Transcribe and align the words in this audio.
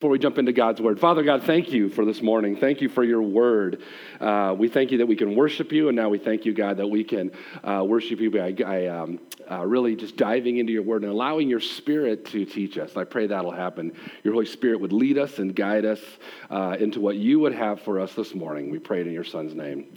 Before 0.00 0.12
we 0.12 0.18
jump 0.18 0.38
into 0.38 0.52
God's 0.54 0.80
word, 0.80 0.98
Father 0.98 1.22
God, 1.22 1.42
thank 1.42 1.72
you 1.72 1.90
for 1.90 2.06
this 2.06 2.22
morning. 2.22 2.56
Thank 2.56 2.80
you 2.80 2.88
for 2.88 3.04
your 3.04 3.20
word. 3.20 3.82
Uh, 4.18 4.54
we 4.56 4.66
thank 4.66 4.92
you 4.92 4.96
that 4.96 5.06
we 5.06 5.14
can 5.14 5.36
worship 5.36 5.72
you, 5.72 5.88
and 5.88 5.96
now 5.96 6.08
we 6.08 6.16
thank 6.16 6.46
you, 6.46 6.54
God, 6.54 6.78
that 6.78 6.86
we 6.86 7.04
can 7.04 7.30
uh, 7.62 7.84
worship 7.86 8.18
you 8.18 8.30
by 8.30 8.56
I, 8.64 8.86
um, 8.86 9.20
uh, 9.50 9.66
really 9.66 9.94
just 9.94 10.16
diving 10.16 10.56
into 10.56 10.72
your 10.72 10.84
word 10.84 11.02
and 11.02 11.12
allowing 11.12 11.50
your 11.50 11.60
spirit 11.60 12.24
to 12.28 12.46
teach 12.46 12.78
us. 12.78 12.96
I 12.96 13.04
pray 13.04 13.26
that'll 13.26 13.50
happen. 13.50 13.92
Your 14.24 14.32
Holy 14.32 14.46
Spirit 14.46 14.80
would 14.80 14.94
lead 14.94 15.18
us 15.18 15.38
and 15.38 15.54
guide 15.54 15.84
us 15.84 16.00
uh, 16.48 16.78
into 16.80 16.98
what 16.98 17.16
you 17.16 17.38
would 17.40 17.52
have 17.52 17.82
for 17.82 18.00
us 18.00 18.14
this 18.14 18.34
morning. 18.34 18.70
We 18.70 18.78
pray 18.78 19.02
it 19.02 19.06
in 19.06 19.12
your 19.12 19.22
Son's 19.22 19.54
name. 19.54 19.92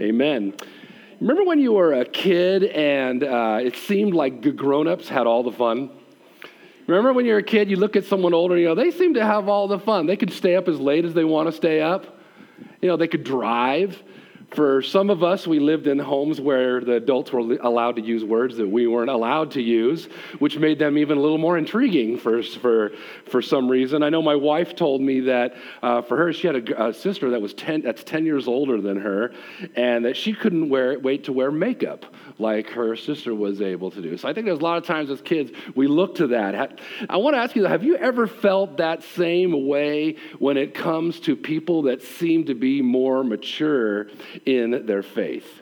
Amen. 0.00 0.52
Remember 1.20 1.44
when 1.44 1.60
you 1.60 1.74
were 1.74 1.92
a 1.92 2.04
kid 2.04 2.64
and 2.64 3.22
uh, 3.22 3.60
it 3.62 3.76
seemed 3.76 4.14
like 4.14 4.56
grown 4.56 4.88
ups 4.88 5.08
had 5.08 5.28
all 5.28 5.44
the 5.44 5.52
fun? 5.52 5.90
Remember 6.86 7.12
when 7.12 7.24
you're 7.24 7.38
a 7.38 7.42
kid, 7.42 7.70
you 7.70 7.76
look 7.76 7.96
at 7.96 8.04
someone 8.04 8.34
older 8.34 8.58
you 8.58 8.66
know, 8.66 8.74
they 8.74 8.90
seem 8.90 9.14
to 9.14 9.24
have 9.24 9.48
all 9.48 9.68
the 9.68 9.78
fun. 9.78 10.06
They 10.06 10.16
could 10.16 10.32
stay 10.32 10.54
up 10.56 10.68
as 10.68 10.78
late 10.78 11.04
as 11.04 11.14
they 11.14 11.24
want 11.24 11.48
to 11.48 11.52
stay 11.52 11.80
up. 11.80 12.18
You 12.80 12.88
know, 12.88 12.96
they 12.96 13.08
could 13.08 13.24
drive. 13.24 14.02
For 14.50 14.82
some 14.82 15.10
of 15.10 15.22
us, 15.22 15.46
we 15.46 15.58
lived 15.58 15.86
in 15.86 15.98
homes 15.98 16.40
where 16.40 16.80
the 16.80 16.94
adults 16.94 17.32
were 17.32 17.40
allowed 17.40 17.96
to 17.96 18.02
use 18.02 18.24
words 18.24 18.56
that 18.56 18.68
we 18.68 18.86
weren't 18.86 19.10
allowed 19.10 19.52
to 19.52 19.62
use, 19.62 20.06
which 20.38 20.58
made 20.58 20.78
them 20.78 20.98
even 20.98 21.18
a 21.18 21.20
little 21.20 21.38
more 21.38 21.56
intriguing 21.56 22.18
for, 22.18 22.42
for, 22.42 22.92
for 23.26 23.42
some 23.42 23.68
reason. 23.68 24.02
I 24.02 24.10
know 24.10 24.22
my 24.22 24.34
wife 24.34 24.76
told 24.76 25.00
me 25.00 25.20
that 25.20 25.54
uh, 25.82 26.02
for 26.02 26.16
her, 26.16 26.32
she 26.32 26.46
had 26.46 26.68
a, 26.68 26.88
a, 26.88 26.94
sister 26.94 27.30
that 27.30 27.40
was 27.40 27.54
10, 27.54 27.82
that's 27.82 28.04
10 28.04 28.24
years 28.24 28.46
older 28.46 28.80
than 28.80 29.00
her, 29.00 29.32
and 29.76 30.04
that 30.04 30.16
she 30.16 30.32
couldn't 30.32 30.68
wear, 30.68 30.98
wait 30.98 31.24
to 31.24 31.32
wear 31.32 31.50
makeup 31.50 32.06
like 32.38 32.68
her 32.70 32.96
sister 32.96 33.34
was 33.34 33.60
able 33.60 33.90
to 33.90 34.02
do. 34.02 34.16
So 34.16 34.28
I 34.28 34.32
think 34.32 34.46
there's 34.46 34.58
a 34.58 34.62
lot 34.62 34.78
of 34.78 34.84
times 34.84 35.10
as 35.10 35.20
kids, 35.20 35.52
we 35.74 35.86
look 35.86 36.16
to 36.16 36.28
that. 36.28 36.80
I 37.08 37.16
want 37.16 37.34
to 37.34 37.40
ask 37.40 37.54
you, 37.56 37.64
have 37.64 37.84
you 37.84 37.96
ever 37.96 38.26
felt 38.26 38.78
that 38.78 39.02
same 39.02 39.66
way 39.66 40.16
when 40.38 40.56
it 40.56 40.74
comes 40.74 41.20
to 41.20 41.36
people 41.36 41.82
that 41.82 42.02
seem 42.02 42.46
to 42.46 42.54
be 42.54 42.82
more 42.82 43.22
mature 43.24 44.08
in 44.46 44.86
their 44.86 45.02
faith. 45.02 45.60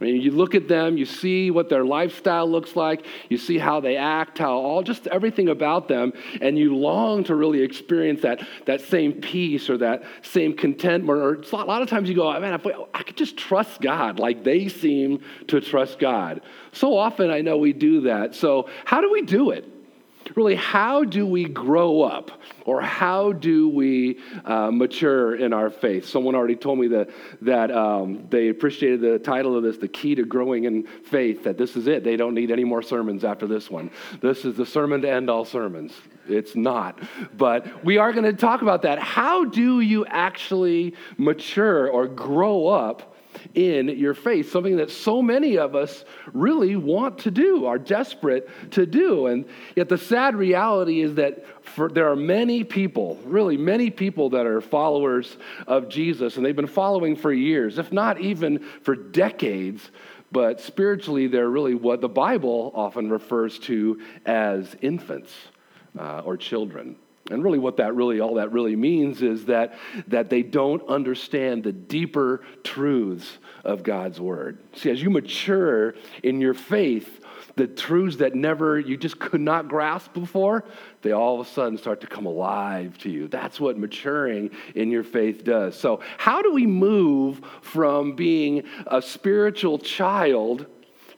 I 0.00 0.04
mean, 0.04 0.20
you 0.20 0.32
look 0.32 0.54
at 0.54 0.66
them, 0.66 0.96
you 0.96 1.06
see 1.06 1.50
what 1.50 1.68
their 1.68 1.84
lifestyle 1.84 2.50
looks 2.50 2.74
like, 2.74 3.06
you 3.28 3.38
see 3.38 3.58
how 3.58 3.80
they 3.80 3.96
act, 3.96 4.38
how 4.38 4.52
all 4.52 4.82
just 4.82 5.06
everything 5.06 5.48
about 5.48 5.86
them, 5.86 6.12
and 6.40 6.58
you 6.58 6.74
long 6.74 7.22
to 7.24 7.34
really 7.34 7.62
experience 7.62 8.22
that, 8.22 8.46
that 8.66 8.80
same 8.80 9.12
peace 9.12 9.70
or 9.70 9.78
that 9.78 10.02
same 10.22 10.56
contentment. 10.56 11.18
Or 11.18 11.34
a 11.34 11.64
lot 11.64 11.80
of 11.80 11.88
times 11.88 12.08
you 12.08 12.16
go, 12.16 12.38
man, 12.40 12.54
if 12.54 12.66
I 12.92 13.02
could 13.02 13.16
just 13.16 13.36
trust 13.36 13.80
God 13.80 14.18
like 14.18 14.42
they 14.42 14.68
seem 14.68 15.20
to 15.46 15.60
trust 15.60 15.98
God. 16.00 16.42
So 16.72 16.96
often 16.96 17.30
I 17.30 17.40
know 17.40 17.56
we 17.56 17.72
do 17.72 18.02
that. 18.02 18.34
So, 18.34 18.68
how 18.84 19.00
do 19.00 19.12
we 19.12 19.22
do 19.22 19.50
it? 19.50 19.73
Really, 20.34 20.54
how 20.54 21.04
do 21.04 21.26
we 21.26 21.44
grow 21.44 22.02
up 22.02 22.30
or 22.64 22.80
how 22.80 23.32
do 23.32 23.68
we 23.68 24.18
uh, 24.44 24.70
mature 24.70 25.36
in 25.36 25.52
our 25.52 25.70
faith? 25.70 26.06
Someone 26.06 26.34
already 26.34 26.56
told 26.56 26.78
me 26.78 26.88
that, 26.88 27.10
that 27.42 27.70
um, 27.70 28.26
they 28.30 28.48
appreciated 28.48 29.00
the 29.00 29.18
title 29.18 29.56
of 29.56 29.62
this, 29.62 29.78
The 29.78 29.88
Key 29.88 30.14
to 30.16 30.24
Growing 30.24 30.64
in 30.64 30.86
Faith, 30.86 31.44
that 31.44 31.58
this 31.58 31.76
is 31.76 31.86
it. 31.86 32.04
They 32.04 32.16
don't 32.16 32.34
need 32.34 32.50
any 32.50 32.64
more 32.64 32.82
sermons 32.82 33.24
after 33.24 33.46
this 33.46 33.70
one. 33.70 33.90
This 34.20 34.44
is 34.44 34.56
the 34.56 34.66
sermon 34.66 35.02
to 35.02 35.10
end 35.10 35.30
all 35.30 35.44
sermons. 35.44 35.92
It's 36.28 36.56
not. 36.56 36.98
But 37.36 37.84
we 37.84 37.98
are 37.98 38.12
going 38.12 38.24
to 38.24 38.32
talk 38.32 38.62
about 38.62 38.82
that. 38.82 38.98
How 38.98 39.44
do 39.44 39.80
you 39.80 40.06
actually 40.06 40.94
mature 41.18 41.88
or 41.88 42.06
grow 42.06 42.68
up? 42.68 43.13
In 43.54 43.88
your 43.88 44.14
faith, 44.14 44.50
something 44.50 44.76
that 44.76 44.90
so 44.90 45.22
many 45.22 45.58
of 45.58 45.74
us 45.74 46.04
really 46.32 46.76
want 46.76 47.18
to 47.20 47.30
do, 47.30 47.66
are 47.66 47.78
desperate 47.78 48.48
to 48.72 48.86
do. 48.86 49.26
And 49.26 49.44
yet, 49.76 49.88
the 49.88 49.98
sad 49.98 50.34
reality 50.34 51.00
is 51.00 51.14
that 51.16 51.44
for, 51.64 51.88
there 51.88 52.10
are 52.10 52.16
many 52.16 52.64
people, 52.64 53.18
really 53.24 53.56
many 53.56 53.90
people, 53.90 54.30
that 54.30 54.46
are 54.46 54.60
followers 54.60 55.36
of 55.66 55.88
Jesus, 55.88 56.36
and 56.36 56.44
they've 56.44 56.56
been 56.56 56.66
following 56.66 57.16
for 57.16 57.32
years, 57.32 57.78
if 57.78 57.92
not 57.92 58.20
even 58.20 58.58
for 58.82 58.94
decades. 58.94 59.90
But 60.32 60.60
spiritually, 60.60 61.28
they're 61.28 61.48
really 61.48 61.74
what 61.74 62.00
the 62.00 62.08
Bible 62.08 62.72
often 62.74 63.08
refers 63.08 63.58
to 63.60 64.00
as 64.26 64.74
infants 64.82 65.32
uh, 65.96 66.22
or 66.24 66.36
children. 66.36 66.96
And 67.30 67.42
really, 67.42 67.58
what 67.58 67.78
that 67.78 67.94
really, 67.94 68.20
all 68.20 68.34
that 68.34 68.52
really 68.52 68.76
means 68.76 69.22
is 69.22 69.46
that, 69.46 69.74
that 70.08 70.28
they 70.28 70.42
don't 70.42 70.86
understand 70.88 71.64
the 71.64 71.72
deeper 71.72 72.42
truths 72.62 73.38
of 73.64 73.82
God's 73.82 74.20
word. 74.20 74.58
See, 74.74 74.90
as 74.90 75.02
you 75.02 75.08
mature 75.08 75.94
in 76.22 76.40
your 76.42 76.52
faith, 76.52 77.24
the 77.56 77.66
truths 77.66 78.16
that 78.16 78.34
never, 78.34 78.78
you 78.78 78.98
just 78.98 79.18
could 79.18 79.40
not 79.40 79.68
grasp 79.68 80.12
before, 80.12 80.64
they 81.00 81.12
all 81.12 81.40
of 81.40 81.46
a 81.46 81.50
sudden 81.50 81.78
start 81.78 82.02
to 82.02 82.06
come 82.06 82.26
alive 82.26 82.98
to 82.98 83.10
you. 83.10 83.28
That's 83.28 83.58
what 83.58 83.78
maturing 83.78 84.50
in 84.74 84.90
your 84.90 85.04
faith 85.04 85.44
does. 85.44 85.78
So, 85.78 86.00
how 86.18 86.42
do 86.42 86.52
we 86.52 86.66
move 86.66 87.40
from 87.62 88.16
being 88.16 88.64
a 88.86 89.00
spiritual 89.00 89.78
child 89.78 90.66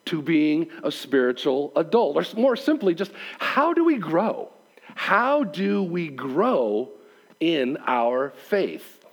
to 0.04 0.22
being 0.22 0.68
a 0.84 0.92
spiritual 0.92 1.72
adult? 1.74 2.16
Or 2.16 2.40
more 2.40 2.54
simply, 2.54 2.94
just 2.94 3.10
how 3.40 3.72
do 3.72 3.84
we 3.84 3.96
grow? 3.96 4.52
How 4.96 5.44
do 5.44 5.82
we 5.82 6.08
grow 6.08 6.90
in 7.38 7.76
our 7.86 8.32
faith? 8.48 9.04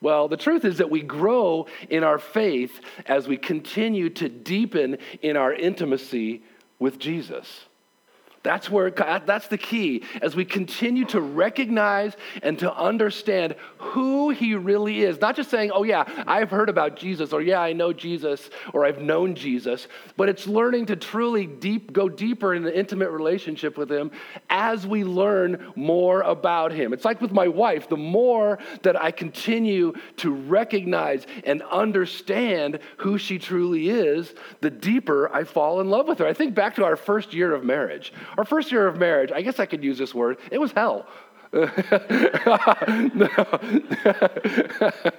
Well, 0.00 0.26
the 0.26 0.38
truth 0.38 0.64
is 0.64 0.78
that 0.78 0.90
we 0.90 1.02
grow 1.02 1.66
in 1.90 2.02
our 2.02 2.18
faith 2.18 2.80
as 3.04 3.28
we 3.28 3.36
continue 3.36 4.08
to 4.10 4.28
deepen 4.30 4.96
in 5.20 5.36
our 5.36 5.52
intimacy 5.52 6.42
with 6.78 6.98
Jesus. 6.98 7.66
That's 8.42 8.70
where 8.70 8.90
that's 8.90 9.48
the 9.48 9.58
key 9.58 10.04
as 10.22 10.36
we 10.36 10.44
continue 10.44 11.04
to 11.06 11.20
recognize 11.20 12.16
and 12.42 12.58
to 12.60 12.72
understand 12.74 13.56
who 13.78 14.30
he 14.30 14.54
really 14.54 15.02
is. 15.02 15.20
Not 15.20 15.36
just 15.36 15.50
saying, 15.50 15.70
"Oh 15.72 15.82
yeah, 15.82 16.04
I've 16.26 16.50
heard 16.50 16.68
about 16.68 16.96
Jesus," 16.96 17.32
or 17.32 17.42
"Yeah, 17.42 17.60
I 17.60 17.72
know 17.72 17.92
Jesus," 17.92 18.48
or 18.72 18.86
"I've 18.86 19.00
known 19.00 19.34
Jesus," 19.34 19.88
but 20.16 20.28
it's 20.28 20.46
learning 20.46 20.86
to 20.86 20.96
truly 20.96 21.46
deep 21.46 21.92
go 21.92 22.08
deeper 22.08 22.54
in 22.54 22.66
an 22.66 22.72
intimate 22.72 23.10
relationship 23.10 23.76
with 23.76 23.90
him 23.90 24.10
as 24.48 24.86
we 24.86 25.04
learn 25.04 25.72
more 25.74 26.22
about 26.22 26.72
him. 26.72 26.92
It's 26.92 27.04
like 27.04 27.20
with 27.20 27.32
my 27.32 27.48
wife, 27.48 27.88
the 27.88 27.96
more 27.96 28.58
that 28.82 29.00
I 29.00 29.10
continue 29.10 29.94
to 30.18 30.32
recognize 30.32 31.26
and 31.44 31.62
understand 31.62 32.78
who 32.98 33.18
she 33.18 33.38
truly 33.38 33.88
is, 33.88 34.34
the 34.60 34.70
deeper 34.70 35.28
I 35.34 35.44
fall 35.44 35.80
in 35.80 35.90
love 35.90 36.06
with 36.06 36.18
her. 36.18 36.26
I 36.26 36.32
think 36.32 36.54
back 36.54 36.76
to 36.76 36.84
our 36.84 36.96
first 36.96 37.34
year 37.34 37.54
of 37.54 37.64
marriage. 37.64 38.12
Our 38.36 38.44
first 38.44 38.72
year 38.72 38.86
of 38.86 38.98
marriage, 38.98 39.32
I 39.32 39.42
guess 39.42 39.58
I 39.58 39.66
could 39.66 39.82
use 39.82 39.98
this 39.98 40.14
word, 40.14 40.38
it 40.50 40.58
was 40.58 40.72
hell. 40.72 41.06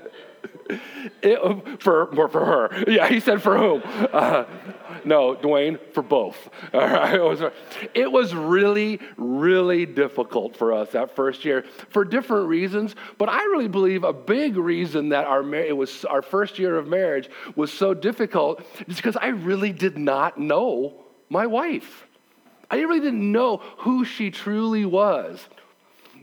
it, 1.21 1.81
for, 1.81 2.07
for 2.29 2.45
her. 2.45 2.83
Yeah, 2.87 3.07
he 3.07 3.19
said 3.19 3.41
for 3.41 3.57
whom? 3.57 3.81
Uh, 3.85 4.45
no, 5.05 5.35
Dwayne, 5.35 5.79
for 5.93 6.03
both. 6.03 6.49
All 6.73 6.81
right. 6.81 7.15
It 7.15 7.23
was, 7.23 7.41
it 7.93 8.11
was 8.11 8.33
really, 8.33 8.99
really 9.17 9.85
difficult 9.85 10.55
for 10.55 10.73
us 10.73 10.91
that 10.91 11.15
first 11.15 11.45
year 11.45 11.63
for 11.89 12.05
different 12.05 12.47
reasons. 12.47 12.95
But 13.17 13.29
I 13.29 13.43
really 13.45 13.67
believe 13.67 14.03
a 14.03 14.13
big 14.13 14.57
reason 14.57 15.09
that 15.09 15.25
our, 15.25 15.53
it 15.55 15.75
was, 15.75 16.05
our 16.05 16.21
first 16.21 16.59
year 16.59 16.77
of 16.77 16.87
marriage 16.87 17.29
was 17.55 17.71
so 17.71 17.93
difficult 17.93 18.63
is 18.87 18.95
because 18.95 19.17
I 19.17 19.27
really 19.27 19.71
did 19.71 19.97
not 19.97 20.39
know 20.39 21.03
my 21.29 21.47
wife. 21.47 22.05
I 22.69 22.77
really 22.77 22.99
didn't 22.99 23.31
know 23.31 23.57
who 23.77 24.05
she 24.05 24.31
truly 24.31 24.85
was. 24.85 25.47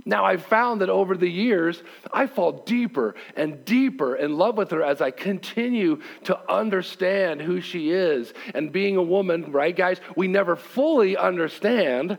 Now, 0.05 0.25
I've 0.25 0.45
found 0.45 0.83
that 0.83 0.89
over 0.89 1.17
the 1.17 1.29
years, 1.29 1.83
I 2.13 2.29
fall 2.29 2.63
deeper 2.65 3.17
and 3.35 3.65
deeper 3.65 4.15
in 4.15 4.39
love 4.39 4.57
with 4.57 4.71
her 4.71 4.83
as 4.83 5.01
I 5.01 5.11
continue 5.11 6.01
to 6.25 6.39
understand 6.49 7.43
who 7.43 7.61
she 7.61 7.91
is. 7.91 8.33
And 8.55 8.71
being 8.71 8.97
a 8.97 9.03
woman, 9.03 9.51
right, 9.51 9.75
guys, 9.75 10.01
we 10.15 10.29
never 10.29 10.55
fully 10.55 11.17
understand 11.17 12.19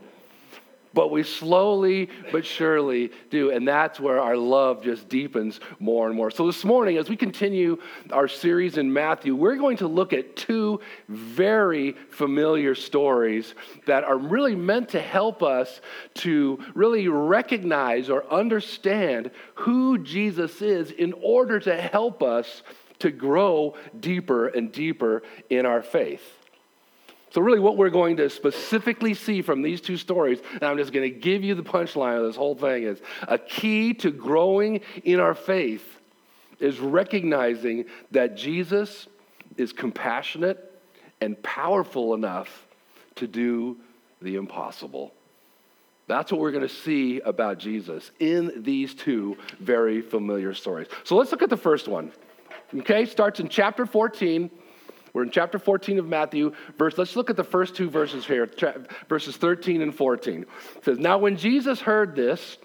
but 0.94 1.10
we 1.10 1.22
slowly 1.22 2.08
but 2.32 2.44
surely 2.44 3.10
do. 3.30 3.50
And 3.50 3.66
that's 3.66 4.00
where 4.00 4.20
our 4.20 4.36
love 4.36 4.82
just 4.82 5.08
deepens 5.08 5.60
more 5.78 6.06
and 6.08 6.16
more. 6.16 6.30
So 6.30 6.46
this 6.46 6.64
morning, 6.64 6.96
as 6.96 7.08
we 7.08 7.16
continue 7.16 7.78
our 8.10 8.28
series 8.28 8.78
in 8.78 8.92
Matthew, 8.92 9.34
we're 9.34 9.56
going 9.56 9.78
to 9.78 9.88
look 9.88 10.12
at 10.12 10.36
two 10.36 10.80
very 11.08 11.92
familiar 12.10 12.74
stories 12.74 13.54
that 13.86 14.04
are 14.04 14.18
really 14.18 14.54
meant 14.54 14.90
to 14.90 15.00
help 15.00 15.42
us 15.42 15.80
to 16.14 16.58
really 16.74 17.08
recognize 17.08 18.10
or 18.10 18.30
understand 18.32 19.30
who 19.54 19.98
Jesus 19.98 20.62
is 20.62 20.90
in 20.90 21.12
order 21.22 21.60
to 21.60 21.80
help 21.80 22.22
us 22.22 22.62
to 23.00 23.10
grow 23.10 23.74
deeper 24.00 24.48
and 24.48 24.72
deeper 24.72 25.22
in 25.50 25.66
our 25.66 25.82
faith. 25.82 26.37
So, 27.30 27.42
really, 27.42 27.60
what 27.60 27.76
we're 27.76 27.90
going 27.90 28.16
to 28.18 28.30
specifically 28.30 29.14
see 29.14 29.42
from 29.42 29.62
these 29.62 29.80
two 29.80 29.96
stories, 29.96 30.40
and 30.54 30.64
I'm 30.64 30.78
just 30.78 30.92
going 30.92 31.12
to 31.12 31.18
give 31.18 31.44
you 31.44 31.54
the 31.54 31.62
punchline 31.62 32.18
of 32.18 32.24
this 32.24 32.36
whole 32.36 32.54
thing, 32.54 32.84
is 32.84 33.00
a 33.22 33.38
key 33.38 33.92
to 33.94 34.10
growing 34.10 34.80
in 35.04 35.20
our 35.20 35.34
faith 35.34 35.84
is 36.58 36.80
recognizing 36.80 37.84
that 38.10 38.36
Jesus 38.36 39.06
is 39.56 39.72
compassionate 39.72 40.64
and 41.20 41.40
powerful 41.42 42.14
enough 42.14 42.66
to 43.16 43.26
do 43.26 43.76
the 44.22 44.36
impossible. 44.36 45.12
That's 46.06 46.32
what 46.32 46.40
we're 46.40 46.52
going 46.52 46.66
to 46.66 46.74
see 46.74 47.20
about 47.20 47.58
Jesus 47.58 48.10
in 48.18 48.62
these 48.62 48.94
two 48.94 49.36
very 49.60 50.00
familiar 50.00 50.54
stories. 50.54 50.88
So 51.04 51.16
let's 51.16 51.30
look 51.30 51.42
at 51.42 51.50
the 51.50 51.56
first 51.56 51.86
one. 51.86 52.12
Okay, 52.74 53.04
starts 53.04 53.40
in 53.40 53.48
chapter 53.48 53.84
14. 53.86 54.50
We're 55.12 55.22
in 55.24 55.30
chapter 55.30 55.58
14 55.58 55.98
of 55.98 56.06
Matthew. 56.06 56.52
Verse, 56.76 56.96
let's 56.98 57.16
look 57.16 57.30
at 57.30 57.36
the 57.36 57.44
first 57.44 57.74
two 57.74 57.90
verses 57.90 58.26
here, 58.26 58.48
verses 59.08 59.36
13 59.36 59.82
and 59.82 59.94
14. 59.94 60.42
It 60.76 60.84
says, 60.84 60.98
Now 60.98 61.18
when 61.18 61.36
Jesus 61.36 61.80
heard 61.80 62.14
this, 62.14 62.58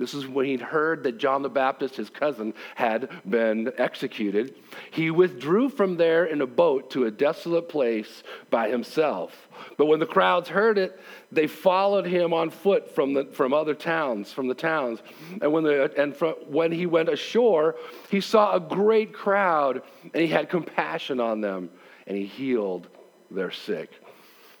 this 0.00 0.14
is 0.14 0.26
when 0.26 0.46
he'd 0.46 0.62
heard 0.62 1.02
that 1.02 1.18
John 1.18 1.42
the 1.42 1.50
Baptist, 1.50 1.94
his 1.94 2.08
cousin, 2.08 2.54
had 2.74 3.10
been 3.28 3.70
executed. 3.76 4.54
He 4.90 5.10
withdrew 5.10 5.68
from 5.68 5.98
there 5.98 6.24
in 6.24 6.40
a 6.40 6.46
boat 6.46 6.92
to 6.92 7.04
a 7.04 7.10
desolate 7.10 7.68
place 7.68 8.22
by 8.48 8.70
himself. 8.70 9.48
But 9.76 9.86
when 9.86 10.00
the 10.00 10.06
crowds 10.06 10.48
heard 10.48 10.78
it, 10.78 10.98
they 11.30 11.46
followed 11.46 12.06
him 12.06 12.32
on 12.32 12.48
foot 12.48 12.94
from, 12.94 13.12
the, 13.12 13.26
from 13.26 13.52
other 13.52 13.74
towns, 13.74 14.32
from 14.32 14.48
the 14.48 14.54
towns. 14.54 15.00
And, 15.42 15.52
when, 15.52 15.64
the, 15.64 15.92
and 16.00 16.16
from, 16.16 16.32
when 16.46 16.72
he 16.72 16.86
went 16.86 17.10
ashore, 17.10 17.76
he 18.10 18.22
saw 18.22 18.56
a 18.56 18.60
great 18.60 19.12
crowd, 19.12 19.82
and 20.14 20.22
he 20.22 20.28
had 20.28 20.48
compassion 20.48 21.20
on 21.20 21.42
them, 21.42 21.68
and 22.10 22.18
he 22.18 22.26
healed 22.26 22.88
their 23.30 23.52
sick. 23.52 23.88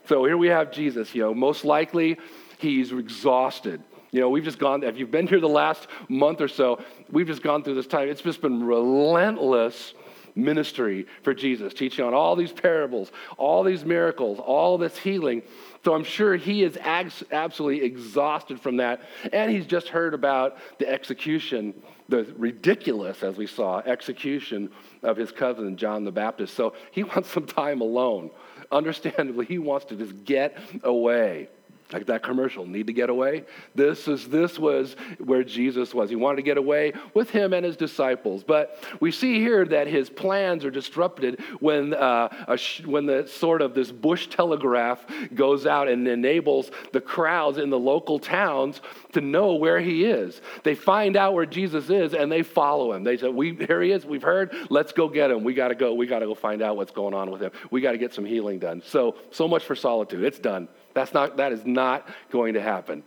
So 0.06 0.24
here 0.24 0.36
we 0.36 0.46
have 0.46 0.70
Jesus, 0.70 1.12
you 1.16 1.22
know, 1.22 1.34
most 1.34 1.64
likely 1.64 2.16
he's 2.58 2.92
exhausted. 2.92 3.82
You 4.12 4.20
know, 4.20 4.30
we've 4.30 4.44
just 4.44 4.60
gone, 4.60 4.84
if 4.84 4.96
you've 4.96 5.10
been 5.10 5.26
here 5.26 5.40
the 5.40 5.48
last 5.48 5.88
month 6.08 6.40
or 6.40 6.46
so, 6.46 6.80
we've 7.10 7.26
just 7.26 7.42
gone 7.42 7.64
through 7.64 7.74
this 7.74 7.88
time. 7.88 8.08
It's 8.08 8.22
just 8.22 8.40
been 8.40 8.62
relentless 8.62 9.94
ministry 10.36 11.08
for 11.24 11.34
Jesus, 11.34 11.74
teaching 11.74 12.04
on 12.04 12.14
all 12.14 12.36
these 12.36 12.52
parables, 12.52 13.10
all 13.36 13.64
these 13.64 13.84
miracles, 13.84 14.38
all 14.38 14.78
this 14.78 14.96
healing. 14.96 15.42
So 15.84 15.94
I'm 15.94 16.04
sure 16.04 16.36
he 16.36 16.62
is 16.62 16.76
absolutely 16.76 17.82
exhausted 17.82 18.60
from 18.60 18.76
that. 18.78 19.00
And 19.32 19.50
he's 19.50 19.66
just 19.66 19.88
heard 19.88 20.12
about 20.12 20.58
the 20.78 20.88
execution, 20.88 21.74
the 22.08 22.32
ridiculous, 22.36 23.22
as 23.22 23.36
we 23.36 23.46
saw, 23.46 23.78
execution 23.78 24.70
of 25.02 25.16
his 25.16 25.32
cousin, 25.32 25.76
John 25.76 26.04
the 26.04 26.12
Baptist. 26.12 26.54
So 26.54 26.74
he 26.90 27.02
wants 27.04 27.30
some 27.30 27.46
time 27.46 27.80
alone. 27.80 28.30
Understandably, 28.70 29.46
he 29.46 29.58
wants 29.58 29.86
to 29.86 29.96
just 29.96 30.24
get 30.24 30.56
away. 30.82 31.48
Like 31.92 32.06
that 32.06 32.22
commercial, 32.22 32.66
need 32.66 32.86
to 32.86 32.92
get 32.92 33.10
away. 33.10 33.44
This 33.74 34.06
is 34.06 34.28
this 34.28 34.58
was 34.58 34.94
where 35.18 35.42
Jesus 35.42 35.92
was. 35.92 36.08
He 36.08 36.16
wanted 36.16 36.36
to 36.36 36.42
get 36.42 36.56
away 36.56 36.92
with 37.14 37.30
him 37.30 37.52
and 37.52 37.64
his 37.64 37.76
disciples. 37.76 38.44
But 38.44 38.82
we 39.00 39.10
see 39.10 39.40
here 39.40 39.64
that 39.64 39.88
his 39.88 40.08
plans 40.08 40.64
are 40.64 40.70
disrupted 40.70 41.40
when 41.58 41.94
uh, 41.94 42.56
sh- 42.56 42.82
when 42.82 43.06
the 43.06 43.26
sort 43.26 43.60
of 43.60 43.74
this 43.74 43.90
bush 43.90 44.28
telegraph 44.28 45.04
goes 45.34 45.66
out 45.66 45.88
and 45.88 46.06
enables 46.06 46.70
the 46.92 47.00
crowds 47.00 47.58
in 47.58 47.70
the 47.70 47.78
local 47.78 48.20
towns 48.20 48.80
to 49.12 49.20
know 49.20 49.54
where 49.54 49.80
he 49.80 50.04
is. 50.04 50.40
They 50.62 50.76
find 50.76 51.16
out 51.16 51.34
where 51.34 51.46
Jesus 51.46 51.90
is 51.90 52.14
and 52.14 52.30
they 52.30 52.42
follow 52.42 52.92
him. 52.92 53.02
They 53.02 53.16
say, 53.16 53.28
"We 53.28 53.54
here 53.54 53.82
he 53.82 53.90
is. 53.90 54.06
We've 54.06 54.22
heard. 54.22 54.54
Let's 54.70 54.92
go 54.92 55.08
get 55.08 55.30
him. 55.30 55.42
We 55.42 55.54
got 55.54 55.68
to 55.68 55.74
go. 55.74 55.94
We 55.94 56.06
got 56.06 56.20
to 56.20 56.26
go 56.26 56.34
find 56.34 56.62
out 56.62 56.76
what's 56.76 56.92
going 56.92 57.14
on 57.14 57.30
with 57.30 57.40
him. 57.40 57.50
We 57.70 57.80
got 57.80 57.92
to 57.92 57.98
get 57.98 58.14
some 58.14 58.24
healing 58.24 58.60
done." 58.60 58.82
So 58.86 59.16
so 59.32 59.48
much 59.48 59.64
for 59.64 59.74
solitude. 59.74 60.22
It's 60.22 60.38
done. 60.38 60.68
That's 60.94 61.14
not, 61.14 61.36
that 61.36 61.52
is 61.52 61.64
not 61.64 62.08
going 62.30 62.54
to 62.54 62.60
happen. 62.60 63.02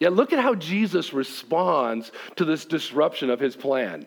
Yet 0.00 0.12
look 0.12 0.32
at 0.32 0.40
how 0.40 0.54
Jesus 0.54 1.12
responds 1.12 2.10
to 2.36 2.44
this 2.44 2.64
disruption 2.64 3.30
of 3.30 3.38
his 3.38 3.54
plan. 3.54 4.06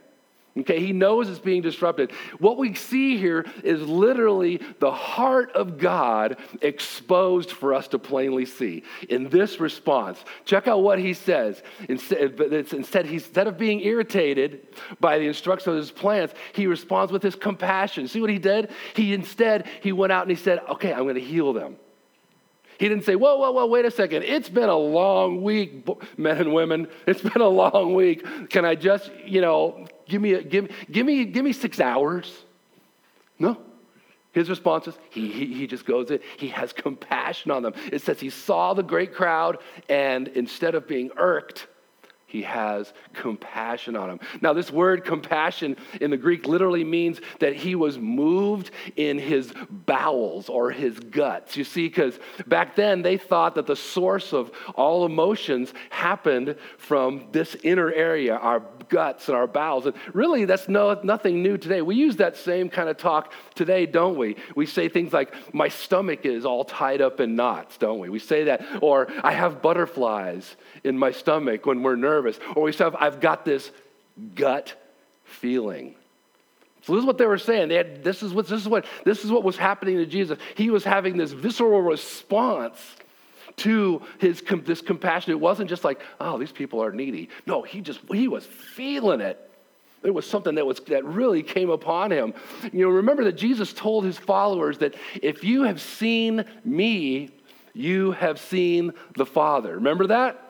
Okay, 0.57 0.79
he 0.79 0.93
knows 0.93 1.29
it's 1.29 1.39
being 1.39 1.61
disrupted. 1.61 2.11
What 2.39 2.57
we 2.57 2.75
see 2.75 3.17
here 3.17 3.45
is 3.61 3.81
literally 3.81 4.61
the 4.79 4.91
heart 4.91 5.51
of 5.51 5.77
God 5.77 6.37
exposed 6.61 7.51
for 7.51 7.73
us 7.73 7.89
to 7.89 7.99
plainly 7.99 8.45
see 8.45 8.83
in 9.09 9.27
this 9.27 9.59
response. 9.59 10.23
Check 10.45 10.69
out 10.69 10.81
what 10.81 10.97
he 10.97 11.13
says. 11.13 11.61
Instead, 11.89 12.39
instead, 12.39 13.47
of 13.47 13.57
being 13.57 13.81
irritated 13.81 14.65
by 15.01 15.19
the 15.19 15.27
instructions 15.27 15.67
of 15.67 15.75
his 15.75 15.91
plans, 15.91 16.31
he 16.53 16.67
responds 16.67 17.11
with 17.11 17.21
his 17.21 17.35
compassion. 17.35 18.07
See 18.07 18.21
what 18.21 18.29
he 18.29 18.39
did? 18.39 18.71
He 18.95 19.13
instead, 19.13 19.67
he 19.81 19.91
went 19.91 20.13
out 20.13 20.21
and 20.21 20.31
he 20.31 20.41
said, 20.41 20.59
Okay, 20.69 20.93
I'm 20.93 21.03
going 21.03 21.15
to 21.15 21.21
heal 21.21 21.51
them. 21.51 21.75
He 22.77 22.89
didn't 22.89 23.05
say, 23.05 23.15
whoa, 23.15 23.37
whoa, 23.37 23.51
whoa, 23.51 23.65
wait 23.67 23.85
a 23.85 23.91
second. 23.91 24.23
It's 24.23 24.49
been 24.49 24.69
a 24.69 24.77
long 24.77 25.43
week, 25.43 25.87
men 26.17 26.37
and 26.37 26.53
women. 26.53 26.87
It's 27.07 27.21
been 27.21 27.41
a 27.41 27.47
long 27.47 27.93
week. 27.93 28.49
Can 28.49 28.65
I 28.65 28.75
just, 28.75 29.11
you 29.25 29.41
know, 29.41 29.87
give 30.07 30.21
me, 30.21 30.33
a, 30.33 30.43
give, 30.43 30.69
give 30.91 31.05
me, 31.05 31.25
give 31.25 31.43
me 31.45 31.53
six 31.53 31.79
hours? 31.79 32.43
No. 33.39 33.57
His 34.33 34.49
response 34.49 34.87
is 34.87 34.97
he, 35.09 35.31
he, 35.31 35.53
he 35.53 35.67
just 35.67 35.85
goes 35.85 36.11
in. 36.11 36.19
He 36.37 36.49
has 36.49 36.73
compassion 36.73 37.51
on 37.51 37.63
them. 37.63 37.73
It 37.93 38.01
says 38.01 38.19
he 38.19 38.29
saw 38.29 38.73
the 38.73 38.83
great 38.83 39.13
crowd, 39.13 39.59
and 39.87 40.27
instead 40.29 40.75
of 40.75 40.87
being 40.87 41.11
irked, 41.15 41.67
he 42.35 42.41
has 42.41 42.91
compassion 43.13 43.95
on 43.95 44.09
him. 44.09 44.19
Now, 44.41 44.51
this 44.51 44.69
word 44.69 45.05
compassion 45.05 45.77
in 46.01 46.11
the 46.11 46.17
Greek 46.17 46.45
literally 46.45 46.83
means 46.83 47.21
that 47.39 47.55
he 47.55 47.75
was 47.75 47.97
moved 47.97 48.71
in 48.97 49.17
his 49.17 49.53
bowels 49.69 50.49
or 50.49 50.69
his 50.69 50.99
guts. 50.99 51.55
You 51.55 51.63
see, 51.63 51.87
because 51.87 52.19
back 52.45 52.75
then 52.75 53.03
they 53.03 53.15
thought 53.17 53.55
that 53.55 53.67
the 53.67 53.75
source 53.75 54.33
of 54.33 54.51
all 54.75 55.05
emotions 55.05 55.73
happened 55.89 56.57
from 56.77 57.27
this 57.31 57.55
inner 57.63 57.89
area, 57.91 58.35
our 58.35 58.61
guts 58.89 59.29
and 59.29 59.37
our 59.37 59.47
bowels. 59.47 59.85
And 59.85 59.95
really, 60.13 60.43
that's 60.43 60.67
no, 60.67 60.99
nothing 61.03 61.41
new 61.41 61.57
today. 61.57 61.81
We 61.81 61.95
use 61.95 62.17
that 62.17 62.35
same 62.35 62.69
kind 62.69 62.89
of 62.89 62.97
talk 62.97 63.31
today, 63.55 63.85
don't 63.85 64.17
we? 64.17 64.35
We 64.55 64.65
say 64.65 64.89
things 64.89 65.13
like, 65.13 65.33
my 65.53 65.69
stomach 65.69 66.25
is 66.25 66.45
all 66.45 66.65
tied 66.65 67.01
up 67.01 67.21
in 67.21 67.37
knots, 67.37 67.77
don't 67.77 67.99
we? 67.99 68.09
We 68.09 68.19
say 68.19 68.43
that, 68.45 68.61
or 68.81 69.07
I 69.23 69.31
have 69.31 69.61
butterflies 69.61 70.57
in 70.85 70.97
my 70.97 71.11
stomach 71.11 71.65
when 71.65 71.83
we're 71.83 71.95
nervous, 71.95 72.39
or 72.55 72.63
we 72.63 72.71
say, 72.71 72.85
I've 72.85 73.19
got 73.19 73.43
this 73.43 73.71
gut 74.35 74.73
feeling. 75.25 75.95
So 76.83 76.93
this 76.93 77.01
is 77.01 77.05
what 77.05 77.17
they 77.17 77.25
were 77.25 77.39
saying. 77.39 77.69
They 77.69 77.75
had, 77.75 78.03
this, 78.03 78.21
is 78.21 78.33
what, 78.33 78.47
this, 78.47 78.61
is 78.61 78.67
what, 78.67 78.85
this 79.03 79.25
is 79.25 79.31
what 79.31 79.43
was 79.43 79.57
happening 79.57 79.97
to 79.97 80.05
Jesus. 80.05 80.37
He 80.55 80.69
was 80.69 80.83
having 80.83 81.17
this 81.17 81.31
visceral 81.31 81.81
response 81.81 82.79
to 83.57 84.01
his 84.19 84.41
this 84.41 84.81
compassion. 84.81 85.31
It 85.31 85.39
wasn't 85.39 85.69
just 85.69 85.83
like, 85.83 86.01
oh, 86.19 86.37
these 86.37 86.51
people 86.51 86.83
are 86.83 86.91
needy. 86.91 87.29
No, 87.45 87.61
he 87.61 87.81
just 87.81 88.01
he 88.11 88.27
was 88.27 88.45
feeling 88.45 89.21
it. 89.21 89.39
It 90.03 90.13
was 90.13 90.29
something 90.29 90.55
that 90.55 90.65
was 90.65 90.79
that 90.81 91.05
really 91.05 91.41
came 91.41 91.69
upon 91.69 92.11
him. 92.11 92.33
You 92.71 92.85
know, 92.85 92.89
remember 92.89 93.23
that 93.23 93.37
Jesus 93.37 93.73
told 93.73 94.03
his 94.03 94.17
followers 94.17 94.79
that 94.79 94.95
if 95.21 95.43
you 95.43 95.63
have 95.63 95.81
seen 95.81 96.45
me, 96.63 97.31
you 97.73 98.11
have 98.11 98.39
seen 98.39 98.93
the 99.15 99.25
Father. 99.25 99.75
Remember 99.75 100.07
that? 100.07 100.44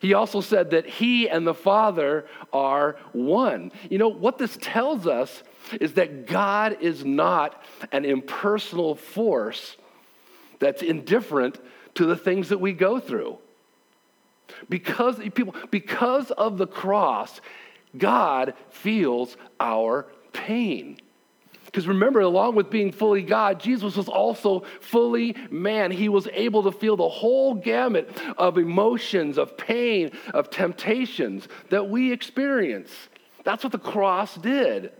He 0.00 0.14
also 0.14 0.40
said 0.40 0.70
that 0.70 0.86
he 0.86 1.28
and 1.28 1.46
the 1.46 1.54
Father 1.54 2.26
are 2.52 2.96
one. 3.12 3.72
You 3.90 3.98
know, 3.98 4.08
what 4.08 4.38
this 4.38 4.58
tells 4.60 5.06
us 5.06 5.42
is 5.80 5.94
that 5.94 6.26
God 6.26 6.78
is 6.80 7.04
not 7.04 7.62
an 7.92 8.04
impersonal 8.04 8.94
force 8.94 9.76
that's 10.58 10.82
indifferent 10.82 11.58
to 11.94 12.06
the 12.06 12.16
things 12.16 12.50
that 12.50 12.58
we 12.58 12.72
go 12.72 13.00
through. 13.00 13.38
Because, 14.68 15.18
people, 15.34 15.54
because 15.70 16.30
of 16.30 16.58
the 16.58 16.66
cross, 16.66 17.40
God 17.96 18.54
feels 18.70 19.36
our 19.58 20.06
pain. 20.32 20.98
Because 21.76 21.88
remember, 21.88 22.20
along 22.20 22.54
with 22.54 22.70
being 22.70 22.90
fully 22.90 23.20
God, 23.20 23.60
Jesus 23.60 23.96
was 23.96 24.08
also 24.08 24.60
fully 24.80 25.36
man. 25.50 25.90
He 25.90 26.08
was 26.08 26.26
able 26.32 26.62
to 26.62 26.72
feel 26.72 26.96
the 26.96 27.06
whole 27.06 27.54
gamut 27.54 28.08
of 28.38 28.56
emotions, 28.56 29.36
of 29.36 29.58
pain, 29.58 30.12
of 30.32 30.48
temptations 30.48 31.46
that 31.68 31.90
we 31.90 32.12
experience. 32.12 32.90
That's 33.44 33.62
what 33.62 33.72
the 33.72 33.78
cross 33.78 34.36
did. 34.36 34.90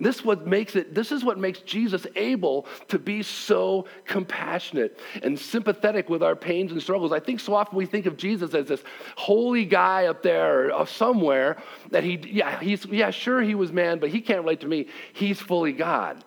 This 0.00 0.24
what 0.24 0.46
makes 0.46 0.76
it 0.76 0.94
this 0.94 1.12
is 1.12 1.24
what 1.24 1.38
makes 1.38 1.60
Jesus 1.60 2.06
able 2.16 2.66
to 2.88 2.98
be 2.98 3.22
so 3.22 3.86
compassionate 4.04 4.98
and 5.22 5.38
sympathetic 5.38 6.08
with 6.08 6.22
our 6.22 6.36
pains 6.36 6.72
and 6.72 6.82
struggles. 6.82 7.12
I 7.12 7.20
think 7.20 7.40
so 7.40 7.54
often 7.54 7.76
we 7.76 7.86
think 7.86 8.06
of 8.06 8.16
Jesus 8.16 8.54
as 8.54 8.66
this 8.66 8.82
holy 9.16 9.64
guy 9.64 10.06
up 10.06 10.22
there 10.22 10.72
or 10.72 10.86
somewhere 10.86 11.56
that 11.90 12.04
he 12.04 12.18
yeah, 12.26 12.60
he's 12.60 12.84
yeah, 12.86 13.10
sure 13.10 13.40
he 13.40 13.54
was 13.54 13.72
man, 13.72 13.98
but 13.98 14.10
he 14.10 14.20
can't 14.20 14.40
relate 14.40 14.60
to 14.60 14.68
me. 14.68 14.86
He's 15.12 15.40
fully 15.40 15.72
God. 15.72 16.24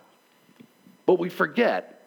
But 1.05 1.19
we 1.19 1.29
forget 1.29 2.01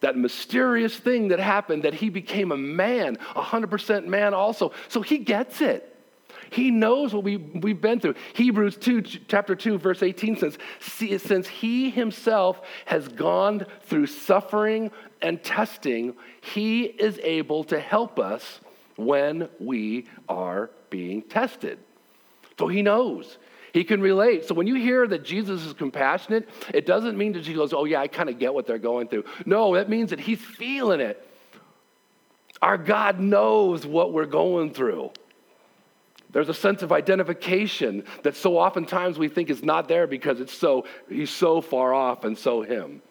that 0.00 0.16
mysterious 0.16 0.96
thing 0.96 1.28
that 1.28 1.38
happened 1.38 1.84
that 1.84 1.94
he 1.94 2.10
became 2.10 2.52
a 2.52 2.56
man, 2.56 3.16
100% 3.36 4.06
man 4.06 4.34
also. 4.34 4.72
So 4.88 5.00
he 5.00 5.18
gets 5.18 5.60
it. 5.60 5.91
He 6.52 6.70
knows 6.70 7.14
what 7.14 7.24
we, 7.24 7.38
we've 7.38 7.80
been 7.80 7.98
through. 7.98 8.14
Hebrews 8.34 8.76
2, 8.76 9.02
chapter 9.02 9.54
2, 9.54 9.78
verse 9.78 10.02
18 10.02 10.36
says, 10.36 10.58
Since 10.80 11.48
he 11.48 11.88
himself 11.90 12.60
has 12.84 13.08
gone 13.08 13.64
through 13.84 14.06
suffering 14.06 14.90
and 15.22 15.42
testing, 15.42 16.14
he 16.42 16.82
is 16.82 17.18
able 17.22 17.64
to 17.64 17.80
help 17.80 18.18
us 18.18 18.60
when 18.96 19.48
we 19.58 20.06
are 20.28 20.70
being 20.90 21.22
tested. 21.22 21.78
So 22.58 22.68
he 22.68 22.82
knows. 22.82 23.38
He 23.72 23.84
can 23.84 24.02
relate. 24.02 24.44
So 24.44 24.54
when 24.54 24.66
you 24.66 24.74
hear 24.74 25.06
that 25.06 25.24
Jesus 25.24 25.64
is 25.64 25.72
compassionate, 25.72 26.48
it 26.74 26.84
doesn't 26.84 27.16
mean 27.16 27.32
that 27.32 27.46
he 27.46 27.54
goes, 27.54 27.72
Oh, 27.72 27.84
yeah, 27.84 28.00
I 28.00 28.08
kind 28.08 28.28
of 28.28 28.38
get 28.38 28.52
what 28.52 28.66
they're 28.66 28.78
going 28.78 29.08
through. 29.08 29.24
No, 29.46 29.74
that 29.74 29.88
means 29.88 30.10
that 30.10 30.20
he's 30.20 30.40
feeling 30.40 31.00
it. 31.00 31.26
Our 32.60 32.76
God 32.76 33.18
knows 33.18 33.86
what 33.86 34.12
we're 34.12 34.26
going 34.26 34.74
through. 34.74 35.10
There's 36.32 36.48
a 36.48 36.54
sense 36.54 36.82
of 36.82 36.92
identification 36.92 38.04
that 38.22 38.36
so 38.36 38.58
oftentimes 38.58 39.18
we 39.18 39.28
think 39.28 39.50
is 39.50 39.62
not 39.62 39.88
there 39.88 40.06
because 40.06 40.40
it's 40.40 40.54
so 40.54 40.86
he's 41.08 41.30
so 41.30 41.60
far 41.60 41.92
off 41.92 42.24
and 42.24 42.36
so 42.36 42.62
him. 42.62 43.02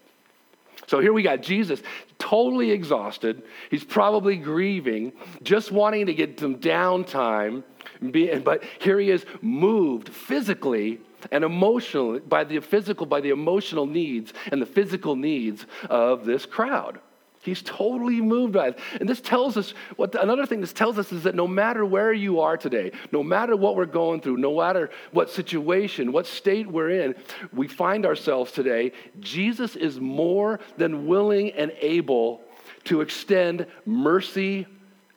So 0.88 1.00
here 1.00 1.13
we 1.13 1.22
got 1.22 1.42
Jesus 1.42 1.82
totally 2.18 2.72
exhausted. 2.72 3.44
He's 3.70 3.84
probably 3.84 4.36
grieving, 4.36 5.13
just 5.44 5.72
wanting 5.72 6.08
to 6.08 6.13
get 6.13 6.40
some 6.40 6.58
downtime. 6.58 7.63
But 8.01 8.63
here 8.80 9.00
he 9.00 9.12
is 9.12 9.25
moved 9.42 10.10
physically 10.10 11.00
and 11.32 11.44
emotionally 11.44 12.20
by 12.20 12.44
the 12.44 12.60
physical, 12.60 13.06
by 13.06 13.22
the 13.22 13.30
emotional 13.30 13.86
needs 13.86 14.34
and 14.51 14.62
the 14.62 14.66
physical 14.66 15.16
needs 15.16 15.66
of 15.90 16.25
this 16.25 16.46
crowd. 16.46 17.00
He's 17.41 17.63
totally 17.63 18.21
moved 18.21 18.53
by 18.53 18.69
it. 18.69 18.79
And 19.00 19.10
this 19.10 19.19
tells 19.19 19.57
us 19.57 19.74
what 19.95 20.12
the, 20.12 20.21
another 20.21 20.45
thing 20.45 20.62
this 20.62 20.74
tells 20.74 21.00
us 21.00 21.12
is 21.12 21.24
that 21.24 21.33
no 21.33 21.48
matter 21.48 21.83
where 21.83 22.13
you 22.13 22.39
are 22.41 22.55
today, 22.55 22.91
no 23.12 23.24
matter 23.24 23.55
what 23.55 23.75
we're 23.75 23.86
going 23.88 24.21
through, 24.21 24.38
no 24.38 24.57
matter 24.57 24.91
what 25.12 25.29
situation, 25.29 26.12
what 26.12 26.27
state 26.27 26.67
we're 26.67 26.91
in, 26.91 27.15
we 27.51 27.67
find 27.67 28.05
ourselves 28.05 28.51
today, 28.51 28.91
Jesus 29.19 29.75
is 29.75 30.00
more 30.00 30.60
than 30.77 31.07
willing 31.07 31.51
and 31.51 31.71
able 31.79 32.41
to 32.83 33.01
extend 33.01 33.65
mercy 33.86 34.67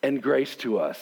and 0.02 0.23
grace 0.23 0.57
to 0.57 0.78
us. 0.78 0.99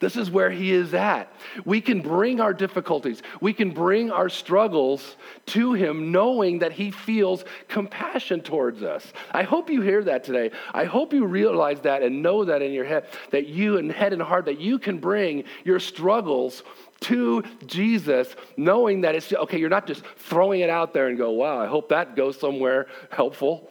This 0.00 0.16
is 0.16 0.30
where 0.30 0.50
he 0.50 0.72
is 0.72 0.92
at. 0.92 1.32
We 1.64 1.80
can 1.80 2.00
bring 2.00 2.40
our 2.40 2.52
difficulties, 2.52 3.22
we 3.40 3.52
can 3.52 3.70
bring 3.70 4.10
our 4.10 4.28
struggles 4.28 5.16
to 5.46 5.72
him, 5.72 6.10
knowing 6.10 6.58
that 6.58 6.72
he 6.72 6.90
feels 6.90 7.44
compassion 7.68 8.40
towards 8.40 8.82
us. 8.82 9.12
I 9.30 9.44
hope 9.44 9.70
you 9.70 9.80
hear 9.80 10.02
that 10.04 10.24
today. 10.24 10.50
I 10.72 10.84
hope 10.84 11.12
you 11.12 11.24
realize 11.26 11.80
that 11.82 12.02
and 12.02 12.22
know 12.22 12.44
that 12.44 12.60
in 12.60 12.72
your 12.72 12.84
head, 12.84 13.06
that 13.30 13.46
you, 13.46 13.76
in 13.76 13.88
head 13.88 14.12
and 14.12 14.20
heart, 14.20 14.46
that 14.46 14.60
you 14.60 14.78
can 14.78 14.98
bring 14.98 15.44
your 15.64 15.78
struggles 15.78 16.64
to 17.00 17.42
Jesus, 17.66 18.34
knowing 18.56 19.02
that 19.02 19.14
it's 19.14 19.32
okay, 19.32 19.58
you're 19.58 19.68
not 19.68 19.86
just 19.86 20.04
throwing 20.16 20.60
it 20.60 20.70
out 20.70 20.92
there 20.92 21.06
and 21.08 21.18
go, 21.18 21.30
wow, 21.30 21.60
I 21.60 21.66
hope 21.66 21.90
that 21.90 22.16
goes 22.16 22.38
somewhere 22.38 22.86
helpful. 23.10 23.70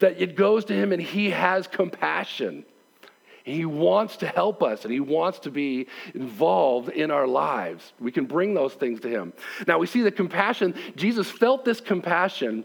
That 0.00 0.20
it 0.20 0.34
goes 0.34 0.64
to 0.66 0.74
him 0.74 0.92
and 0.92 1.00
he 1.00 1.30
has 1.30 1.66
compassion. 1.66 2.64
He 3.44 3.66
wants 3.66 4.16
to 4.16 4.26
help 4.26 4.62
us 4.62 4.84
and 4.84 4.92
He 4.92 5.00
wants 5.00 5.38
to 5.40 5.50
be 5.50 5.86
involved 6.14 6.88
in 6.88 7.10
our 7.10 7.26
lives. 7.26 7.92
We 8.00 8.10
can 8.10 8.24
bring 8.24 8.54
those 8.54 8.72
things 8.72 9.00
to 9.00 9.08
Him. 9.08 9.34
Now, 9.68 9.78
we 9.78 9.86
see 9.86 10.00
the 10.00 10.10
compassion. 10.10 10.74
Jesus 10.96 11.30
felt 11.30 11.64
this 11.64 11.80
compassion 11.80 12.64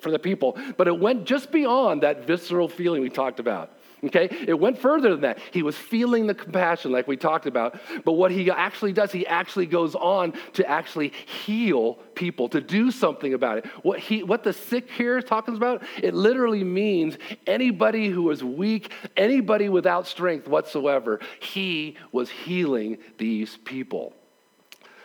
for 0.00 0.12
the 0.12 0.20
people, 0.20 0.56
but 0.78 0.86
it 0.86 0.98
went 0.98 1.24
just 1.24 1.50
beyond 1.50 2.04
that 2.04 2.26
visceral 2.26 2.68
feeling 2.68 3.02
we 3.02 3.10
talked 3.10 3.40
about. 3.40 3.76
Okay? 4.04 4.28
It 4.46 4.58
went 4.58 4.78
further 4.78 5.10
than 5.10 5.20
that. 5.22 5.38
He 5.50 5.62
was 5.62 5.76
feeling 5.76 6.26
the 6.26 6.34
compassion, 6.34 6.90
like 6.90 7.06
we 7.06 7.16
talked 7.16 7.46
about. 7.46 7.78
But 8.04 8.12
what 8.12 8.30
he 8.30 8.50
actually 8.50 8.92
does, 8.92 9.12
he 9.12 9.26
actually 9.26 9.66
goes 9.66 9.94
on 9.94 10.32
to 10.54 10.66
actually 10.68 11.12
heal 11.26 11.98
people, 12.14 12.48
to 12.50 12.60
do 12.60 12.90
something 12.90 13.34
about 13.34 13.58
it. 13.58 13.66
What, 13.82 13.98
he, 13.98 14.22
what 14.22 14.42
the 14.42 14.52
sick 14.52 14.90
here 14.90 15.18
is 15.18 15.24
talking 15.24 15.56
about, 15.56 15.82
it 16.02 16.14
literally 16.14 16.64
means 16.64 17.18
anybody 17.46 18.08
who 18.08 18.30
is 18.30 18.42
weak, 18.42 18.92
anybody 19.16 19.68
without 19.68 20.06
strength 20.06 20.48
whatsoever, 20.48 21.20
he 21.40 21.96
was 22.12 22.30
healing 22.30 22.98
these 23.18 23.56
people. 23.58 24.14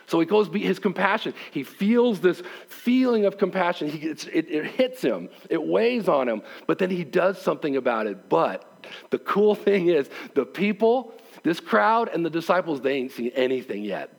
So 0.06 0.20
he 0.20 0.26
goes, 0.26 0.48
his 0.54 0.78
compassion, 0.78 1.34
he 1.50 1.64
feels 1.64 2.20
this 2.20 2.40
feeling 2.68 3.24
of 3.24 3.38
compassion. 3.38 3.88
He, 3.88 4.06
it, 4.06 4.26
it 4.28 4.64
hits 4.64 5.02
him, 5.02 5.28
it 5.50 5.62
weighs 5.62 6.08
on 6.08 6.28
him, 6.28 6.42
but 6.66 6.78
then 6.78 6.90
he 6.90 7.02
does 7.02 7.42
something 7.42 7.76
about 7.76 8.06
it. 8.06 8.28
But 8.28 8.75
the 9.10 9.18
cool 9.18 9.54
thing 9.54 9.88
is, 9.88 10.08
the 10.34 10.44
people, 10.44 11.14
this 11.42 11.60
crowd, 11.60 12.08
and 12.12 12.24
the 12.24 12.30
disciples, 12.30 12.80
they 12.80 12.94
ain't 12.94 13.12
seen 13.12 13.30
anything 13.34 13.84
yet. 13.84 14.12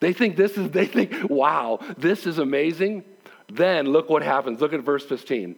They 0.00 0.12
think 0.12 0.36
this 0.36 0.56
is, 0.56 0.70
they 0.70 0.86
think, 0.86 1.30
wow, 1.30 1.80
this 1.96 2.26
is 2.26 2.38
amazing. 2.38 3.04
Then 3.48 3.86
look 3.86 4.10
what 4.10 4.22
happens. 4.22 4.60
Look 4.60 4.72
at 4.72 4.80
verse 4.80 5.04
15. 5.04 5.56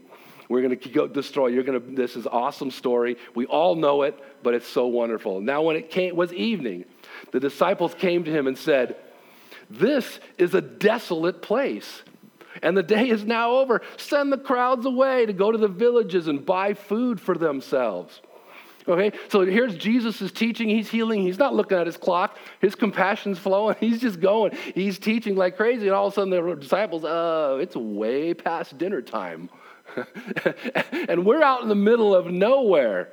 We're 0.49 0.63
going 0.63 0.79
to 0.79 0.89
go 0.89 1.07
destroy. 1.07 1.49
You're 1.49 1.65
going 1.65 1.81
to, 1.81 1.95
this 1.95 2.17
is 2.17 2.27
awesome 2.27 2.71
story. 2.71 3.17
We 3.35 3.47
all 3.47 3.75
know 3.75 4.03
it, 4.03 4.19
but 4.43 4.55
it's 4.55 4.67
so 4.67 4.87
wonderful. 4.87 5.41
Now, 5.41 5.63
when 5.63 5.77
it 5.77 5.91
came, 5.91 6.17
was 6.17 6.33
evening, 6.33 6.87
the 7.33 7.41
disciples 7.41 7.95
came 7.95 8.25
to 8.25 8.31
him 8.31 8.47
and 8.47 8.57
said, 8.57 8.97
This 9.69 10.21
is 10.39 10.55
a 10.55 10.61
desolate 10.61 11.43
place 11.43 12.03
and 12.63 12.77
the 12.77 12.83
day 12.83 13.09
is 13.09 13.25
now 13.25 13.53
over. 13.53 13.83
Send 13.97 14.33
the 14.33 14.39
crowds 14.39 14.87
away 14.87 15.27
to 15.27 15.33
go 15.33 15.53
to 15.53 15.59
the 15.59 15.69
villages 15.69 16.29
and 16.29 16.45
buy 16.45 16.75
food 16.75 17.21
for 17.21 17.37
themselves. 17.37 18.21
Okay, 18.89 19.13
so 19.29 19.45
here's 19.45 19.77
Jesus 19.77 20.23
is 20.23 20.33
teaching, 20.33 20.67
he's 20.67 20.89
healing, 20.89 21.21
he's 21.21 21.39
not 21.39 21.55
looking 21.55 21.77
at 21.77 21.87
his 21.87 21.99
clock, 21.99 22.39
his 22.61 22.75
compassion's 22.75 23.39
flowing, 23.39 23.77
he's 23.81 24.01
just 24.01 24.19
going, 24.19 24.57
he's 24.75 24.99
teaching 24.99 25.37
like 25.37 25.57
crazy, 25.57 25.89
and 25.89 25.95
all 25.95 26.07
of 26.07 26.15
a 26.15 26.17
sudden 26.17 26.31
the 26.31 26.55
disciples, 26.55 27.05
uh, 27.05 27.59
it's 27.61 27.77
way 27.77 28.33
past 28.33 28.79
dinner 28.79 29.03
time. 29.03 29.51
and 31.09 31.27
we're 31.27 31.43
out 31.43 31.63
in 31.63 31.69
the 31.69 31.75
middle 31.75 32.15
of 32.15 32.27
nowhere. 32.27 33.11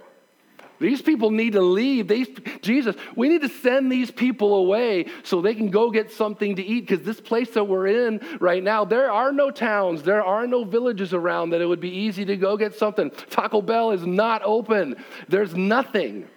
These 0.80 1.02
people 1.02 1.32
need 1.32 1.54
to 1.54 1.62
leave. 1.62 2.08
These, 2.08 2.28
Jesus, 2.62 2.96
we 3.16 3.30
need 3.30 3.42
to 3.42 3.50
send 3.50 3.92
these 3.92 4.12
people 4.12 4.56
away 4.56 5.06
so 5.24 5.42
they 5.42 5.56
can 5.56 5.70
go 5.70 5.90
get 5.90 6.12
something 6.12 6.56
to 6.58 6.64
eat 6.64 6.88
because 6.88 7.06
this 7.06 7.22
place 7.22 7.52
that 7.52 7.64
we're 7.64 7.88
in 7.88 8.22
right 8.40 8.62
now, 8.62 8.84
there 8.84 9.12
are 9.12 9.32
no 9.32 9.52
towns, 9.52 10.04
there 10.04 10.24
are 10.24 10.46
no 10.46 10.64
villages 10.64 11.14
around 11.14 11.52
that 11.52 11.62
it 11.62 11.66
would 11.66 11.80
be 11.80 11.90
easy 11.90 12.26
to 12.26 12.36
go 12.36 12.58
get 12.58 12.76
something. 12.76 13.10
Taco 13.30 13.62
Bell 13.62 13.92
is 13.92 14.06
not 14.06 14.42
open, 14.44 14.96
there's 15.30 15.56
nothing. 15.56 16.28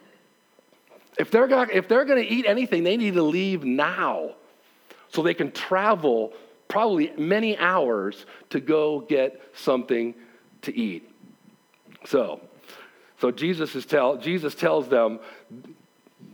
If 1.18 1.32
they're 1.32 1.48
gonna, 1.48 1.70
if 1.72 1.88
they're 1.88 2.04
going 2.04 2.22
to 2.22 2.28
eat 2.28 2.46
anything, 2.46 2.84
they 2.84 2.96
need 2.96 3.14
to 3.14 3.22
leave 3.22 3.64
now 3.64 4.36
so 5.08 5.22
they 5.22 5.34
can 5.34 5.50
travel 5.50 6.32
probably 6.68 7.12
many 7.16 7.56
hours 7.58 8.26
to 8.50 8.60
go 8.60 9.00
get 9.00 9.40
something 9.54 10.14
to 10.62 10.76
eat. 10.76 11.10
So, 12.04 12.40
so 13.20 13.30
Jesus, 13.30 13.74
is 13.74 13.84
tell, 13.84 14.16
Jesus 14.16 14.54
tells 14.54 14.88
them, 14.88 15.18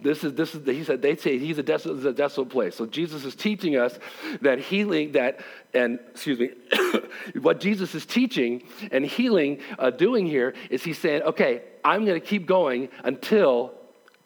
this 0.02 0.22
is, 0.22 0.34
this 0.34 0.54
is, 0.54 0.66
he 0.66 0.84
said, 0.84 1.00
they 1.00 1.16
say 1.16 1.38
he's 1.38 1.58
a 1.58 1.62
desolate, 1.62 2.04
a 2.04 2.12
desolate 2.12 2.50
place. 2.50 2.76
So 2.76 2.84
Jesus 2.84 3.24
is 3.24 3.34
teaching 3.34 3.76
us 3.76 3.98
that 4.42 4.58
healing, 4.58 5.12
that, 5.12 5.40
and 5.72 5.98
excuse 6.10 6.38
me, 6.38 6.50
what 7.40 7.58
Jesus 7.58 7.94
is 7.94 8.04
teaching 8.04 8.64
and 8.92 9.04
healing, 9.04 9.60
uh, 9.78 9.90
doing 9.90 10.26
here 10.26 10.54
is 10.68 10.84
he's 10.84 10.98
saying, 10.98 11.22
okay, 11.22 11.62
I'm 11.82 12.04
going 12.04 12.20
to 12.20 12.26
keep 12.26 12.46
going 12.46 12.90
until 13.02 13.72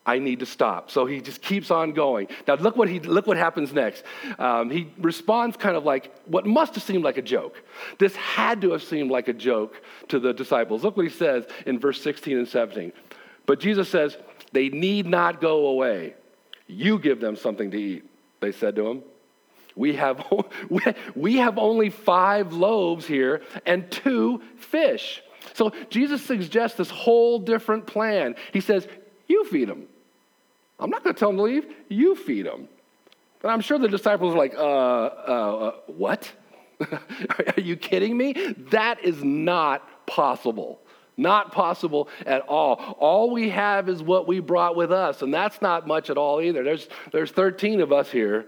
I 0.09 0.19
need 0.21 0.39
to 0.39 0.47
stop. 0.47 0.91
So 0.91 1.05
he 1.05 1.21
just 1.21 1.43
keeps 1.43 1.71
on 1.71 1.93
going. 1.93 2.29
Now 2.47 2.55
look 2.55 2.77
what 2.77 2.89
he 2.89 2.99
look 2.99 3.27
what 3.27 3.37
happens 3.37 3.75
next. 3.75 4.05
Um, 4.39 4.71
he 4.71 4.91
responds 4.97 5.59
kind 5.59 5.77
of 5.77 5.85
like 5.85 6.17
what 6.25 6.47
must 6.47 6.75
have 6.77 6.83
seemed 6.83 7.05
like 7.05 7.19
a 7.19 7.23
joke. 7.23 7.63
This 7.99 8.17
had 8.17 8.63
to 8.63 8.73
have 8.73 8.83
seemed 8.83 9.11
like 9.11 9.29
a 9.29 9.35
joke 9.35 9.75
to 10.09 10.19
the 10.19 10.33
disciples. 10.33 10.83
Look 10.83 10.97
what 10.97 11.05
he 11.05 11.13
says 11.13 11.45
in 11.67 11.79
verse 11.79 12.01
16 12.01 12.39
and 12.39 12.49
17. 12.49 12.95
But 13.45 13.61
Jesus 13.61 13.91
says, 13.91 14.17
"They 14.53 14.71
need 14.71 15.05
not 15.05 15.43
go 15.43 15.67
away. 15.67 16.15
You 16.67 16.99
give 16.99 17.21
them 17.21 17.37
something 17.37 17.71
to 17.71 17.77
eat." 17.77 18.05
They 18.41 18.53
said 18.53 18.77
to 18.77 18.87
him. 18.87 19.03
We 19.77 19.95
have, 19.97 20.27
we 21.15 21.37
have 21.37 21.59
only 21.59 21.91
five 21.91 22.55
loaves 22.55 23.07
here 23.07 23.43
and 23.67 23.91
two 23.91 24.43
fish. 24.57 25.23
So 25.53 25.73
Jesus 25.91 26.25
suggests 26.25 26.79
this 26.79 26.91
whole 26.91 27.39
different 27.39 27.87
plan. 27.87 28.37
He 28.53 28.61
says, 28.61 28.89
You 29.27 29.45
feed 29.45 29.69
them. 29.69 29.87
I'm 30.81 30.91
not 30.91 31.03
going 31.03 31.15
to 31.15 31.19
tell 31.19 31.31
them 31.31 31.39
to 31.39 31.43
leave. 31.43 31.67
You 31.89 32.15
feed 32.15 32.47
them. 32.47 32.69
And 33.43 33.53
I'm 33.53 33.61
sure 33.61 33.79
the 33.79 33.89
disciples 33.89 34.35
are 34.35 34.39
like, 34.39 34.55
uh, 34.55 34.61
uh, 34.61 34.63
uh 34.63 35.73
what? 35.87 36.31
are 36.81 37.61
you 37.61 37.77
kidding 37.77 38.17
me? 38.17 38.55
That 38.71 39.05
is 39.05 39.23
not 39.23 40.07
possible. 40.07 40.81
Not 41.17 41.51
possible 41.51 42.09
at 42.27 42.43
all. 42.43 42.97
All 42.99 43.31
we 43.31 43.51
have 43.51 43.89
is 43.89 44.03
what 44.03 44.29
we 44.29 44.39
brought 44.39 44.77
with 44.77 44.93
us, 44.93 45.23
and 45.23 45.35
that's 45.35 45.61
not 45.61 45.87
much 45.87 46.11
at 46.11 46.17
all 46.17 46.41
either. 46.41 46.63
There's, 46.63 46.89
there's 47.11 47.33
13 47.33 47.81
of 47.81 47.93
us 47.93 48.09
here, 48.11 48.47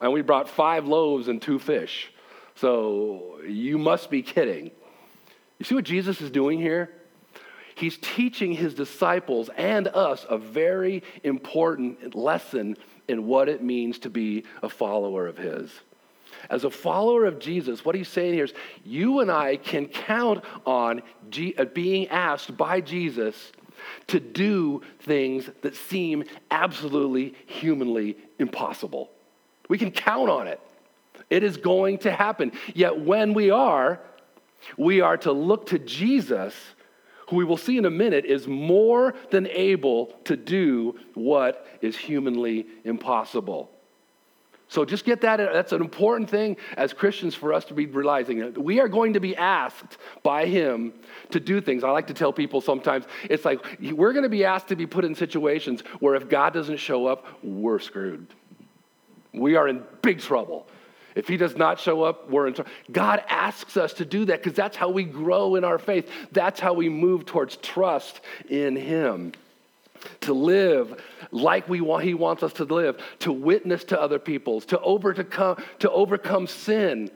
and 0.00 0.12
we 0.12 0.22
brought 0.22 0.48
five 0.48 0.86
loaves 0.86 1.26
and 1.26 1.42
two 1.42 1.58
fish. 1.58 2.12
So 2.54 3.40
you 3.46 3.76
must 3.76 4.08
be 4.08 4.22
kidding. 4.22 4.70
You 5.58 5.64
see 5.64 5.74
what 5.74 5.84
Jesus 5.84 6.20
is 6.20 6.30
doing 6.30 6.60
here? 6.60 6.90
He's 7.76 7.98
teaching 7.98 8.52
his 8.52 8.72
disciples 8.72 9.50
and 9.54 9.86
us 9.88 10.24
a 10.30 10.38
very 10.38 11.02
important 11.22 12.14
lesson 12.14 12.78
in 13.06 13.26
what 13.26 13.50
it 13.50 13.62
means 13.62 13.98
to 13.98 14.10
be 14.10 14.44
a 14.62 14.68
follower 14.70 15.26
of 15.26 15.36
his. 15.36 15.70
As 16.48 16.64
a 16.64 16.70
follower 16.70 17.26
of 17.26 17.38
Jesus, 17.38 17.84
what 17.84 17.94
he's 17.94 18.08
saying 18.08 18.32
here 18.32 18.44
is 18.44 18.54
you 18.82 19.20
and 19.20 19.30
I 19.30 19.56
can 19.56 19.88
count 19.88 20.42
on 20.64 21.02
G- 21.28 21.54
uh, 21.58 21.66
being 21.66 22.08
asked 22.08 22.56
by 22.56 22.80
Jesus 22.80 23.52
to 24.06 24.20
do 24.20 24.80
things 25.00 25.50
that 25.60 25.76
seem 25.76 26.24
absolutely 26.50 27.34
humanly 27.44 28.16
impossible. 28.38 29.10
We 29.68 29.76
can 29.76 29.90
count 29.90 30.30
on 30.30 30.46
it. 30.46 30.60
It 31.28 31.42
is 31.42 31.58
going 31.58 31.98
to 31.98 32.10
happen. 32.10 32.52
Yet 32.74 32.98
when 32.98 33.34
we 33.34 33.50
are, 33.50 34.00
we 34.78 35.02
are 35.02 35.18
to 35.18 35.32
look 35.32 35.66
to 35.66 35.78
Jesus 35.78 36.54
who 37.28 37.36
we 37.36 37.44
will 37.44 37.56
see 37.56 37.78
in 37.78 37.84
a 37.84 37.90
minute 37.90 38.24
is 38.24 38.46
more 38.46 39.14
than 39.30 39.46
able 39.48 40.06
to 40.24 40.36
do 40.36 40.98
what 41.14 41.66
is 41.80 41.96
humanly 41.96 42.66
impossible. 42.84 43.70
So 44.68 44.84
just 44.84 45.04
get 45.04 45.20
that. 45.20 45.36
That's 45.36 45.72
an 45.72 45.80
important 45.80 46.28
thing 46.28 46.56
as 46.76 46.92
Christians 46.92 47.34
for 47.36 47.52
us 47.52 47.64
to 47.66 47.74
be 47.74 47.86
realizing. 47.86 48.52
We 48.54 48.80
are 48.80 48.88
going 48.88 49.12
to 49.12 49.20
be 49.20 49.36
asked 49.36 49.98
by 50.24 50.46
Him 50.46 50.92
to 51.30 51.38
do 51.38 51.60
things. 51.60 51.84
I 51.84 51.90
like 51.90 52.08
to 52.08 52.14
tell 52.14 52.32
people 52.32 52.60
sometimes 52.60 53.04
it's 53.24 53.44
like 53.44 53.64
we're 53.80 54.12
going 54.12 54.24
to 54.24 54.28
be 54.28 54.44
asked 54.44 54.68
to 54.68 54.76
be 54.76 54.86
put 54.86 55.04
in 55.04 55.14
situations 55.14 55.82
where 56.00 56.16
if 56.16 56.28
God 56.28 56.52
doesn't 56.52 56.78
show 56.78 57.06
up, 57.06 57.26
we're 57.44 57.78
screwed. 57.78 58.26
We 59.32 59.54
are 59.54 59.68
in 59.68 59.84
big 60.02 60.18
trouble. 60.18 60.66
If 61.16 61.26
he 61.26 61.36
does 61.38 61.56
not 61.56 61.80
show 61.80 62.02
up, 62.02 62.30
we're 62.30 62.46
in 62.46 62.54
trouble. 62.54 62.70
God 62.92 63.24
asks 63.28 63.76
us 63.76 63.94
to 63.94 64.04
do 64.04 64.26
that 64.26 64.42
because 64.42 64.56
that's 64.56 64.76
how 64.76 64.90
we 64.90 65.02
grow 65.02 65.56
in 65.56 65.64
our 65.64 65.78
faith. 65.78 66.08
That's 66.30 66.60
how 66.60 66.74
we 66.74 66.88
move 66.88 67.24
towards 67.24 67.56
trust 67.56 68.20
in 68.48 68.76
him. 68.76 69.32
To 70.20 70.34
live 70.34 71.02
like 71.32 71.68
we 71.68 71.80
want, 71.80 72.04
he 72.04 72.14
wants 72.14 72.42
us 72.42 72.52
to 72.54 72.64
live, 72.64 73.02
to 73.20 73.32
witness 73.32 73.82
to 73.84 74.00
other 74.00 74.18
peoples, 74.18 74.66
to 74.66 74.78
overcome, 74.80 75.56
to 75.80 75.90
overcome 75.90 76.46
sin 76.46 77.10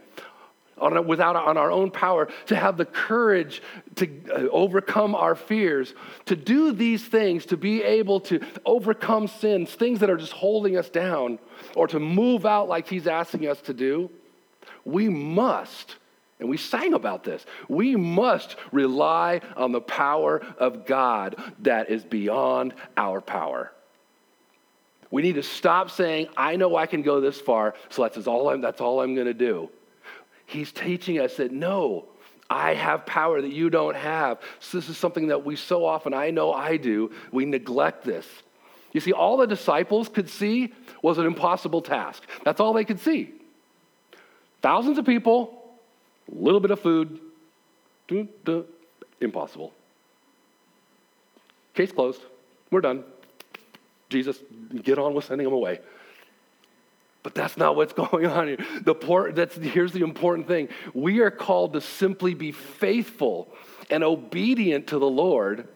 on, 0.81 1.07
without 1.07 1.37
on 1.37 1.57
our 1.57 1.71
own 1.71 1.91
power, 1.91 2.29
to 2.47 2.57
have 2.57 2.77
the 2.77 2.85
courage 2.85 3.63
to 3.97 4.09
uh, 4.31 4.49
overcome 4.51 5.15
our 5.15 5.35
fears, 5.35 5.95
to 6.27 6.37
do 6.37 6.73
these 6.73 7.05
things, 7.05 7.47
to 7.47 7.57
be 7.57 7.83
able 7.83 8.21
to 8.21 8.41
overcome 8.65 9.27
sins, 9.27 9.75
things 9.75 10.01
that 10.01 10.11
are 10.11 10.17
just 10.17 10.33
holding 10.33 10.77
us 10.77 10.89
down, 10.89 11.39
or 11.77 11.87
to 11.87 12.01
move 12.01 12.47
out 12.47 12.69
like 12.69 12.89
He's 12.89 13.07
asking 13.07 13.47
us 13.47 13.61
to 13.63 13.75
do, 13.75 14.11
we 14.85 15.09
must. 15.09 15.97
And 16.39 16.49
we 16.49 16.57
sang 16.57 16.95
about 16.95 17.23
this. 17.23 17.45
We 17.69 17.97
must 17.97 18.57
rely 18.73 19.43
on 19.57 19.73
the 19.73 19.81
power 19.81 20.41
of 20.59 20.87
God 20.87 21.37
that 21.61 21.91
is 21.91 22.03
beyond 22.03 22.73
our 22.97 23.21
power. 23.21 23.71
We 25.11 25.23
need 25.23 25.35
to 25.35 25.43
stop 25.43 25.91
saying, 25.91 26.29
I 26.37 26.57
know 26.57 26.77
I 26.77 26.87
can 26.87 27.03
go 27.03 27.21
this 27.21 27.41
far, 27.41 27.75
so 27.91 28.03
that's 28.03 28.27
all 28.27 28.49
I'm, 28.49 28.61
that's 28.61 28.81
all 28.81 29.01
I'm 29.01 29.15
going 29.15 29.27
to 29.27 29.35
do. 29.35 29.69
He's 30.51 30.73
teaching 30.73 31.21
us 31.21 31.37
that 31.37 31.53
no, 31.53 32.07
I 32.51 32.75
have 32.75 33.07
power 33.07 33.41
that 33.41 33.53
you 33.53 33.71
don't 33.71 33.95
have. 33.95 34.41
So 34.59 34.79
this 34.79 34.89
is 34.89 34.99
something 34.99 35.29
that 35.29 35.45
we 35.45 35.55
so 35.55 35.85
often, 35.85 36.13
I 36.13 36.31
know 36.31 36.53
I 36.53 36.77
do, 36.77 37.13
we 37.31 37.45
neglect 37.45 38.05
this. 38.05 38.27
You 38.93 39.01
see, 39.01 39.13
all 39.13 39.37
the 39.37 39.47
disciples 39.47 40.09
could 40.09 40.29
see 40.29 40.75
was 41.03 41.19
an 41.19 41.27
impossible 41.27 41.83
task. 41.83 42.25
That's 42.45 42.59
all 42.59 42.73
they 42.73 42.85
could 42.85 42.99
see. 42.99 43.33
Thousands 44.61 44.99
of 44.99 45.07
people, 45.07 45.63
a 46.29 46.35
little 46.35 46.59
bit 46.59 46.73
of 46.73 46.81
food, 46.81 47.21
impossible. 49.21 49.73
Case 51.75 51.93
closed. 51.93 52.23
We're 52.73 52.81
done. 52.81 53.05
Jesus, 54.09 54.37
get 54.83 54.99
on 54.99 55.15
with 55.15 55.27
sending 55.27 55.45
them 55.45 55.55
away. 55.55 55.79
But 57.23 57.35
that's 57.35 57.57
not 57.57 57.77
what's 57.77 57.93
going 58.13 58.27
on 58.27 58.49
here. 58.49 58.59
The 58.83 58.95
port, 58.95 59.35
that's, 59.35 59.57
here's 59.57 59.93
the 59.93 60.03
important 60.03 60.49
thing 60.49 60.69
we 60.95 61.21
are 61.21 61.31
called 61.31 61.75
to 61.75 61.81
simply 61.81 62.35
be 62.35 62.53
faithful 62.53 63.53
and 63.91 64.05
obedient 64.05 64.89
to 64.89 64.99
the 64.99 65.11
Lord 65.11 65.69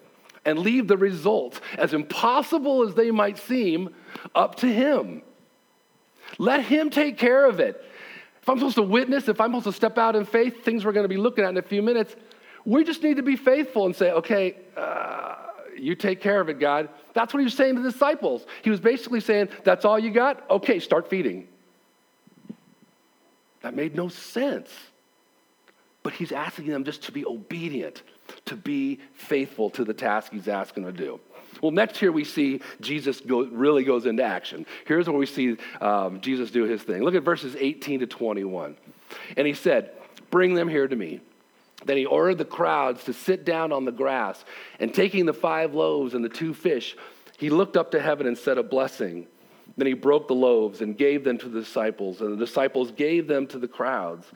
and 0.45 0.59
leave 0.59 0.89
the 0.89 0.97
results, 0.97 1.61
as 1.79 1.95
impossible 1.95 2.87
as 2.87 2.95
they 2.95 3.11
might 3.11 3.39
seem, 3.39 3.95
up 4.35 4.57
to 4.57 4.67
Him. 4.67 5.23
Let 6.39 6.63
Him 6.65 6.91
take 6.91 7.17
care 7.17 7.47
of 7.47 7.61
it. 7.61 7.83
If 8.43 8.49
I'm 8.51 8.59
supposed 8.59 8.77
to 8.77 8.83
witness, 8.83 9.29
if 9.29 9.41
I'm 9.41 9.53
supposed 9.53 9.65
to 9.65 9.73
step 9.73 9.97
out 9.97 10.17
in 10.17 10.27
faith, 10.27 10.65
things 10.65 10.85
we're 10.85 10.93
going 10.93 11.05
to 11.05 11.09
be 11.09 11.17
looking 11.17 11.45
at 11.45 11.51
in 11.51 11.57
a 11.57 11.63
few 11.63 11.81
minutes, 11.81 12.15
we 12.67 12.85
just 12.85 13.03
need 13.03 13.17
to 13.17 13.23
be 13.23 13.37
faithful 13.37 13.87
and 13.87 13.97
say, 13.97 14.11
okay, 14.11 14.57
uh, 14.77 15.37
you 15.79 15.95
take 15.95 16.21
care 16.21 16.41
of 16.41 16.51
it, 16.51 16.59
God. 16.59 16.91
That's 17.15 17.33
what 17.33 17.41
he 17.41 17.45
was 17.45 17.55
saying 17.55 17.77
to 17.77 17.83
the 17.83 17.91
disciples. 17.91 18.45
He 18.63 18.71
was 18.71 18.81
basically 18.81 19.21
saying, 19.21 19.49
That's 19.63 19.85
all 19.85 19.99
you 19.99 20.11
got? 20.11 20.49
Okay, 20.51 20.81
start 20.81 21.09
feeding. 21.09 21.49
That 23.63 23.75
made 23.75 23.95
no 23.95 24.09
sense. 24.09 24.71
But 26.03 26.13
he's 26.13 26.33
asking 26.33 26.67
them 26.67 26.85
just 26.85 27.05
to 27.05 27.13
be 27.13 27.25
obedient, 27.25 28.03
to 28.45 28.57
be 28.57 29.01
faithful 29.15 29.71
to 29.71 29.85
the 29.85 29.95
task 29.95 30.33
he's 30.33 30.49
asking 30.49 30.85
them 30.85 30.95
to 30.95 31.03
do. 31.03 31.21
Well, 31.63 31.73
next 31.73 31.97
here 31.97 32.13
we 32.13 32.25
see 32.25 32.61
Jesus 32.81 33.21
go, 33.21 33.45
really 33.47 33.85
goes 33.85 34.05
into 34.05 34.23
action. 34.23 34.67
Here's 34.87 35.09
where 35.09 35.17
we 35.17 35.25
see 35.25 35.57
um, 35.81 36.21
Jesus 36.21 36.51
do 36.51 36.65
his 36.65 36.83
thing. 36.83 37.03
Look 37.03 37.15
at 37.15 37.23
verses 37.23 37.57
18 37.59 38.01
to 38.01 38.07
21. 38.07 38.77
And 39.37 39.47
he 39.47 39.55
said, 39.55 39.93
Bring 40.31 40.55
them 40.55 40.69
here 40.69 40.87
to 40.87 40.97
me. 40.97 41.21
Then 41.87 41.97
he 41.97 42.07
ordered 42.07 42.39
the 42.39 42.45
crowds 42.45 43.05
to 43.05 43.13
sit 43.13 43.45
down 43.45 43.73
on 43.73 43.85
the 43.85 43.93
grass, 43.93 44.45
and 44.81 44.93
taking 44.93 45.27
the 45.27 45.33
five 45.33 45.75
loaves 45.75 46.15
and 46.15 46.25
the 46.25 46.29
two 46.29 46.55
fish, 46.55 46.97
he 47.37 47.51
looked 47.51 47.77
up 47.77 47.91
to 47.93 48.01
heaven 48.01 48.27
and 48.27 48.37
said 48.37 48.59
a 48.59 48.63
blessing. 48.63 49.27
Then 49.77 49.87
he 49.87 49.95
broke 49.95 50.29
the 50.29 50.35
loaves 50.35 50.81
and 50.81 50.97
gave 50.97 51.25
them 51.25 51.39
to 51.39 51.49
the 51.49 51.61
disciples, 51.61 52.21
and 52.21 52.33
the 52.33 52.45
disciples 52.45 52.93
gave 52.93 53.27
them 53.27 53.47
to 53.49 53.59
the 53.59 53.69
crowds. 53.69 54.27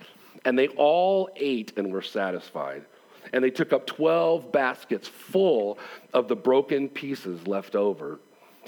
And 0.45 0.59
they 0.59 0.69
all 0.69 1.29
ate 1.37 1.73
and 1.77 1.93
were 1.93 2.03
satisfied. 2.03 2.85
And 3.33 3.45
they 3.45 3.51
took 3.51 3.73
up 3.73 3.87
12 3.87 4.51
baskets 4.51 5.07
full 5.07 5.79
of 6.15 6.29
the 6.29 6.37
broken 6.37 6.89
pieces 6.89 7.47
left 7.47 7.77
over. 7.77 8.21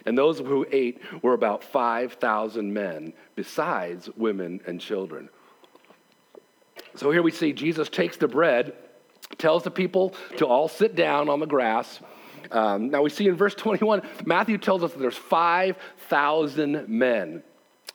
And 0.06 0.16
those 0.16 0.38
who 0.38 0.66
ate 0.70 1.00
were 1.22 1.34
about 1.34 1.62
5,000 1.64 2.72
men, 2.72 3.12
besides 3.36 4.08
women 4.16 4.60
and 4.66 4.80
children. 4.80 5.28
So 6.96 7.10
here 7.10 7.22
we 7.22 7.30
see 7.30 7.52
Jesus 7.52 7.88
takes 7.88 8.16
the 8.16 8.28
bread, 8.28 8.74
tells 9.38 9.62
the 9.62 9.70
people 9.70 10.14
to 10.38 10.46
all 10.46 10.68
sit 10.68 10.94
down 10.94 11.28
on 11.28 11.40
the 11.40 11.46
grass. 11.46 12.00
Um, 12.50 12.90
now 12.90 13.02
we 13.02 13.10
see 13.10 13.28
in 13.28 13.36
verse 13.36 13.54
21, 13.54 14.02
Matthew 14.24 14.58
tells 14.58 14.82
us 14.82 14.92
that 14.92 14.98
there's 14.98 15.16
5,000 15.16 16.88
men. 16.88 17.42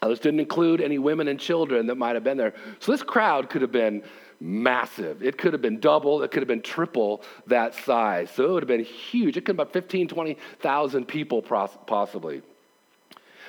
Now, 0.01 0.09
this 0.09 0.19
didn't 0.19 0.39
include 0.39 0.81
any 0.81 0.97
women 0.99 1.27
and 1.27 1.39
children 1.39 1.87
that 1.87 1.95
might 1.95 2.15
have 2.15 2.23
been 2.23 2.37
there. 2.37 2.53
So 2.79 2.91
this 2.91 3.01
crowd 3.01 3.49
could 3.49 3.61
have 3.61 3.71
been 3.71 4.03
massive. 4.39 5.23
It 5.23 5.37
could 5.37 5.53
have 5.53 5.61
been 5.61 5.79
double, 5.79 6.21
it 6.21 6.31
could 6.31 6.41
have 6.41 6.47
been 6.47 6.61
triple 6.61 7.23
that 7.47 7.73
size. 7.73 8.29
So 8.31 8.45
it 8.45 8.51
would 8.51 8.63
have 8.63 8.67
been 8.67 8.83
huge. 8.83 9.37
It 9.37 9.45
could 9.45 9.57
have 9.57 9.71
been 9.71 9.81
15, 9.81 10.07
20,000 10.09 11.05
people 11.07 11.41
possibly. 11.41 12.41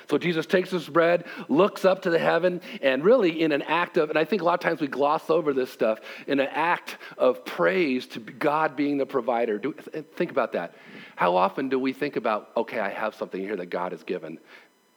So 0.09 0.17
Jesus 0.17 0.45
takes 0.45 0.71
this 0.71 0.87
bread, 0.87 1.25
looks 1.49 1.83
up 1.83 2.03
to 2.03 2.09
the 2.09 2.19
heaven, 2.19 2.61
and 2.81 3.03
really 3.03 3.41
in 3.41 3.51
an 3.51 3.61
act 3.63 3.97
of, 3.97 4.09
and 4.09 4.17
I 4.17 4.23
think 4.23 4.41
a 4.41 4.45
lot 4.45 4.53
of 4.53 4.59
times 4.61 4.79
we 4.79 4.87
gloss 4.87 5.29
over 5.29 5.53
this 5.53 5.69
stuff, 5.69 5.99
in 6.27 6.39
an 6.39 6.47
act 6.51 6.97
of 7.17 7.43
praise 7.43 8.07
to 8.07 8.19
God 8.19 8.77
being 8.77 8.97
the 8.97 9.05
provider. 9.05 9.57
Do, 9.57 9.73
think 10.15 10.31
about 10.31 10.53
that. 10.53 10.75
How 11.17 11.35
often 11.35 11.67
do 11.67 11.79
we 11.79 11.93
think 11.93 12.15
about, 12.15 12.51
okay, 12.55 12.79
I 12.79 12.89
have 12.89 13.15
something 13.15 13.41
here 13.41 13.55
that 13.55 13.71
God 13.71 13.91
has 13.91 14.03
given? 14.03 14.37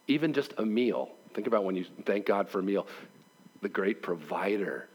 Even 0.07 0.35
just 0.35 0.53
a 0.59 0.67
meal. 0.67 1.09
Think 1.33 1.47
about 1.47 1.65
when 1.65 1.77
you 1.77 1.87
thank 2.05 2.27
God 2.27 2.47
for 2.47 2.59
a 2.59 2.63
meal. 2.63 2.87
The 3.63 3.71
great 3.71 4.03
provider 4.03 4.87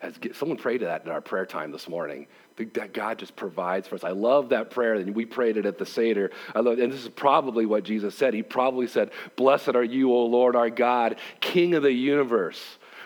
has, 0.00 0.14
someone 0.32 0.58
prayed 0.58 0.78
to 0.78 0.86
that 0.86 1.04
in 1.04 1.12
our 1.12 1.20
prayer 1.20 1.46
time 1.46 1.70
this 1.70 1.88
morning 1.88 2.26
that 2.56 2.92
God 2.92 3.20
just 3.20 3.36
provides 3.36 3.86
for 3.86 3.94
us. 3.94 4.02
I 4.02 4.10
love 4.10 4.48
that 4.48 4.72
prayer, 4.72 4.94
and 4.94 5.14
we 5.14 5.24
prayed 5.24 5.58
it 5.58 5.64
at 5.64 5.78
the 5.78 5.86
Seder. 5.86 6.32
I 6.56 6.58
love, 6.58 6.80
and 6.80 6.92
this 6.92 7.02
is 7.02 7.08
probably 7.08 7.64
what 7.64 7.84
Jesus 7.84 8.16
said. 8.16 8.34
He 8.34 8.42
probably 8.42 8.88
said, 8.88 9.12
Blessed 9.36 9.76
are 9.76 9.84
you, 9.84 10.12
O 10.12 10.26
Lord 10.26 10.56
our 10.56 10.70
God, 10.70 11.20
King 11.38 11.74
of 11.74 11.84
the 11.84 11.92
universe, 11.92 12.60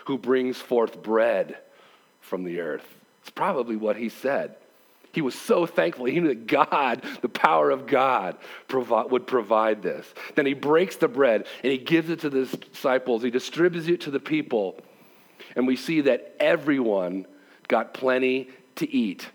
who 0.06 0.16
brings 0.16 0.56
forth 0.56 1.02
bread 1.02 1.58
from 2.22 2.44
the 2.44 2.60
earth. 2.60 2.96
It's 3.20 3.30
probably 3.30 3.76
what 3.76 3.96
he 3.96 4.08
said. 4.08 4.56
He 5.16 5.22
was 5.22 5.34
so 5.34 5.64
thankful. 5.64 6.04
He 6.04 6.20
knew 6.20 6.28
that 6.28 6.46
God, 6.46 7.02
the 7.22 7.30
power 7.30 7.70
of 7.70 7.86
God, 7.86 8.36
provi- 8.68 9.08
would 9.08 9.26
provide 9.26 9.80
this. 9.82 10.06
Then 10.34 10.44
he 10.44 10.52
breaks 10.52 10.96
the 10.96 11.08
bread 11.08 11.46
and 11.62 11.72
he 11.72 11.78
gives 11.78 12.10
it 12.10 12.20
to 12.20 12.28
the 12.28 12.44
disciples. 12.44 13.22
He 13.22 13.30
distributes 13.30 13.88
it 13.88 14.02
to 14.02 14.10
the 14.10 14.20
people. 14.20 14.78
And 15.56 15.66
we 15.66 15.74
see 15.74 16.02
that 16.02 16.36
everyone 16.38 17.24
got 17.66 17.94
plenty 17.94 18.50
to 18.74 18.94
eat 18.94 19.30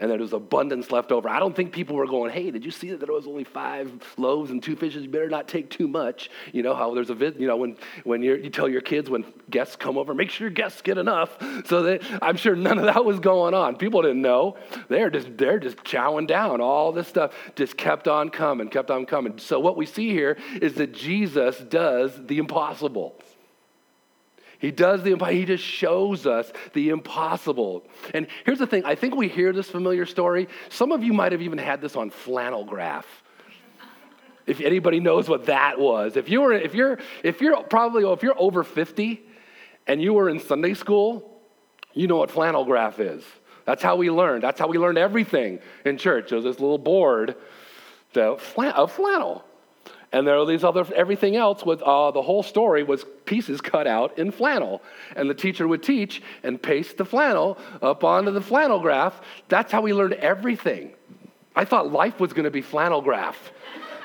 and 0.00 0.10
there 0.10 0.18
was 0.18 0.32
abundance 0.32 0.90
left 0.90 1.10
over. 1.10 1.28
I 1.28 1.38
don't 1.40 1.54
think 1.56 1.72
people 1.72 1.96
were 1.96 2.06
going, 2.06 2.30
hey, 2.30 2.50
did 2.50 2.64
you 2.64 2.70
see 2.70 2.90
that 2.90 3.00
there 3.00 3.12
was 3.12 3.26
only 3.26 3.44
five 3.44 3.90
loaves 4.16 4.50
and 4.50 4.62
two 4.62 4.76
fishes? 4.76 5.02
You 5.02 5.08
better 5.08 5.28
not 5.28 5.48
take 5.48 5.70
too 5.70 5.88
much. 5.88 6.30
You 6.52 6.62
know 6.62 6.74
how 6.74 6.94
there's 6.94 7.10
a 7.10 7.14
vid, 7.14 7.40
you 7.40 7.46
know, 7.46 7.56
when, 7.56 7.76
when 8.04 8.22
you 8.22 8.48
tell 8.50 8.68
your 8.68 8.80
kids 8.80 9.10
when 9.10 9.24
guests 9.50 9.76
come 9.76 9.98
over, 9.98 10.14
make 10.14 10.30
sure 10.30 10.46
your 10.46 10.54
guests 10.54 10.82
get 10.82 10.98
enough. 10.98 11.36
So 11.66 11.82
that 11.82 12.02
I'm 12.22 12.36
sure 12.36 12.54
none 12.54 12.78
of 12.78 12.84
that 12.84 13.04
was 13.04 13.18
going 13.20 13.54
on. 13.54 13.76
People 13.76 14.02
didn't 14.02 14.22
know. 14.22 14.56
They're 14.88 15.10
just, 15.10 15.36
they're 15.36 15.58
just 15.58 15.78
chowing 15.78 16.26
down. 16.26 16.60
All 16.60 16.92
this 16.92 17.08
stuff 17.08 17.34
just 17.56 17.76
kept 17.76 18.06
on 18.06 18.30
coming, 18.30 18.68
kept 18.68 18.90
on 18.90 19.06
coming. 19.06 19.38
So 19.38 19.58
what 19.58 19.76
we 19.76 19.86
see 19.86 20.10
here 20.10 20.36
is 20.60 20.74
that 20.74 20.92
Jesus 20.92 21.58
does 21.58 22.12
the 22.26 22.38
impossible. 22.38 23.20
He 24.58 24.72
does 24.72 25.02
the 25.02 25.16
he 25.30 25.44
just 25.44 25.62
shows 25.62 26.26
us 26.26 26.52
the 26.72 26.88
impossible. 26.88 27.84
And 28.12 28.26
here's 28.44 28.58
the 28.58 28.66
thing, 28.66 28.84
I 28.84 28.96
think 28.96 29.14
we 29.14 29.28
hear 29.28 29.52
this 29.52 29.70
familiar 29.70 30.04
story. 30.04 30.48
Some 30.68 30.90
of 30.90 31.04
you 31.04 31.12
might 31.12 31.32
have 31.32 31.42
even 31.42 31.58
had 31.58 31.80
this 31.80 31.94
on 31.94 32.10
flannel 32.10 32.64
graph. 32.64 33.06
If 34.46 34.60
anybody 34.60 34.98
knows 34.98 35.28
what 35.28 35.46
that 35.46 35.78
was. 35.78 36.16
If 36.16 36.28
you 36.28 36.40
were 36.40 36.52
if 36.52 36.74
you're 36.74 36.98
if 37.22 37.40
you're 37.40 37.62
probably 37.64 38.04
if 38.10 38.22
you're 38.22 38.40
over 38.40 38.64
50 38.64 39.20
and 39.86 40.02
you 40.02 40.12
were 40.12 40.28
in 40.28 40.40
Sunday 40.40 40.74
school, 40.74 41.40
you 41.94 42.06
know 42.06 42.16
what 42.16 42.30
flannel 42.30 42.64
graph 42.64 42.98
is. 42.98 43.22
That's 43.64 43.82
how 43.82 43.96
we 43.96 44.10
learned. 44.10 44.42
That's 44.42 44.58
how 44.58 44.66
we 44.66 44.78
learned 44.78 44.98
everything 44.98 45.60
in 45.84 45.98
church. 45.98 46.30
There 46.30 46.36
was 46.36 46.44
this 46.44 46.58
little 46.58 46.78
board 46.78 47.36
of 48.16 48.40
flannel. 48.40 49.44
And 50.12 50.26
there 50.26 50.38
are 50.38 50.46
these 50.46 50.64
other, 50.64 50.86
everything 50.94 51.36
else 51.36 51.64
with 51.64 51.82
uh, 51.82 52.10
the 52.12 52.22
whole 52.22 52.42
story 52.42 52.82
was 52.82 53.04
pieces 53.26 53.60
cut 53.60 53.86
out 53.86 54.18
in 54.18 54.30
flannel. 54.30 54.82
And 55.14 55.28
the 55.28 55.34
teacher 55.34 55.68
would 55.68 55.82
teach 55.82 56.22
and 56.42 56.60
paste 56.60 56.96
the 56.96 57.04
flannel 57.04 57.58
up 57.82 58.04
onto 58.04 58.30
the 58.30 58.40
flannel 58.40 58.80
graph. 58.80 59.20
That's 59.48 59.70
how 59.70 59.82
we 59.82 59.92
learned 59.92 60.14
everything. 60.14 60.92
I 61.54 61.64
thought 61.64 61.92
life 61.92 62.20
was 62.20 62.32
going 62.32 62.44
to 62.44 62.50
be 62.50 62.62
flannel 62.62 63.02
graph. 63.02 63.52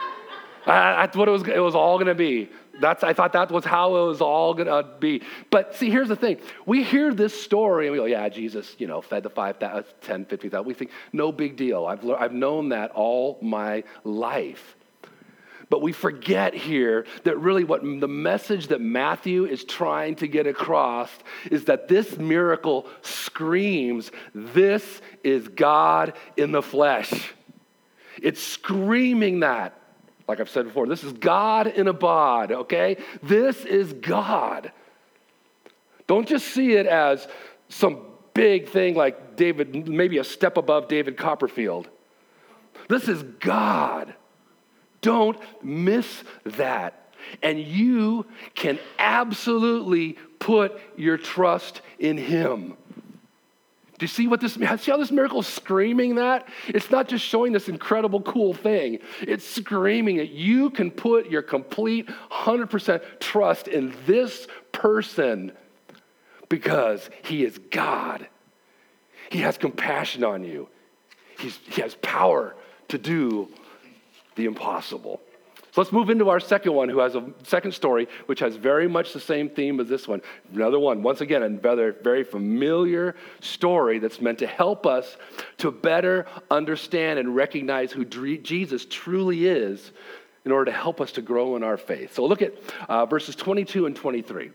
that's 0.65 1.15
what 1.15 1.29
it 1.29 1.31
was, 1.31 1.43
it 1.43 1.59
was 1.59 1.75
all 1.75 1.97
going 1.97 2.07
to 2.07 2.15
be. 2.15 2.49
That's, 2.81 3.03
I 3.03 3.13
thought 3.13 3.33
that 3.33 3.51
was 3.51 3.63
how 3.63 3.95
it 3.95 4.07
was 4.07 4.19
all 4.19 4.53
going 4.53 4.67
to 4.67 4.85
be. 4.99 5.21
But 5.51 5.75
see, 5.75 5.89
here's 5.89 6.09
the 6.09 6.15
thing. 6.15 6.39
We 6.65 6.83
hear 6.83 7.13
this 7.13 7.39
story 7.39 7.85
and 7.85 7.93
we 7.93 7.99
go, 7.99 8.05
yeah, 8.05 8.27
Jesus, 8.27 8.75
you 8.77 8.87
know, 8.87 8.99
fed 8.99 9.23
the 9.23 9.29
5, 9.29 9.59
10, 10.01 10.25
50,000. 10.25 10.65
We 10.65 10.73
think, 10.73 10.91
no 11.13 11.31
big 11.31 11.55
deal. 11.55 11.85
I've, 11.85 12.03
I've 12.09 12.33
known 12.33 12.69
that 12.69 12.91
all 12.91 13.37
my 13.41 13.83
life. 14.03 14.75
But 15.69 15.81
we 15.81 15.91
forget 15.91 16.53
here 16.53 17.05
that 17.23 17.37
really 17.39 17.63
what 17.63 17.81
the 17.81 18.07
message 18.07 18.67
that 18.67 18.81
Matthew 18.81 19.45
is 19.45 19.63
trying 19.63 20.15
to 20.15 20.27
get 20.27 20.47
across 20.47 21.09
is 21.49 21.65
that 21.65 21.87
this 21.87 22.17
miracle 22.17 22.87
screams, 23.01 24.11
This 24.33 25.01
is 25.23 25.47
God 25.47 26.13
in 26.37 26.51
the 26.51 26.61
flesh. 26.61 27.33
It's 28.21 28.41
screaming 28.41 29.41
that. 29.41 29.79
Like 30.27 30.39
I've 30.39 30.49
said 30.49 30.65
before, 30.65 30.87
this 30.87 31.03
is 31.03 31.13
God 31.13 31.67
in 31.67 31.87
a 31.87 31.93
bod, 31.93 32.51
okay? 32.51 32.97
This 33.21 33.65
is 33.65 33.91
God. 33.93 34.71
Don't 36.07 36.27
just 36.27 36.47
see 36.47 36.73
it 36.73 36.85
as 36.85 37.27
some 37.69 38.05
big 38.33 38.69
thing 38.69 38.95
like 38.95 39.35
David, 39.35 39.87
maybe 39.87 40.17
a 40.17 40.23
step 40.23 40.57
above 40.57 40.87
David 40.87 41.17
Copperfield. 41.17 41.89
This 42.87 43.07
is 43.07 43.23
God. 43.39 44.13
Don't 45.03 45.37
miss 45.61 46.23
that. 46.45 47.13
And 47.43 47.59
you 47.59 48.25
can 48.55 48.79
absolutely 48.97 50.13
put 50.39 50.79
your 50.97 51.17
trust 51.17 51.81
in 51.99 52.17
Him. 52.17 52.75
Do 53.99 54.05
you 54.05 54.07
see 54.07 54.27
what 54.27 54.41
this 54.41 54.55
see 54.55 54.65
how 54.65 54.97
this 54.97 55.11
miracle 55.11 55.41
is 55.41 55.47
screaming 55.47 56.15
that? 56.15 56.47
It's 56.67 56.89
not 56.89 57.07
just 57.07 57.23
showing 57.23 57.53
this 57.53 57.69
incredible 57.69 58.21
cool 58.21 58.53
thing. 58.53 58.99
It's 59.21 59.45
screaming 59.45 60.17
that 60.17 60.31
you 60.31 60.71
can 60.71 60.89
put 60.89 61.29
your 61.29 61.43
complete 61.43 62.09
100% 62.31 63.19
trust 63.19 63.67
in 63.67 63.93
this 64.07 64.47
person 64.71 65.51
because 66.49 67.09
he 67.23 67.45
is 67.45 67.59
God. 67.71 68.27
He 69.29 69.39
has 69.39 69.57
compassion 69.57 70.23
on 70.23 70.43
you. 70.43 70.69
He's, 71.39 71.59
he 71.69 71.81
has 71.81 71.95
power 71.95 72.55
to 72.89 72.97
do 72.97 73.49
the 74.35 74.45
impossible. 74.45 75.21
So 75.73 75.81
let's 75.81 75.91
move 75.91 76.11
into 76.11 76.29
our 76.29 76.39
second 76.39 76.73
one, 76.73 76.87
who 76.87 76.99
has 76.99 77.15
a 77.15 77.25
second 77.41 77.71
story, 77.71 78.07
which 78.27 78.39
has 78.41 78.55
very 78.55 78.87
much 78.87 79.11
the 79.11 79.19
same 79.19 79.49
theme 79.49 79.79
as 79.79 79.89
this 79.89 80.07
one. 80.07 80.21
Another 80.53 80.77
one, 80.77 81.01
once 81.01 81.21
again, 81.21 81.41
another 81.41 81.95
very 82.03 82.23
familiar 82.23 83.15
story 83.41 83.97
that's 83.97 84.21
meant 84.21 84.37
to 84.37 84.45
help 84.45 84.85
us 84.85 85.17
to 85.57 85.71
better 85.71 86.27
understand 86.51 87.17
and 87.17 87.35
recognize 87.35 87.91
who 87.91 88.05
Jesus 88.05 88.85
truly 88.87 89.47
is 89.47 89.91
in 90.45 90.51
order 90.51 90.65
to 90.65 90.77
help 90.77 91.01
us 91.01 91.11
to 91.13 91.23
grow 91.23 91.55
in 91.55 91.63
our 91.63 91.77
faith. 91.77 92.13
So 92.13 92.23
look 92.23 92.43
at 92.43 92.53
uh, 92.87 93.07
verses 93.07 93.35
22 93.35 93.87
and 93.87 93.95
23. 93.95 94.45
It 94.45 94.51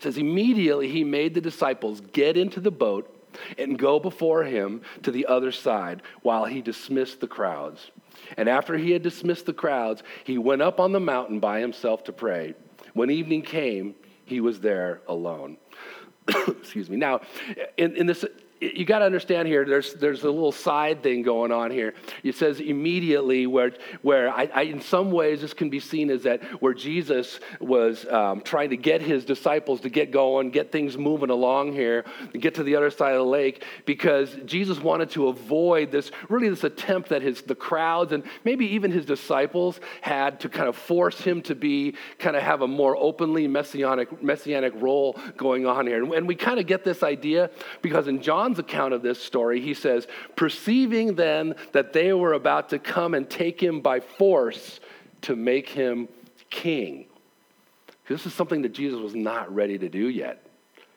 says, 0.00 0.18
Immediately 0.18 0.88
he 0.88 1.04
made 1.04 1.34
the 1.34 1.40
disciples 1.40 2.00
get 2.00 2.36
into 2.36 2.58
the 2.58 2.72
boat 2.72 3.12
and 3.58 3.78
go 3.78 4.00
before 4.00 4.42
him 4.42 4.82
to 5.04 5.12
the 5.12 5.26
other 5.26 5.52
side 5.52 6.02
while 6.22 6.46
he 6.46 6.62
dismissed 6.62 7.20
the 7.20 7.28
crowds. 7.28 7.92
And 8.36 8.48
after 8.48 8.76
he 8.76 8.90
had 8.90 9.02
dismissed 9.02 9.46
the 9.46 9.52
crowds, 9.52 10.02
he 10.24 10.38
went 10.38 10.62
up 10.62 10.80
on 10.80 10.92
the 10.92 11.00
mountain 11.00 11.40
by 11.40 11.60
himself 11.60 12.04
to 12.04 12.12
pray. 12.12 12.54
When 12.94 13.10
evening 13.10 13.42
came, 13.42 13.94
he 14.24 14.40
was 14.40 14.60
there 14.60 15.02
alone. 15.08 15.58
Excuse 16.48 16.90
me. 16.90 16.96
Now, 16.96 17.20
in, 17.76 17.96
in 17.96 18.06
this 18.06 18.24
you 18.60 18.84
got 18.84 19.00
to 19.00 19.04
understand 19.04 19.48
here 19.48 19.64
there's, 19.64 19.94
there's 19.94 20.22
a 20.22 20.30
little 20.30 20.52
side 20.52 21.02
thing 21.02 21.22
going 21.22 21.52
on 21.52 21.70
here. 21.70 21.94
It 22.22 22.34
says 22.34 22.60
immediately 22.60 23.46
where, 23.46 23.72
where 24.02 24.28
I, 24.30 24.50
I 24.54 24.62
in 24.62 24.80
some 24.80 25.10
ways 25.10 25.40
this 25.40 25.54
can 25.54 25.70
be 25.70 25.80
seen 25.80 26.10
as 26.10 26.22
that 26.24 26.42
where 26.60 26.74
jesus 26.74 27.40
was 27.60 28.06
um, 28.06 28.40
trying 28.40 28.70
to 28.70 28.76
get 28.76 29.00
his 29.00 29.24
disciples 29.24 29.80
to 29.82 29.88
get 29.88 30.10
going 30.10 30.50
get 30.50 30.72
things 30.72 30.96
moving 30.96 31.30
along 31.30 31.72
here 31.72 32.04
and 32.32 32.42
get 32.42 32.54
to 32.54 32.62
the 32.62 32.76
other 32.76 32.90
side 32.90 33.12
of 33.12 33.18
the 33.18 33.30
lake 33.30 33.64
because 33.84 34.36
jesus 34.44 34.80
wanted 34.80 35.10
to 35.10 35.28
avoid 35.28 35.90
this 35.90 36.10
really 36.28 36.48
this 36.48 36.64
attempt 36.64 37.08
that 37.08 37.22
his 37.22 37.42
the 37.42 37.54
crowds 37.54 38.12
and 38.12 38.24
maybe 38.44 38.66
even 38.66 38.90
his 38.90 39.04
disciples 39.04 39.80
had 40.00 40.40
to 40.40 40.48
kind 40.48 40.68
of 40.68 40.76
force 40.76 41.20
him 41.20 41.42
to 41.42 41.54
be 41.54 41.94
kind 42.18 42.36
of 42.36 42.42
have 42.42 42.62
a 42.62 42.68
more 42.68 42.96
openly 42.96 43.46
messianic 43.46 44.22
messianic 44.22 44.72
role 44.76 45.18
going 45.36 45.66
on 45.66 45.86
here. 45.86 46.02
And, 46.02 46.12
and 46.12 46.28
we 46.28 46.34
kind 46.34 46.58
of 46.58 46.66
get 46.66 46.84
this 46.84 47.02
idea 47.02 47.50
because 47.82 48.08
in 48.08 48.22
john 48.22 48.54
John's 48.56 48.70
account 48.70 48.94
of 48.94 49.02
this 49.02 49.22
story, 49.22 49.60
he 49.60 49.74
says, 49.74 50.06
Perceiving 50.34 51.14
then 51.14 51.54
that 51.72 51.92
they 51.92 52.12
were 52.12 52.32
about 52.32 52.70
to 52.70 52.78
come 52.78 53.14
and 53.14 53.28
take 53.28 53.62
him 53.62 53.80
by 53.80 54.00
force 54.00 54.80
to 55.22 55.36
make 55.36 55.68
him 55.68 56.08
king. 56.50 57.06
This 58.08 58.24
is 58.26 58.34
something 58.34 58.62
that 58.62 58.72
Jesus 58.72 59.00
was 59.00 59.14
not 59.14 59.52
ready 59.54 59.78
to 59.78 59.88
do 59.88 60.08
yet. 60.08 60.45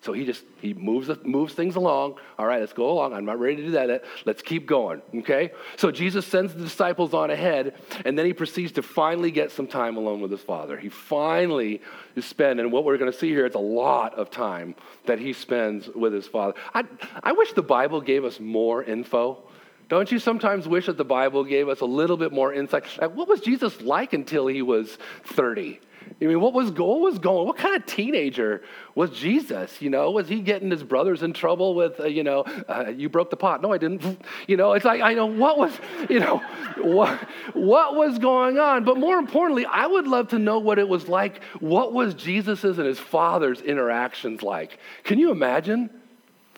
So 0.02 0.14
he 0.14 0.26
just 0.26 0.46
he 0.62 0.74
moves 0.74 1.10
moves 1.26 1.54
things 1.54 1.76
along. 1.76 2.16
All 2.38 2.46
right, 2.46 2.62
let's 2.62 2.72
go 2.72 2.90
along. 2.90 3.14
I'm 3.14 3.26
not 3.26 3.38
ready 3.38 3.58
to 3.58 3.64
do 3.64 3.72
that. 3.72 4.06
Let's 4.26 4.42
keep 4.42 4.66
going. 4.66 5.02
Okay. 5.14 5.52
So 5.76 5.92
Jesus 5.92 6.26
sends 6.26 6.54
the 6.54 6.64
disciples 6.64 7.14
on 7.14 7.30
ahead, 7.30 7.76
and 8.06 8.18
then 8.18 8.26
he 8.26 8.32
proceeds 8.32 8.72
to 8.74 8.82
finally 8.82 9.30
get 9.30 9.52
some 9.52 9.68
time 9.68 9.98
alone 9.98 10.22
with 10.22 10.32
his 10.32 10.42
father. 10.42 10.78
He 10.78 10.88
finally 10.88 11.82
is 12.16 12.24
spend, 12.24 12.62
and 12.62 12.72
what 12.72 12.86
we're 12.86 12.98
going 12.98 13.12
to 13.12 13.18
see 13.18 13.30
here, 13.30 13.46
it's 13.46 13.56
a 13.56 13.60
lot 13.60 14.14
of 14.14 14.32
time 14.32 14.76
that 15.06 15.20
he 15.20 15.34
spends 15.34 15.90
with 15.90 16.14
his 16.14 16.28
father. 16.28 16.54
I 16.74 16.86
I 17.22 17.34
wish 17.34 17.52
the 17.52 17.62
Bible 17.62 18.00
gave 18.00 18.24
us 18.24 18.40
more 18.40 18.82
info. 18.82 19.44
Don't 19.90 20.12
you 20.12 20.20
sometimes 20.20 20.68
wish 20.68 20.86
that 20.86 20.98
the 20.98 21.04
Bible 21.04 21.44
gave 21.44 21.68
us 21.68 21.82
a 21.82 21.86
little 21.86 22.16
bit 22.16 22.32
more 22.32 22.54
insight? 22.54 22.86
Like, 23.02 23.16
what 23.16 23.28
was 23.28 23.42
Jesus 23.42 23.82
like 23.82 24.14
until 24.14 24.46
he 24.46 24.62
was 24.62 24.98
30? 25.26 25.80
I 26.22 26.26
mean, 26.26 26.40
what 26.42 26.54
was, 26.54 26.72
what 26.72 27.00
was 27.00 27.20
going? 27.20 27.48
What 27.48 27.58
kind 27.58 27.76
of 27.76 27.86
teenager 27.86 28.62
was 28.96 29.12
Jesus? 29.12 29.82
You 29.82 29.90
know, 29.90 30.12
was 30.12 30.28
he 30.28 30.42
getting 30.42 30.72
his 30.72 30.84
brothers 30.84 31.24
in 31.24 31.34
trouble 31.34 31.76
with, 31.76 32.00
uh, 32.00 32.06
you 32.06 32.24
know, 32.24 32.42
uh, 32.68 32.92
you 32.96 33.10
broke 33.10 33.30
the 33.30 33.38
pot? 33.38 33.62
No, 33.62 33.72
I 33.72 33.78
didn't. 33.78 34.00
You 34.48 34.58
know, 34.58 34.74
it's 34.74 34.86
like 34.86 35.02
I 35.02 35.14
know 35.14 35.28
what 35.28 35.58
was, 35.58 35.74
you 36.10 36.20
know, 36.20 36.38
what 36.78 37.20
what 37.54 37.96
was 37.96 38.18
going 38.18 38.58
on. 38.58 38.84
But 38.84 38.98
more 38.98 39.18
importantly, 39.18 39.66
I 39.66 39.86
would 39.86 40.08
love 40.08 40.30
to 40.30 40.40
know 40.40 40.60
what 40.60 40.80
it 40.80 40.88
was 40.88 41.08
like. 41.08 41.44
What 41.60 41.94
was 41.94 42.16
Jesus's 42.16 42.80
and 42.80 42.88
his 42.88 43.00
father's 43.00 43.62
interactions 43.62 44.42
like? 44.42 44.80
Can 45.04 45.20
you 45.20 45.32
imagine 45.32 45.90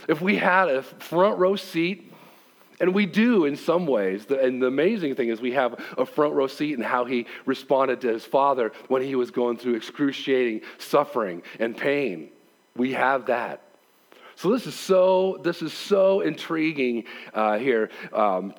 if 0.08 0.22
we 0.22 0.38
had 0.38 0.70
a 0.70 0.84
front 0.84 1.38
row 1.38 1.56
seat 1.56 2.11
and 2.82 2.94
we 2.94 3.06
do 3.06 3.46
in 3.46 3.56
some 3.56 3.86
ways. 3.86 4.26
And 4.30 4.62
the 4.62 4.68
amazing 4.68 5.16
thing 5.16 5.30
is, 5.30 5.40
we 5.40 5.52
have 5.52 5.80
a 5.98 6.06
front 6.06 6.34
row 6.34 6.48
seat 6.48 6.74
in 6.74 6.82
how 6.82 7.06
he 7.06 7.28
responded 7.46 8.02
to 8.02 8.10
his 8.10 8.26
father 8.26 8.74
when 8.88 9.04
he 9.04 9.16
was 9.16 9.32
going 9.32 9.58
through 9.58 9.76
excruciating 9.76 10.62
suffering 10.80 11.44
and 11.60 11.78
pain. 11.78 12.32
We 12.76 12.94
have 12.94 13.28
that. 13.28 13.62
So 14.36 14.52
this 14.52 14.66
is 14.66 14.74
so 14.74 15.40
this 15.44 15.62
is 15.62 15.72
so 15.72 16.22
intriguing 16.22 17.04
uh, 17.34 17.60
here. 17.60 17.92
Um, 18.12 18.56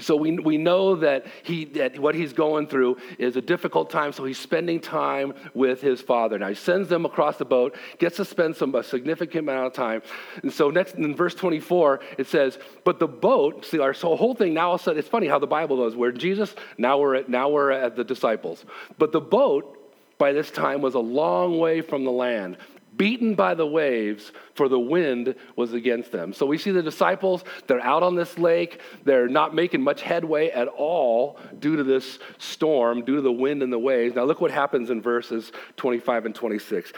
so 0.00 0.16
we, 0.16 0.32
we 0.38 0.58
know 0.58 0.96
that, 0.96 1.26
he, 1.42 1.64
that 1.64 1.98
what 1.98 2.14
he's 2.14 2.32
going 2.32 2.66
through 2.66 2.98
is 3.18 3.36
a 3.36 3.40
difficult 3.40 3.88
time, 3.90 4.12
so 4.12 4.24
he's 4.24 4.38
spending 4.38 4.80
time 4.80 5.32
with 5.54 5.80
his 5.80 6.00
father. 6.00 6.38
Now 6.38 6.48
he 6.48 6.54
sends 6.54 6.88
them 6.88 7.06
across 7.06 7.38
the 7.38 7.46
boat, 7.46 7.74
gets 7.98 8.16
to 8.16 8.24
spend 8.24 8.54
some 8.54 8.74
a 8.74 8.82
significant 8.82 9.48
amount 9.48 9.66
of 9.66 9.72
time. 9.72 10.02
And 10.42 10.52
so 10.52 10.70
next 10.70 10.96
in 10.96 11.16
verse 11.16 11.34
24, 11.34 12.00
it 12.18 12.26
says, 12.26 12.58
But 12.84 12.98
the 12.98 13.08
boat, 13.08 13.64
see 13.64 13.78
our 13.78 13.94
so 13.94 14.14
whole 14.14 14.34
thing 14.34 14.54
now 14.54 14.68
all 14.68 14.74
of 14.74 14.80
a 14.82 14.84
sudden 14.84 14.98
it's 14.98 15.08
funny 15.08 15.26
how 15.26 15.38
the 15.38 15.46
Bible 15.46 15.76
goes, 15.76 15.96
where 15.96 16.12
Jesus, 16.12 16.54
now 16.76 16.98
we're 16.98 17.16
at 17.16 17.28
now 17.28 17.48
we're 17.48 17.70
at 17.70 17.96
the 17.96 18.04
disciples. 18.04 18.64
But 18.98 19.12
the 19.12 19.20
boat 19.20 19.74
by 20.18 20.32
this 20.32 20.50
time 20.50 20.82
was 20.82 20.94
a 20.94 21.00
long 21.00 21.58
way 21.58 21.80
from 21.80 22.04
the 22.04 22.12
land 22.12 22.58
beaten 22.98 23.34
by 23.34 23.54
the 23.54 23.66
waves, 23.66 24.32
for 24.54 24.68
the 24.68 24.78
wind 24.78 25.34
was 25.56 25.72
against 25.72 26.12
them. 26.12 26.34
So 26.34 26.44
we 26.44 26.58
see 26.58 26.72
the 26.72 26.82
disciples, 26.82 27.44
they're 27.66 27.80
out 27.80 28.02
on 28.02 28.16
this 28.16 28.38
lake. 28.38 28.80
They're 29.04 29.28
not 29.28 29.54
making 29.54 29.80
much 29.80 30.02
headway 30.02 30.50
at 30.50 30.68
all 30.68 31.38
due 31.58 31.76
to 31.76 31.84
this 31.84 32.18
storm, 32.36 33.04
due 33.04 33.16
to 33.16 33.22
the 33.22 33.32
wind 33.32 33.62
and 33.62 33.72
the 33.72 33.78
waves. 33.78 34.14
Now 34.14 34.24
look 34.24 34.40
what 34.40 34.50
happens 34.50 34.90
in 34.90 35.00
verses 35.00 35.52
25 35.76 36.26
and 36.26 36.34
26. 36.34 36.92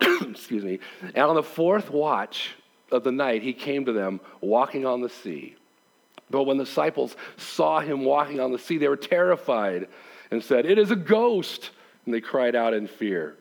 Excuse 0.00 0.64
me. 0.64 0.78
And 1.02 1.18
on 1.18 1.34
the 1.34 1.42
fourth 1.42 1.90
watch 1.90 2.54
of 2.90 3.04
the 3.04 3.12
night, 3.12 3.42
he 3.42 3.52
came 3.52 3.84
to 3.84 3.92
them 3.92 4.20
walking 4.40 4.86
on 4.86 5.02
the 5.02 5.10
sea. 5.10 5.56
But 6.30 6.44
when 6.44 6.58
the 6.58 6.64
disciples 6.64 7.16
saw 7.36 7.80
him 7.80 8.04
walking 8.04 8.40
on 8.40 8.52
the 8.52 8.58
sea, 8.58 8.78
they 8.78 8.88
were 8.88 8.96
terrified 8.96 9.88
and 10.30 10.42
said, 10.42 10.64
It 10.64 10.78
is 10.78 10.90
a 10.90 10.96
ghost. 10.96 11.70
And 12.06 12.14
they 12.14 12.20
cried 12.20 12.54
out 12.54 12.72
in 12.72 12.86
fear. 12.86 13.36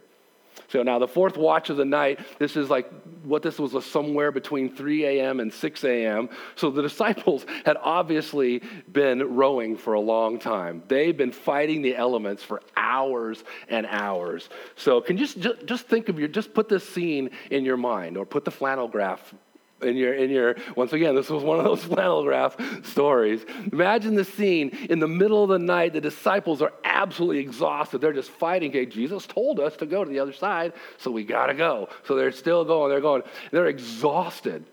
So 0.70 0.84
now 0.84 1.00
the 1.00 1.08
fourth 1.08 1.36
watch 1.36 1.70
of 1.70 1.78
the 1.78 1.86
night, 1.86 2.20
this 2.38 2.56
is 2.56 2.70
like 2.70 2.90
what 3.24 3.42
this 3.42 3.60
was 3.60 3.86
somewhere 3.86 4.32
between 4.32 4.74
3 4.74 5.06
a.m. 5.06 5.40
and 5.40 5.52
6 5.52 5.84
a.m. 5.84 6.30
So 6.56 6.70
the 6.70 6.82
disciples 6.90 7.46
had 7.66 7.78
obviously 7.82 8.62
been 8.92 9.36
rowing 9.36 9.76
for 9.78 9.94
a 9.94 10.00
long 10.00 10.40
time. 10.40 10.84
They've 10.88 11.16
been 11.16 11.32
fighting 11.32 11.82
the 11.82 11.96
elements 11.96 12.44
for 12.44 12.62
hours 12.78 13.44
and 13.68 13.86
hours. 13.88 14.50
So 14.76 15.02
can 15.02 15.18
you 15.18 15.26
just, 15.26 15.66
just 15.66 15.88
think 15.88 16.08
of 16.10 16.20
your, 16.20 16.28
just 16.28 16.54
put 16.54 16.70
this 16.70 16.88
scene 16.88 17.32
in 17.50 17.66
your 17.66 17.78
mind 17.78 18.18
or 18.18 18.26
put 18.26 18.46
the 18.46 18.52
flannel 18.52 18.88
graph 18.88 19.34
in 19.82 19.96
your 19.96 20.14
in 20.14 20.30
your 20.30 20.56
once 20.76 20.94
again 20.94 21.16
this 21.16 21.30
was 21.30 21.44
one 21.44 21.58
of 21.58 21.66
those 21.66 21.84
flannel 21.86 22.24
graph 22.24 22.58
stories. 22.86 23.46
Imagine 23.72 24.16
the 24.16 24.26
scene 24.26 24.70
in 24.90 25.00
the 25.00 25.08
middle 25.08 25.44
of 25.44 25.50
the 25.50 25.60
night 25.60 25.94
the 25.94 26.02
disciples 26.02 26.62
are 26.62 26.74
absolutely 26.84 27.40
exhausted. 27.40 28.00
They're 28.00 28.14
just 28.14 28.32
fighting. 28.32 28.72
Okay 28.72 28.86
jesus 28.86 29.26
told 29.26 29.60
us 29.60 29.76
to 29.78 29.86
go 29.86 30.04
to 30.04 30.10
the 30.10 30.20
other 30.20 30.34
side 30.34 30.74
so 30.98 31.12
we 31.12 31.24
got 31.24 31.48
to 31.48 31.54
go. 31.54 31.90
So 32.06 32.16
they're 32.16 32.32
still 32.32 32.66
going 32.66 32.90
they're 32.90 33.02
going. 33.02 33.24
They're 33.52 33.68
exhausted 33.68 34.66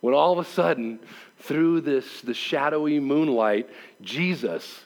when 0.00 0.14
all 0.14 0.32
of 0.32 0.38
a 0.38 0.48
sudden 0.48 1.00
through 1.38 1.80
this 1.80 2.20
the 2.20 2.34
shadowy 2.34 3.00
moonlight 3.00 3.68
jesus 4.00 4.84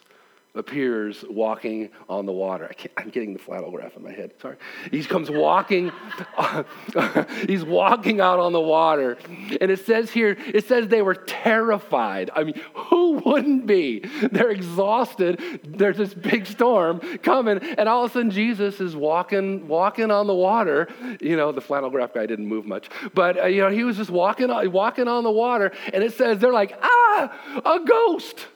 appears 0.55 1.25
walking 1.29 1.89
on 2.07 2.27
the 2.27 2.31
water. 2.31 2.71
I 2.95 3.01
am 3.01 3.09
getting 3.09 3.33
the 3.33 3.39
flannel 3.39 3.71
graph 3.71 3.97
in 3.97 4.03
my 4.03 4.11
head. 4.11 4.33
Sorry. 4.39 4.57
He 4.91 5.03
comes 5.03 5.29
walking. 5.31 5.91
he's 7.47 7.63
walking 7.63 8.21
out 8.21 8.39
on 8.39 8.53
the 8.53 8.61
water, 8.61 9.17
and 9.59 9.71
it 9.71 9.83
says 9.85 10.11
here. 10.11 10.37
It 10.53 10.67
says 10.67 10.87
they 10.87 11.01
were 11.01 11.15
terrified. 11.15 12.29
I 12.35 12.43
mean, 12.43 12.61
who 12.75 13.13
wouldn't 13.25 13.65
be? 13.65 13.99
They're 14.31 14.51
exhausted. 14.51 15.61
There's 15.63 15.97
this 15.97 16.13
big 16.13 16.45
storm 16.45 16.99
coming, 17.23 17.57
and 17.57 17.89
all 17.89 18.05
of 18.05 18.11
a 18.11 18.13
sudden 18.13 18.29
Jesus 18.29 18.79
is 18.79 18.95
walking, 18.95 19.67
walking 19.67 20.11
on 20.11 20.27
the 20.27 20.35
water. 20.35 20.87
You 21.19 21.35
know, 21.35 21.51
the 21.51 21.61
flannel 21.61 21.89
graph 21.89 22.13
guy 22.13 22.27
didn't 22.27 22.47
move 22.47 22.65
much, 22.65 22.89
but 23.15 23.41
uh, 23.41 23.45
you 23.47 23.61
know 23.61 23.69
he 23.69 23.83
was 23.83 23.97
just 23.97 24.11
walking, 24.11 24.49
walking 24.71 25.07
on 25.07 25.23
the 25.23 25.31
water, 25.31 25.71
and 25.91 26.03
it 26.03 26.13
says 26.13 26.37
they're 26.37 26.53
like, 26.53 26.77
ah, 26.81 27.61
a 27.65 27.79
ghost. 27.83 28.47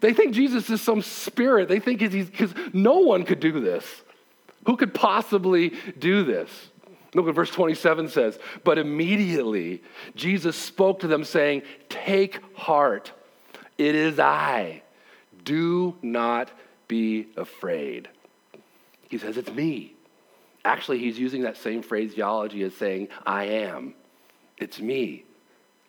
They 0.00 0.12
think 0.12 0.34
Jesus 0.34 0.68
is 0.70 0.82
some 0.82 1.02
spirit. 1.02 1.68
They 1.68 1.80
think 1.80 2.00
he's, 2.00 2.30
because 2.30 2.54
no 2.72 2.98
one 2.98 3.24
could 3.24 3.40
do 3.40 3.60
this. 3.60 3.84
Who 4.66 4.76
could 4.76 4.92
possibly 4.92 5.72
do 5.98 6.24
this? 6.24 6.50
Look 7.14 7.26
what 7.26 7.34
verse 7.34 7.50
27 7.50 8.08
says. 8.08 8.38
But 8.62 8.78
immediately 8.78 9.82
Jesus 10.14 10.56
spoke 10.56 11.00
to 11.00 11.06
them, 11.06 11.24
saying, 11.24 11.62
Take 11.88 12.40
heart, 12.54 13.12
it 13.78 13.94
is 13.94 14.18
I. 14.18 14.82
Do 15.44 15.96
not 16.02 16.50
be 16.88 17.28
afraid. 17.36 18.08
He 19.08 19.18
says, 19.18 19.36
It's 19.36 19.52
me. 19.52 19.94
Actually, 20.64 20.98
he's 20.98 21.18
using 21.18 21.42
that 21.42 21.56
same 21.56 21.80
phraseology 21.80 22.62
as 22.64 22.74
saying, 22.74 23.08
I 23.24 23.44
am. 23.44 23.94
It's 24.58 24.80
me, 24.80 25.24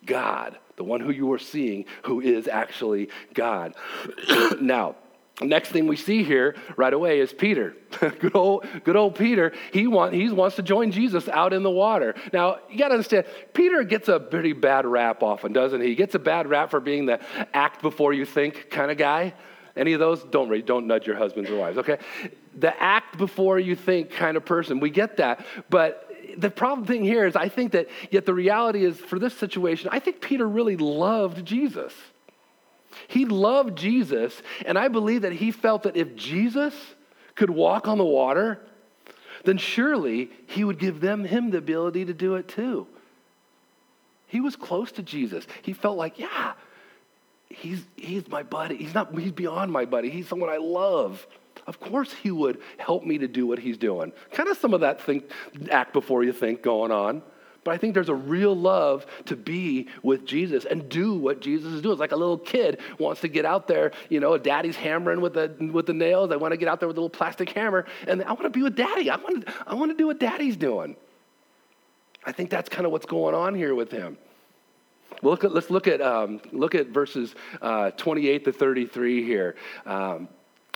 God 0.06 0.58
the 0.78 0.84
one 0.84 1.02
who 1.02 1.12
you 1.12 1.32
are 1.34 1.40
seeing, 1.40 1.86
who 2.04 2.22
is 2.22 2.48
actually 2.48 3.10
God. 3.34 3.76
now, 4.62 4.96
Next 5.40 5.70
thing 5.70 5.86
we 5.86 5.98
see 5.98 6.24
here 6.24 6.56
right 6.78 6.92
away 6.92 7.20
is 7.20 7.32
Peter. 7.32 7.76
good 8.00 8.36
old, 8.36 8.66
good 8.84 8.96
old 8.96 9.14
Peter. 9.14 9.54
He, 9.72 9.86
want, 9.86 10.14
he 10.14 10.30
wants 10.32 10.56
to 10.56 10.64
join 10.64 10.90
Jesus 10.90 11.30
out 11.30 11.54
in 11.54 11.62
the 11.62 11.70
water. 11.70 12.16
Now, 12.34 12.58
you 12.72 12.80
got 12.80 12.88
to 12.88 12.96
understand, 12.96 13.28
Peter 13.54 13.84
gets 13.84 14.10
a 14.10 14.20
pretty 14.20 14.54
bad 14.54 14.88
rap 14.88 15.22
often, 15.22 15.54
doesn't 15.54 15.80
he? 15.80 15.90
He 15.90 15.96
gets 15.96 16.16
a 16.16 16.20
bad 16.20 16.48
rap 16.50 16.72
for 16.72 16.80
being 16.80 17.06
the 17.06 17.20
act 17.54 17.84
before 17.84 18.14
you 18.14 18.26
think 18.26 18.72
kind 18.72 18.90
of 18.90 18.98
guy. 18.98 19.36
Any 19.76 19.94
of 19.94 20.00
those? 20.00 20.24
Don't, 20.24 20.50
read, 20.50 20.66
don't 20.66 20.88
nudge 20.88 21.06
your 21.06 21.18
husbands 21.18 21.52
or 21.52 21.58
wives, 21.58 21.78
okay? 21.78 22.00
The 22.58 22.76
act 22.82 23.20
before 23.20 23.60
you 23.60 23.76
think 23.76 24.10
kind 24.10 24.38
of 24.38 24.44
person. 24.44 24.80
We 24.80 24.90
get 24.90 25.18
that. 25.18 25.46
But 25.70 26.07
the 26.38 26.50
problem 26.50 26.86
thing 26.86 27.04
here 27.04 27.26
is 27.26 27.36
I 27.36 27.50
think 27.50 27.72
that, 27.74 27.88
yet 28.12 28.26
the 28.26 28.34
reality 28.34 28.86
is 28.86 28.98
for 28.98 29.20
this 29.20 29.34
situation, 29.34 29.90
I 29.92 30.00
think 30.00 30.22
Peter 30.22 30.48
really 30.48 30.78
loved 30.78 31.46
Jesus. 31.46 31.94
He 33.08 33.26
loved 33.26 33.78
Jesus, 33.78 34.42
and 34.66 34.78
I 34.78 34.88
believe 34.88 35.24
that 35.24 35.34
he 35.34 35.52
felt 35.52 35.84
that 35.84 35.98
if 35.98 36.16
Jesus 36.16 36.74
could 37.36 37.50
walk 37.50 37.88
on 37.88 37.98
the 37.98 38.06
water, 38.06 38.60
then 39.44 39.58
surely 39.58 40.30
he 40.48 40.64
would 40.64 40.80
give 40.80 41.00
them 41.00 41.24
him 41.24 41.52
the 41.52 41.58
ability 41.58 42.06
to 42.06 42.14
do 42.14 42.36
it 42.36 42.48
too. 42.48 42.88
He 44.28 44.42
was 44.42 44.56
close 44.56 44.92
to 44.94 45.04
Jesus. 45.04 45.46
He 45.62 45.74
felt 45.74 45.98
like, 45.98 46.20
yeah, 46.20 46.54
he's, 47.50 47.84
he's 47.96 48.28
my 48.28 48.44
buddy. 48.44 48.76
He's 48.78 48.94
not, 48.94 49.18
he's 49.18 49.32
beyond 49.32 49.72
my 49.72 49.86
buddy. 49.86 50.10
He's 50.10 50.28
someone 50.28 50.50
I 50.50 50.58
love. 50.58 51.26
Of 51.68 51.82
course, 51.82 52.14
he 52.14 52.32
would 52.32 52.62
help 52.78 53.04
me 53.04 53.18
to 53.18 53.28
do 53.28 53.46
what 53.46 53.60
he's 53.60 53.78
doing. 53.78 54.14
Kind 54.32 54.50
of 54.50 54.58
some 54.58 54.74
of 54.74 54.82
that 54.82 55.02
think, 55.02 55.30
act 55.70 55.92
before 55.92 56.24
you 56.24 56.32
think 56.32 56.62
going 56.62 56.92
on. 56.92 57.22
But 57.66 57.74
I 57.74 57.78
think 57.78 57.94
there's 57.94 58.08
a 58.08 58.16
real 58.16 58.56
love 58.56 59.06
to 59.26 59.36
be 59.36 59.90
with 60.02 60.26
Jesus 60.26 60.64
and 60.64 60.88
do 60.88 61.16
what 61.16 61.42
Jesus 61.42 61.74
is 61.74 61.82
doing. 61.82 61.92
It's 61.92 62.00
like 62.00 62.14
a 62.14 62.16
little 62.16 62.38
kid 62.38 62.80
wants 62.98 63.20
to 63.22 63.28
get 63.28 63.44
out 63.44 63.68
there, 63.68 63.92
you 64.08 64.22
know, 64.22 64.38
daddy's 64.38 64.78
hammering 64.78 65.20
with 65.20 65.34
the, 65.34 65.54
with 65.74 65.86
the 65.86 65.94
nails. 65.94 66.32
I 66.32 66.38
want 66.38 66.54
to 66.54 66.58
get 66.58 66.70
out 66.70 66.80
there 66.80 66.88
with 66.88 66.96
a 66.96 67.02
little 67.02 67.10
plastic 67.10 67.50
hammer, 67.50 67.86
and 68.08 68.24
I 68.24 68.30
want 68.32 68.44
to 68.44 68.50
be 68.50 68.64
with 68.64 68.78
daddy. 68.78 69.10
I 69.10 69.18
want 69.18 69.46
to, 69.46 69.54
I 69.68 69.76
want 69.76 69.92
to 69.92 69.98
do 69.98 70.08
what 70.08 70.18
daddy's 70.18 70.56
doing. 70.56 70.96
I 72.26 72.32
think 72.32 72.50
that's 72.50 72.70
kind 72.70 72.86
of 72.86 72.94
what's 72.94 73.06
going 73.06 73.36
on 73.36 73.54
here 73.54 73.76
with 73.76 73.92
him. 73.92 74.18
Well, 75.22 75.32
look 75.32 75.44
at, 75.44 75.54
let's 75.54 75.70
look 75.70 75.88
at, 75.88 76.00
um, 76.00 76.40
look 76.54 76.74
at 76.74 76.88
verses 76.88 77.36
uh, 77.62 77.92
28 77.92 78.46
to 78.46 78.54
33 78.54 79.26
here. 79.26 79.56
Um, 79.86 80.30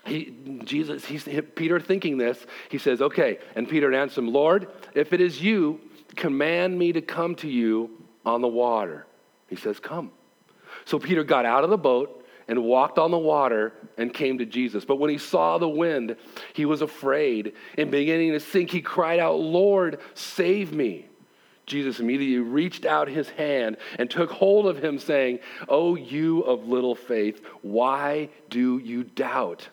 he, 0.06 0.36
Jesus, 0.64 1.06
he's, 1.06 1.28
Peter 1.56 1.80
thinking 1.80 2.18
this, 2.18 2.46
he 2.70 2.78
says, 2.78 3.02
Okay. 3.02 3.40
And 3.56 3.68
Peter 3.70 3.94
answered 3.94 4.22
him, 4.22 4.34
Lord, 4.34 4.68
if 4.94 5.14
it 5.14 5.22
is 5.22 5.42
you, 5.42 5.80
command 6.16 6.78
me 6.78 6.92
to 6.94 7.02
come 7.02 7.36
to 7.36 7.48
you 7.48 7.92
on 8.26 8.42
the 8.42 8.48
water. 8.48 9.06
He 9.48 9.56
says, 9.56 9.80
Come. 9.80 10.12
So 10.86 11.00
Peter 11.00 11.24
got 11.24 11.46
out 11.46 11.64
of 11.64 11.70
the 11.70 11.78
boat 11.78 12.26
and 12.48 12.64
walked 12.64 12.98
on 12.98 13.12
the 13.12 13.18
water 13.18 13.74
and 13.98 14.14
came 14.14 14.40
to 14.40 14.46
Jesus. 14.46 14.84
But 14.84 14.98
when 14.98 15.10
he 15.10 15.18
saw 15.18 15.58
the 15.58 15.70
wind, 15.70 16.16
he 16.54 16.66
was 16.66 16.82
afraid. 16.82 17.54
And 17.78 17.92
beginning 17.92 18.32
to 18.32 18.40
sink, 18.40 18.72
he 18.72 18.82
cried 18.82 19.20
out, 19.20 19.40
Lord, 19.40 20.00
save 20.16 20.74
me. 20.74 21.06
Jesus 21.66 22.00
immediately 22.00 22.40
reached 22.40 22.86
out 22.86 23.08
his 23.08 23.30
hand 23.30 23.78
and 23.98 24.10
took 24.10 24.32
hold 24.32 24.66
of 24.66 24.84
him, 24.84 25.00
saying, 25.00 25.40
Oh, 25.70 25.96
you 25.96 26.42
of 26.42 26.68
little 26.68 26.96
faith, 26.96 27.46
why 27.62 28.30
do 28.50 28.80
you 28.80 29.04
doubt? 29.04 29.70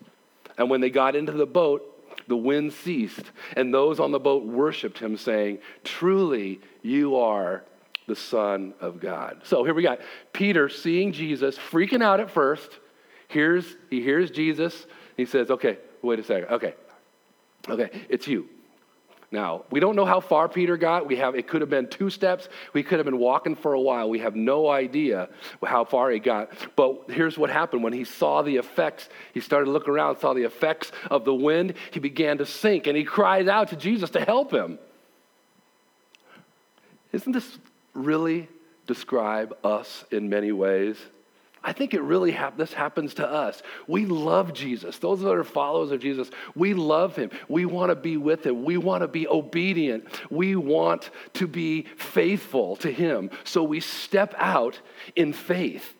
And 0.59 0.69
when 0.69 0.81
they 0.81 0.91
got 0.91 1.17
into 1.17 1.33
the 1.33 1.47
boat, 1.47 1.95
the 2.27 2.37
wind 2.37 2.73
ceased, 2.73 3.31
and 3.57 3.73
those 3.73 4.01
on 4.01 4.11
the 4.11 4.19
boat 4.19 4.45
worshiped 4.45 4.99
him, 4.99 5.17
saying, 5.17 5.59
Truly, 5.85 6.61
you 6.83 7.17
are 7.17 7.65
the 8.07 8.17
Son 8.17 8.75
of 8.81 9.01
God. 9.01 9.43
So 9.45 9.65
here 9.65 9.75
we 9.75 9.83
got 9.83 10.01
Peter 10.33 10.69
seeing 10.69 11.13
Jesus, 11.13 11.57
freaking 11.57 12.03
out 12.03 12.21
at 12.21 12.31
first. 12.31 12.81
Here's, 13.29 13.77
he 13.89 14.03
hears 14.03 14.31
Jesus. 14.31 14.87
He 15.17 15.25
says, 15.25 15.51
Okay, 15.51 15.79
wait 16.03 16.19
a 16.19 16.25
second. 16.25 16.51
Okay, 16.51 16.75
okay, 17.69 17.91
it's 18.09 18.27
you. 18.27 18.49
Now, 19.31 19.65
we 19.71 19.79
don't 19.79 19.95
know 19.95 20.07
how 20.07 20.21
far 20.21 20.49
Peter 20.49 20.79
got. 20.79 21.07
We 21.07 21.17
have 21.17 21.35
it 21.35 21.49
could 21.49 21.61
have 21.61 21.69
been 21.69 21.89
two 21.89 22.09
steps. 22.09 22.49
We 22.73 22.83
could 22.83 22.99
have 22.99 23.05
been 23.05 23.19
walking 23.19 23.57
for 23.57 23.75
a 23.75 23.81
while. 23.81 24.09
We 24.09 24.21
have 24.21 24.35
no 24.35 24.71
idea 24.71 25.29
how 25.63 25.85
far 25.85 26.11
he 26.11 26.19
got. 26.19 26.51
But 26.77 27.11
here's 27.11 27.37
what 27.37 27.51
happened 27.51 27.83
when 27.83 27.93
he 27.93 28.05
saw 28.05 28.41
the 28.41 28.57
effects. 28.57 29.11
He 29.35 29.41
started 29.41 29.67
to 29.67 29.71
look 29.71 29.87
around, 29.87 30.19
saw 30.19 30.33
the 30.33 30.45
effects 30.45 30.93
of 31.11 31.27
the 31.27 31.35
wind. 31.35 31.75
He 31.91 32.01
began 32.01 32.39
to 32.39 32.47
sink 32.47 32.87
and 32.87 32.97
he 32.97 33.05
cried 33.05 33.49
out 33.49 33.69
to 33.69 33.77
Jesus 33.77 34.09
to 34.11 34.21
help 34.25 34.51
him. 34.51 34.79
Isn't 37.13 37.33
this 37.33 37.59
really 37.93 38.49
describe 38.87 39.55
us 39.63 40.05
in 40.11 40.31
many 40.31 40.53
ways? 40.53 40.97
I 41.69 41.73
think 41.75 41.93
it 41.93 42.01
really 42.01 42.31
hap- 42.31 42.57
this 42.57 42.73
happens 42.73 43.13
to 43.15 43.31
us. 43.31 43.63
We 43.87 44.07
love 44.07 44.55
Jesus. 44.55 44.97
Those 44.97 45.21
that 45.21 45.29
are 45.31 45.45
followers 45.45 45.91
of 45.91 46.01
Jesus, 46.01 46.31
we 46.55 46.73
love 46.73 47.15
him. 47.15 47.31
We 47.47 47.67
want 47.67 47.91
to 47.91 47.95
be 47.95 48.17
with 48.17 48.47
him. 48.47 48.65
We 48.65 48.79
want 48.79 49.03
to 49.03 49.07
be 49.07 49.29
obedient. 49.29 50.07
We 50.31 50.57
want 50.57 51.11
to 51.35 51.47
be 51.47 51.83
faithful 51.99 52.77
to 52.77 52.91
him. 52.91 53.29
So 53.45 53.63
we 53.63 53.81
step 53.81 54.35
out 54.39 54.81
in 55.15 55.35
faith. 55.35 55.95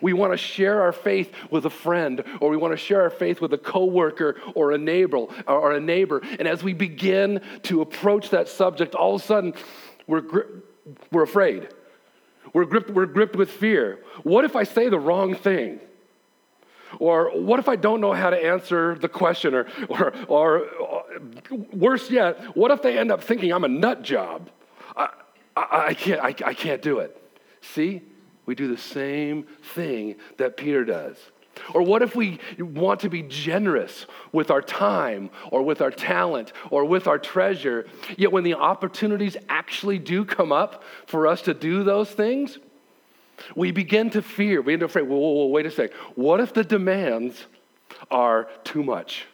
We 0.00 0.12
want 0.12 0.32
to 0.32 0.36
share 0.36 0.82
our 0.82 0.92
faith 0.92 1.34
with 1.50 1.66
a 1.66 1.70
friend, 1.70 2.22
or 2.40 2.48
we 2.48 2.56
want 2.56 2.72
to 2.72 2.76
share 2.76 3.02
our 3.02 3.10
faith 3.10 3.40
with 3.40 3.52
a 3.52 3.58
coworker 3.58 4.36
or 4.54 4.70
a 4.70 4.78
neighbor, 4.78 5.26
or 5.48 5.72
a 5.72 5.80
neighbor. 5.80 6.22
And 6.38 6.46
as 6.46 6.62
we 6.62 6.72
begin 6.72 7.40
to 7.64 7.80
approach 7.80 8.30
that 8.30 8.48
subject, 8.48 8.94
all 8.94 9.16
of 9.16 9.22
a 9.22 9.24
sudden 9.24 9.54
we're, 10.06 10.22
we're 11.10 11.24
afraid 11.24 11.66
we're 12.52 12.64
gripped, 12.64 12.90
we're 12.90 13.06
gripped 13.06 13.36
with 13.36 13.50
fear. 13.50 14.00
What 14.22 14.44
if 14.44 14.56
I 14.56 14.64
say 14.64 14.88
the 14.88 14.98
wrong 14.98 15.34
thing? 15.34 15.80
Or 16.98 17.30
what 17.40 17.60
if 17.60 17.68
I 17.68 17.76
don't 17.76 18.00
know 18.00 18.12
how 18.12 18.30
to 18.30 18.36
answer 18.36 18.96
the 18.96 19.08
question? 19.08 19.54
Or, 19.54 19.66
or, 19.88 20.12
or, 20.26 20.58
or 20.68 21.04
worse 21.72 22.10
yet, 22.10 22.56
what 22.56 22.70
if 22.70 22.82
they 22.82 22.98
end 22.98 23.12
up 23.12 23.22
thinking 23.22 23.52
I'm 23.52 23.64
a 23.64 23.68
nut 23.68 24.02
job? 24.02 24.50
I, 24.96 25.08
I, 25.56 25.86
I 25.88 25.94
can't, 25.94 26.20
I, 26.20 26.34
I 26.44 26.54
can't 26.54 26.82
do 26.82 26.98
it. 26.98 27.16
See, 27.60 28.02
we 28.46 28.54
do 28.54 28.66
the 28.68 28.80
same 28.80 29.44
thing 29.74 30.16
that 30.38 30.56
Peter 30.56 30.84
does. 30.84 31.16
Or 31.74 31.82
what 31.82 32.02
if 32.02 32.16
we 32.16 32.38
want 32.58 33.00
to 33.00 33.08
be 33.08 33.22
generous 33.22 34.06
with 34.32 34.50
our 34.50 34.62
time 34.62 35.30
or 35.50 35.62
with 35.62 35.80
our 35.80 35.90
talent 35.90 36.52
or 36.70 36.84
with 36.84 37.06
our 37.06 37.18
treasure, 37.18 37.86
yet 38.16 38.32
when 38.32 38.44
the 38.44 38.54
opportunities 38.54 39.36
actually 39.48 39.98
do 39.98 40.24
come 40.24 40.52
up 40.52 40.82
for 41.06 41.26
us 41.26 41.42
to 41.42 41.54
do 41.54 41.84
those 41.84 42.10
things, 42.10 42.58
we 43.54 43.70
begin 43.72 44.10
to 44.10 44.22
fear, 44.22 44.60
we 44.60 44.72
begin 44.72 44.80
to 44.80 44.86
afraid, 44.86 45.08
whoa, 45.08 45.18
whoa, 45.18 45.30
whoa, 45.30 45.46
wait 45.46 45.66
a 45.66 45.70
second. 45.70 45.96
What 46.14 46.40
if 46.40 46.52
the 46.52 46.64
demands 46.64 47.46
are 48.10 48.48
too 48.64 48.82
much? 48.82 49.26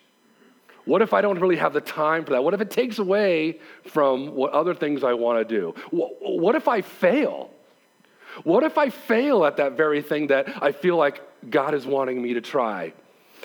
What 0.85 1.02
if 1.02 1.12
I 1.12 1.20
don't 1.20 1.40
really 1.40 1.57
have 1.57 1.72
the 1.72 1.81
time 1.81 2.24
for 2.24 2.31
that? 2.31 2.44
What 2.44 2.55
if 2.55 2.61
it 2.61 2.70
takes 2.70 2.98
away 2.98 3.59
from 3.85 4.35
what 4.35 4.52
other 4.52 4.74
things 4.74 5.02
I 5.02 5.14
want 5.14 5.46
to 5.46 5.55
do? 5.55 5.74
What 5.90 6.55
if 6.55 6.68
I 6.68 6.81
fail? 6.81 7.50
What 8.44 8.62
if 8.62 8.79
I 8.79 8.90
fail 8.90 9.44
at 9.44 9.57
that 9.59 9.72
very 9.77 10.03
thing 10.03 10.29
that 10.29 10.62
I 10.62 10.72
feel 10.72 10.96
like 10.96 11.22
God 11.49 11.75
is 11.75 11.87
wanting 11.87 12.20
me 12.20 12.35
to 12.35 12.40
try? 12.40 12.92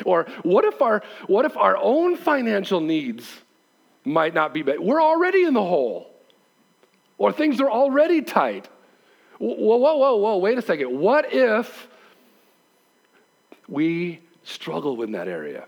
Or 0.05 0.25
what 0.43 0.65
if 0.65 0.81
our, 0.81 1.03
what 1.27 1.45
if 1.45 1.57
our 1.57 1.77
own 1.77 2.15
financial 2.15 2.81
needs 2.81 3.29
might 4.03 4.33
not 4.33 4.53
be 4.53 4.63
met? 4.63 4.81
We're 4.81 5.01
already 5.01 5.43
in 5.43 5.53
the 5.53 5.63
hole. 5.63 6.09
Or 7.17 7.31
things 7.31 7.61
are 7.61 7.69
already 7.69 8.21
tight. 8.21 8.67
Whoa, 9.37 9.77
whoa, 9.77 9.95
whoa, 9.95 10.15
whoa, 10.15 10.37
wait 10.37 10.57
a 10.57 10.61
second. 10.61 10.97
What 10.97 11.33
if 11.33 11.87
we 13.67 14.19
struggle 14.43 15.01
in 15.03 15.11
that 15.11 15.27
area? 15.27 15.65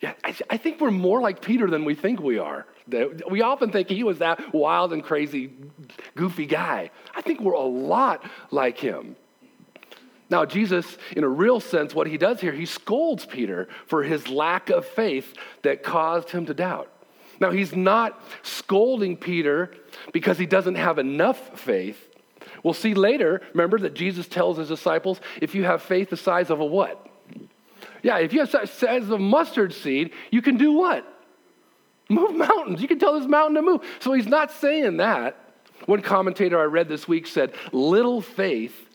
Yeah, 0.00 0.14
I, 0.22 0.36
I 0.50 0.56
think 0.56 0.80
we're 0.80 0.90
more 0.90 1.20
like 1.20 1.40
Peter 1.40 1.68
than 1.68 1.84
we 1.84 1.94
think 1.94 2.20
we 2.20 2.38
are. 2.38 2.66
We 2.88 3.42
often 3.42 3.70
think 3.70 3.88
he 3.88 4.04
was 4.04 4.18
that 4.18 4.54
wild 4.54 4.92
and 4.92 5.02
crazy, 5.02 5.50
goofy 6.14 6.46
guy. 6.46 6.90
I 7.14 7.20
think 7.20 7.40
we're 7.40 7.54
a 7.54 7.60
lot 7.60 8.24
like 8.50 8.78
him. 8.78 9.16
Now, 10.28 10.44
Jesus, 10.44 10.98
in 11.16 11.24
a 11.24 11.28
real 11.28 11.60
sense, 11.60 11.94
what 11.94 12.06
he 12.06 12.18
does 12.18 12.40
here, 12.40 12.52
he 12.52 12.66
scolds 12.66 13.26
Peter 13.26 13.68
for 13.86 14.02
his 14.02 14.28
lack 14.28 14.70
of 14.70 14.84
faith 14.84 15.34
that 15.62 15.82
caused 15.82 16.30
him 16.30 16.46
to 16.46 16.54
doubt. 16.54 16.90
Now, 17.38 17.50
he's 17.50 17.74
not 17.74 18.20
scolding 18.42 19.16
Peter 19.16 19.72
because 20.12 20.38
he 20.38 20.46
doesn't 20.46 20.76
have 20.76 20.98
enough 20.98 21.60
faith. 21.60 22.08
We'll 22.62 22.74
see 22.74 22.94
later, 22.94 23.42
remember 23.52 23.78
that 23.80 23.94
Jesus 23.94 24.26
tells 24.26 24.58
his 24.58 24.68
disciples, 24.68 25.20
if 25.40 25.54
you 25.54 25.64
have 25.64 25.82
faith 25.82 26.10
the 26.10 26.16
size 26.16 26.50
of 26.50 26.60
a 26.60 26.64
what? 26.64 27.08
Yeah, 28.02 28.18
if 28.18 28.32
you 28.32 28.44
have 28.44 28.70
size 28.70 29.10
of 29.10 29.20
mustard 29.20 29.72
seed, 29.72 30.12
you 30.30 30.42
can 30.42 30.56
do 30.56 30.72
what? 30.72 31.06
Move 32.08 32.36
mountains. 32.36 32.80
You 32.80 32.88
can 32.88 32.98
tell 32.98 33.18
this 33.18 33.28
mountain 33.28 33.56
to 33.56 33.62
move. 33.62 33.82
So 34.00 34.12
he's 34.12 34.28
not 34.28 34.52
saying 34.52 34.98
that. 34.98 35.38
One 35.86 36.02
commentator 36.02 36.58
I 36.58 36.64
read 36.64 36.88
this 36.88 37.06
week 37.06 37.26
said, 37.26 37.52
little 37.72 38.20
faith 38.20 38.88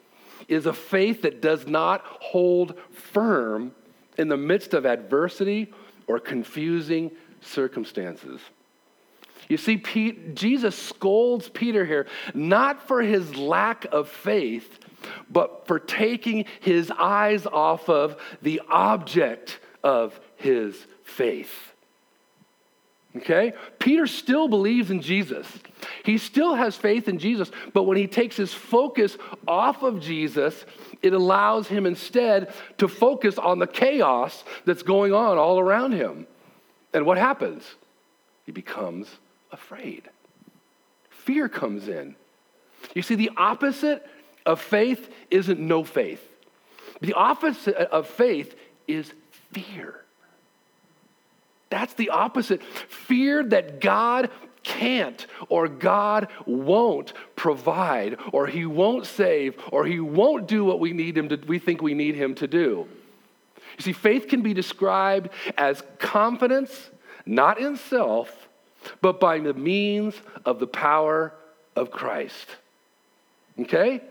is 0.48 0.66
a 0.66 0.74
faith 0.74 1.22
that 1.22 1.42
does 1.42 1.68
not 1.68 2.04
hold 2.06 2.78
firm 2.92 3.74
in 4.18 4.28
the 4.28 4.38
midst 4.38 4.74
of 4.74 4.86
adversity 4.86 5.74
or 6.08 6.20
confusing 6.20 7.12
circumstances. 7.42 8.42
You 9.48 9.58
see, 9.58 9.78
Pete, 9.78 10.36
Jesus 10.36 10.76
scolds 10.76 11.50
Peter 11.50 11.86
here, 11.86 12.08
not 12.34 12.88
for 12.88 13.02
his 13.02 13.36
lack 13.36 13.86
of 13.92 14.08
faith, 14.08 14.80
but 15.30 15.68
for 15.68 15.80
taking 15.80 16.46
his 16.60 16.92
eyes 16.92 17.46
off 17.46 17.90
of 17.90 18.18
the 18.42 18.62
object 18.70 19.60
of 19.84 20.20
his 20.38 20.76
faith. 21.04 21.71
Okay? 23.16 23.54
Peter 23.80 24.08
still 24.08 24.48
believes 24.48 24.90
in 24.90 25.02
Jesus. 25.02 25.48
He 26.04 26.18
still 26.18 26.56
has 26.56 26.76
faith 26.76 27.08
in 27.08 27.20
Jesus, 27.20 27.52
but 27.74 27.84
when 27.84 27.98
he 27.98 28.08
takes 28.08 28.38
his 28.38 28.54
focus 28.54 29.18
off 29.48 29.84
of 29.84 30.00
Jesus, 30.00 30.66
it 31.02 31.14
allows 31.14 31.68
him 31.68 31.86
instead 31.86 32.54
to 32.78 32.88
focus 32.88 33.38
on 33.38 33.60
the 33.60 33.68
chaos 33.68 34.44
that's 34.66 34.84
going 34.84 35.14
on 35.14 35.38
all 35.38 35.60
around 35.60 35.92
him. 35.92 36.26
And 36.94 37.06
what 37.06 37.18
happens? 37.18 37.64
He 38.46 38.52
becomes 38.52 39.08
afraid. 39.52 40.10
Fear 41.10 41.50
comes 41.50 41.88
in. 41.88 42.16
You 42.96 43.02
see, 43.02 43.16
the 43.16 43.32
opposite 43.38 44.06
of 44.46 44.60
faith 44.60 45.10
isn't 45.30 45.60
no 45.60 45.84
faith, 45.84 46.26
the 47.02 47.14
opposite 47.14 47.76
of 47.76 48.08
faith 48.08 48.56
is 48.88 49.12
fear. 49.52 50.02
That's 51.82 51.96
the 51.96 52.12
opposite. 52.12 52.62
Fear 52.62 53.46
that 53.46 53.82
God 53.82 54.30
can't 54.62 55.26
or 55.50 55.68
God 55.68 56.28
won't 56.46 57.12
provide 57.36 58.18
or 58.32 58.46
he 58.46 58.68
won't 58.68 59.08
save 59.08 59.56
or 59.72 59.88
he 59.88 60.00
won't 60.00 60.48
do 60.48 60.64
what 60.64 60.80
we 60.80 60.94
need 60.94 61.18
him 61.18 61.28
to 61.30 61.38
we 61.38 61.58
think 61.58 61.82
we 61.82 61.96
need 61.96 62.14
him 62.14 62.36
to 62.36 62.46
do. 62.46 62.88
You 63.80 63.84
see 63.84 63.94
faith 63.94 64.28
can 64.28 64.44
be 64.44 64.54
described 64.54 65.30
as 65.58 65.82
confidence 65.98 66.92
not 67.26 67.60
in 67.60 67.78
self 67.78 68.48
but 69.02 69.20
by 69.20 69.40
the 69.40 69.56
means 69.56 70.14
of 70.46 70.60
the 70.60 70.68
power 70.68 71.34
of 71.76 71.90
Christ. 71.90 72.46
Okay? 73.60 74.02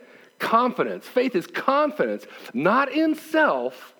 Confidence. 0.41 1.07
Faith 1.07 1.37
is 1.37 1.47
confidence 1.47 2.27
not 2.53 2.91
in 2.91 3.15
self 3.15 3.95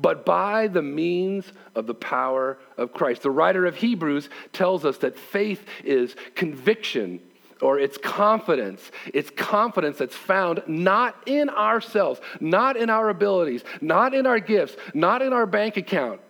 but 0.00 0.24
by 0.24 0.66
the 0.66 0.82
means 0.82 1.52
of 1.74 1.86
the 1.86 1.94
power 1.94 2.58
of 2.76 2.92
Christ. 2.92 3.22
The 3.22 3.30
writer 3.30 3.66
of 3.66 3.76
Hebrews 3.76 4.28
tells 4.52 4.84
us 4.84 4.98
that 4.98 5.18
faith 5.18 5.64
is 5.84 6.16
conviction 6.34 7.20
or 7.60 7.78
it's 7.78 7.98
confidence. 7.98 8.90
It's 9.12 9.30
confidence 9.30 9.98
that's 9.98 10.16
found 10.16 10.62
not 10.66 11.16
in 11.26 11.50
ourselves, 11.50 12.20
not 12.40 12.76
in 12.76 12.88
our 12.88 13.10
abilities, 13.10 13.62
not 13.80 14.14
in 14.14 14.26
our 14.26 14.40
gifts, 14.40 14.76
not 14.94 15.20
in 15.20 15.32
our 15.32 15.46
bank 15.46 15.76
account. 15.76 16.20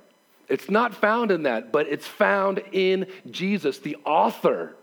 It's 0.48 0.68
not 0.68 0.94
found 0.94 1.30
in 1.30 1.44
that, 1.44 1.70
but 1.70 1.86
it's 1.86 2.06
found 2.06 2.60
in 2.72 3.06
Jesus, 3.30 3.78
the 3.78 3.96
author 4.04 4.74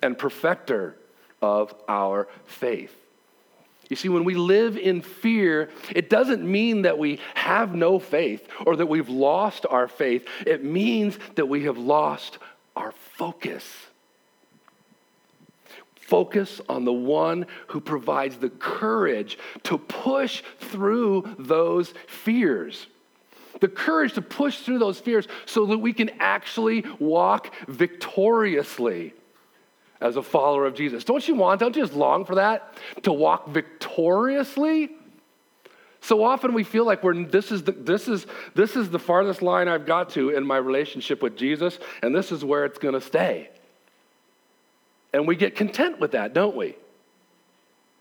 and 0.00 0.16
perfecter 0.16 0.96
of 1.42 1.74
our 1.88 2.28
faith. 2.46 2.94
You 3.88 3.96
see, 3.96 4.08
when 4.08 4.24
we 4.24 4.34
live 4.34 4.76
in 4.78 5.02
fear, 5.02 5.70
it 5.94 6.08
doesn't 6.08 6.42
mean 6.42 6.82
that 6.82 6.98
we 6.98 7.20
have 7.34 7.74
no 7.74 7.98
faith 7.98 8.46
or 8.64 8.76
that 8.76 8.86
we've 8.86 9.08
lost 9.08 9.66
our 9.68 9.88
faith. 9.88 10.26
It 10.46 10.64
means 10.64 11.18
that 11.34 11.46
we 11.46 11.64
have 11.64 11.76
lost 11.76 12.38
our 12.76 12.92
focus. 12.92 13.64
Focus 15.96 16.60
on 16.68 16.84
the 16.84 16.92
one 16.92 17.46
who 17.68 17.80
provides 17.80 18.36
the 18.36 18.50
courage 18.50 19.38
to 19.64 19.78
push 19.78 20.42
through 20.60 21.34
those 21.38 21.92
fears. 22.06 22.86
The 23.60 23.68
courage 23.68 24.14
to 24.14 24.22
push 24.22 24.60
through 24.60 24.78
those 24.78 24.98
fears 24.98 25.28
so 25.46 25.66
that 25.66 25.78
we 25.78 25.92
can 25.92 26.10
actually 26.20 26.84
walk 26.98 27.54
victoriously 27.68 29.14
as 30.04 30.16
a 30.16 30.22
follower 30.22 30.66
of 30.66 30.74
Jesus. 30.74 31.02
Don't 31.02 31.26
you 31.26 31.34
want, 31.34 31.60
don't 31.60 31.74
you 31.74 31.82
just 31.82 31.94
long 31.94 32.26
for 32.26 32.34
that? 32.34 32.74
To 33.04 33.12
walk 33.12 33.48
victoriously? 33.48 34.90
So 36.02 36.22
often 36.22 36.52
we 36.52 36.62
feel 36.62 36.84
like 36.84 37.02
we're 37.02 37.24
this 37.24 37.50
is 37.50 37.62
the 37.62 37.72
this 37.72 38.06
is 38.06 38.26
this 38.54 38.76
is 38.76 38.90
the 38.90 38.98
farthest 38.98 39.40
line 39.40 39.66
I've 39.66 39.86
got 39.86 40.10
to 40.10 40.28
in 40.28 40.46
my 40.46 40.58
relationship 40.58 41.22
with 41.22 41.38
Jesus, 41.38 41.78
and 42.02 42.14
this 42.14 42.30
is 42.30 42.44
where 42.44 42.66
it's 42.66 42.78
gonna 42.78 43.00
stay. 43.00 43.48
And 45.14 45.26
we 45.26 45.36
get 45.36 45.56
content 45.56 46.00
with 46.00 46.12
that, 46.12 46.34
don't 46.34 46.54
we? 46.54 46.76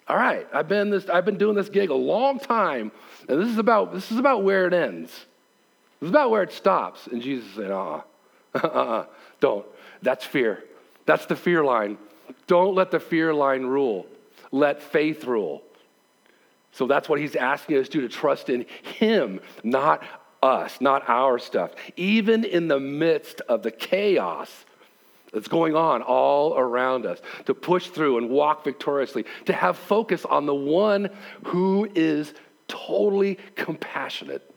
All 0.09 0.17
right, 0.17 0.45
I've 0.53 0.67
been 0.67 0.89
this, 0.89 1.07
I've 1.07 1.23
been 1.23 1.37
doing 1.37 1.55
this 1.55 1.69
gig 1.69 1.89
a 1.89 1.95
long 1.95 2.37
time, 2.37 2.91
and 3.29 3.41
this 3.41 3.47
is 3.47 3.57
about 3.57 3.93
this 3.93 4.11
is 4.11 4.17
about 4.17 4.43
where 4.43 4.67
it 4.67 4.73
ends. 4.73 5.11
This 6.01 6.07
is 6.07 6.09
about 6.09 6.31
where 6.31 6.43
it 6.43 6.51
stops. 6.51 7.07
And 7.07 7.21
Jesus 7.21 7.49
said, 7.55 7.71
uh-uh, 7.71 8.01
uh-uh, 8.55 9.05
don't. 9.39 9.65
That's 10.01 10.25
fear. 10.25 10.65
That's 11.05 11.25
the 11.25 11.35
fear 11.35 11.63
line. 11.63 11.97
Don't 12.47 12.75
let 12.75 12.91
the 12.91 12.99
fear 12.99 13.33
line 13.33 13.63
rule, 13.65 14.05
let 14.51 14.81
faith 14.81 15.25
rule. 15.25 15.63
So 16.71 16.87
that's 16.87 17.07
what 17.07 17.19
he's 17.19 17.35
asking 17.35 17.77
us 17.77 17.87
to 17.89 17.99
do 17.99 18.01
to 18.01 18.09
trust 18.09 18.49
in 18.49 18.65
him, 18.81 19.39
not 19.63 20.03
us, 20.41 20.81
not 20.81 21.07
our 21.07 21.37
stuff. 21.39 21.71
Even 21.95 22.43
in 22.43 22.67
the 22.67 22.79
midst 22.79 23.41
of 23.41 23.63
the 23.63 23.71
chaos 23.71 24.65
that's 25.31 25.47
going 25.47 25.75
on 25.75 26.01
all 26.01 26.57
around 26.57 27.05
us, 27.05 27.19
to 27.45 27.53
push 27.53 27.87
through 27.87 28.17
and 28.17 28.29
walk 28.29 28.63
victoriously, 28.63 29.25
to 29.45 29.53
have 29.53 29.77
focus 29.77 30.25
on 30.25 30.45
the 30.45 30.55
one 30.55 31.09
who 31.45 31.89
is 31.95 32.33
totally 32.67 33.37
compassionate 33.55 34.52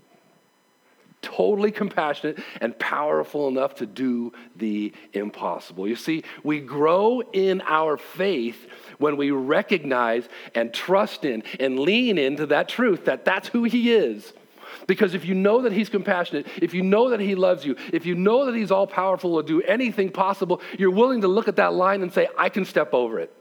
totally 1.27 1.73
compassionate 1.73 2.39
and 2.61 2.79
powerful 2.79 3.49
enough 3.49 3.75
to 3.75 3.87
do 3.87 4.33
the 4.55 4.93
impossible. 5.13 5.89
You 5.89 5.97
see, 5.97 6.23
we 6.45 6.61
grow 6.61 7.21
in 7.21 7.61
our 7.63 7.97
faith 7.97 8.69
when 8.99 9.17
we 9.17 9.33
recognize 9.33 10.29
and 10.55 10.73
trust 10.73 11.25
in 11.25 11.43
and 11.59 11.81
lean 11.81 12.17
into 12.17 12.47
that 12.47 12.69
truth 12.69 13.07
that 13.07 13.25
that's 13.25 13.49
who 13.49 13.65
He 13.65 13.93
is. 13.93 14.33
Because 14.87 15.15
if 15.15 15.25
you 15.25 15.35
know 15.35 15.63
that 15.63 15.73
He's 15.73 15.89
compassionate, 15.89 16.47
if 16.63 16.73
you 16.73 16.83
know 16.83 17.11
that 17.11 17.19
He 17.19 17.35
loves 17.35 17.65
you, 17.65 17.75
if 17.93 18.07
you 18.07 18.15
know 18.15 18.47
that 18.47 18.55
He's 18.55 18.71
all 18.71 18.87
powerful 18.87 19.43
to 19.43 19.47
do 19.47 19.63
anything 19.63 20.11
possible, 20.11 20.61
you're 20.79 20.93
willing 20.93 21.23
to 21.23 21.29
look 21.29 21.49
at 21.49 21.57
that 21.57 21.75
line 21.75 22.03
and 22.03 22.13
say, 22.13 22.29
I 22.39 22.51
can 22.51 22.65
step 22.65 22.95
over 22.95 23.19
it. 23.19 23.35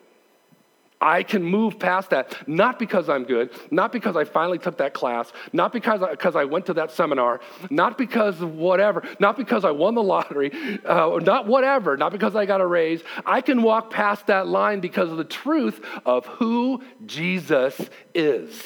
I 1.06 1.22
can 1.22 1.44
move 1.44 1.78
past 1.78 2.10
that, 2.10 2.36
not 2.48 2.80
because 2.80 3.10
I'm 3.10 3.26
good, 3.26 3.52
not 3.70 3.92
because 3.92 4.18
I 4.18 4.24
finally 4.24 4.58
took 4.58 4.78
that 4.78 4.96
class, 4.96 5.32
not 5.54 5.72
because 5.72 6.02
I, 6.02 6.10
because 6.10 6.36
I 6.36 6.46
went 6.46 6.66
to 6.66 6.74
that 6.74 6.92
seminar, 6.92 7.42
not 7.70 7.96
because 7.96 8.42
of 8.42 8.56
whatever, 8.56 9.04
not 9.20 9.38
because 9.38 9.64
I 9.66 9.70
won 9.70 9.94
the 9.94 10.02
lottery, 10.02 10.52
uh, 10.84 11.20
not 11.22 11.46
whatever, 11.46 11.96
not 11.96 12.12
because 12.12 12.36
I 12.36 12.48
got 12.48 12.60
a 12.60 12.66
raise. 12.66 13.04
I 13.24 13.42
can 13.42 13.62
walk 13.62 13.92
past 13.92 14.26
that 14.28 14.48
line 14.48 14.80
because 14.80 15.12
of 15.12 15.18
the 15.18 15.24
truth 15.24 15.80
of 16.08 16.26
who 16.26 16.82
Jesus 17.06 17.80
is. 18.16 18.64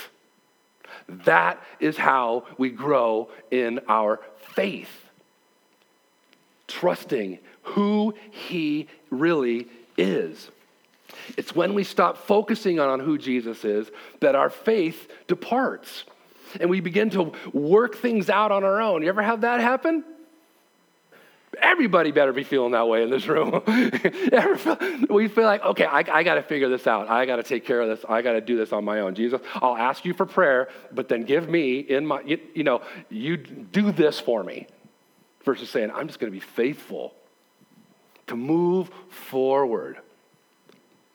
That 1.10 1.62
is 1.82 1.98
how 1.98 2.46
we 2.58 2.70
grow 2.70 3.32
in 3.52 3.82
our 3.90 4.22
faith. 4.56 5.04
Trusting 6.70 7.40
who 7.64 8.14
He 8.32 8.88
really 9.10 9.68
is. 9.98 10.50
It's 11.38 11.56
when 11.56 11.74
we 11.74 11.84
stop 11.84 12.18
focusing 12.18 12.80
on 12.80 13.00
who 13.00 13.18
Jesus 13.18 13.64
is 13.66 13.90
that 14.20 14.36
our 14.36 14.50
faith 14.50 15.10
departs 15.28 16.06
and 16.60 16.70
we 16.70 16.80
begin 16.80 17.10
to 17.12 17.32
work 17.54 17.96
things 17.96 18.30
out 18.30 18.52
on 18.52 18.64
our 18.64 18.82
own. 18.82 19.02
You 19.04 19.10
ever 19.10 19.22
have 19.22 19.42
that 19.42 19.60
happen? 19.60 20.04
Everybody 21.62 22.12
better 22.12 22.32
be 22.32 22.44
feeling 22.44 22.72
that 22.72 22.88
way 22.88 23.04
in 23.04 23.10
this 23.10 23.28
room. 23.28 23.62
we 25.10 25.28
feel 25.28 25.44
like, 25.44 25.64
okay, 25.64 25.86
I, 25.86 26.00
I 26.00 26.24
got 26.24 26.36
to 26.36 26.44
figure 26.44 26.70
this 26.70 26.88
out. 26.88 27.10
I 27.10 27.26
got 27.26 27.38
to 27.38 27.44
take 27.44 27.66
care 27.66 27.82
of 27.82 27.90
this. 27.90 28.06
I 28.08 28.22
got 28.22 28.34
to 28.34 28.42
do 28.42 28.56
this 28.56 28.72
on 28.72 28.86
my 28.86 29.02
own. 29.02 29.16
Jesus, 29.16 29.42
I'll 29.56 29.76
ask 29.76 30.06
you 30.06 30.14
for 30.14 30.26
prayer, 30.26 30.70
but 30.92 31.10
then 31.10 31.24
give 31.24 31.50
me 31.50 31.80
in 31.80 32.06
my, 32.06 32.22
you, 32.22 32.40
you 32.54 32.64
know, 32.64 32.82
you 33.10 33.38
do 33.38 33.92
this 33.92 34.20
for 34.20 34.44
me. 34.44 34.68
Versus 35.44 35.70
saying, 35.70 35.90
I'm 35.92 36.08
just 36.08 36.20
going 36.20 36.32
to 36.32 36.36
be 36.36 36.46
faithful 36.46 37.14
to 38.28 38.36
move 38.36 38.90
forward. 39.10 39.98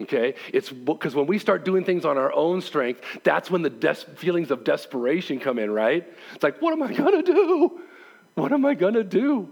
Okay? 0.00 0.34
It's 0.52 0.70
because 0.70 1.14
when 1.14 1.26
we 1.26 1.38
start 1.38 1.64
doing 1.64 1.84
things 1.84 2.04
on 2.04 2.18
our 2.18 2.32
own 2.32 2.60
strength, 2.60 3.00
that's 3.22 3.50
when 3.50 3.62
the 3.62 3.70
des- 3.70 3.94
feelings 3.94 4.50
of 4.50 4.64
desperation 4.64 5.38
come 5.38 5.58
in, 5.58 5.70
right? 5.70 6.06
It's 6.34 6.42
like, 6.42 6.60
what 6.60 6.72
am 6.72 6.82
I 6.82 6.92
to 6.92 7.22
do? 7.22 7.80
What 8.34 8.52
am 8.52 8.66
I 8.66 8.74
to 8.74 9.04
do? 9.04 9.50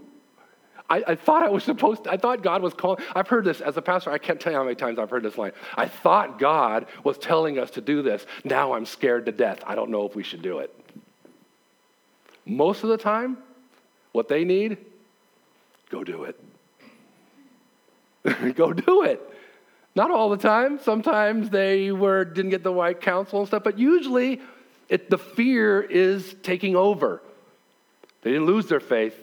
I, 0.89 1.03
I, 1.07 1.15
thought 1.15 1.43
I 1.43 1.49
was 1.49 1.63
supposed 1.63 2.03
to, 2.03 2.11
I 2.11 2.17
thought 2.17 2.43
God 2.43 2.61
was 2.61 2.73
calling. 2.73 3.03
I've 3.15 3.27
heard 3.27 3.45
this 3.45 3.61
as 3.61 3.77
a 3.77 3.81
pastor. 3.81 4.11
I 4.11 4.17
can't 4.17 4.39
tell 4.39 4.51
you 4.51 4.57
how 4.57 4.63
many 4.63 4.75
times 4.75 4.99
I've 4.99 5.09
heard 5.09 5.23
this 5.23 5.37
line. 5.37 5.53
I 5.75 5.87
thought 5.87 6.37
God 6.39 6.87
was 7.03 7.17
telling 7.17 7.57
us 7.57 7.71
to 7.71 7.81
do 7.81 8.01
this. 8.01 8.25
Now 8.43 8.73
I'm 8.73 8.85
scared 8.85 9.25
to 9.27 9.31
death. 9.31 9.63
I 9.65 9.75
don't 9.75 9.89
know 9.89 10.05
if 10.05 10.15
we 10.15 10.23
should 10.23 10.41
do 10.41 10.59
it. 10.59 10.77
Most 12.45 12.83
of 12.83 12.89
the 12.89 12.97
time, 12.97 13.37
what 14.11 14.27
they 14.27 14.43
need, 14.43 14.77
go 15.89 16.03
do 16.03 16.25
it. 16.25 16.39
go 18.55 18.73
do 18.73 19.03
it. 19.03 19.32
Not 19.95 20.11
all 20.11 20.29
the 20.29 20.37
time. 20.37 20.79
Sometimes 20.79 21.49
they 21.49 21.91
were, 21.91 22.25
didn't 22.25 22.51
get 22.51 22.63
the 22.63 22.73
right 22.73 22.99
counsel 22.99 23.39
and 23.39 23.47
stuff, 23.47 23.63
but 23.63 23.77
usually 23.77 24.41
it, 24.89 25.09
the 25.09 25.17
fear 25.17 25.81
is 25.81 26.35
taking 26.41 26.75
over. 26.75 27.21
They 28.21 28.31
didn't 28.31 28.47
lose 28.47 28.67
their 28.67 28.79
faith, 28.79 29.15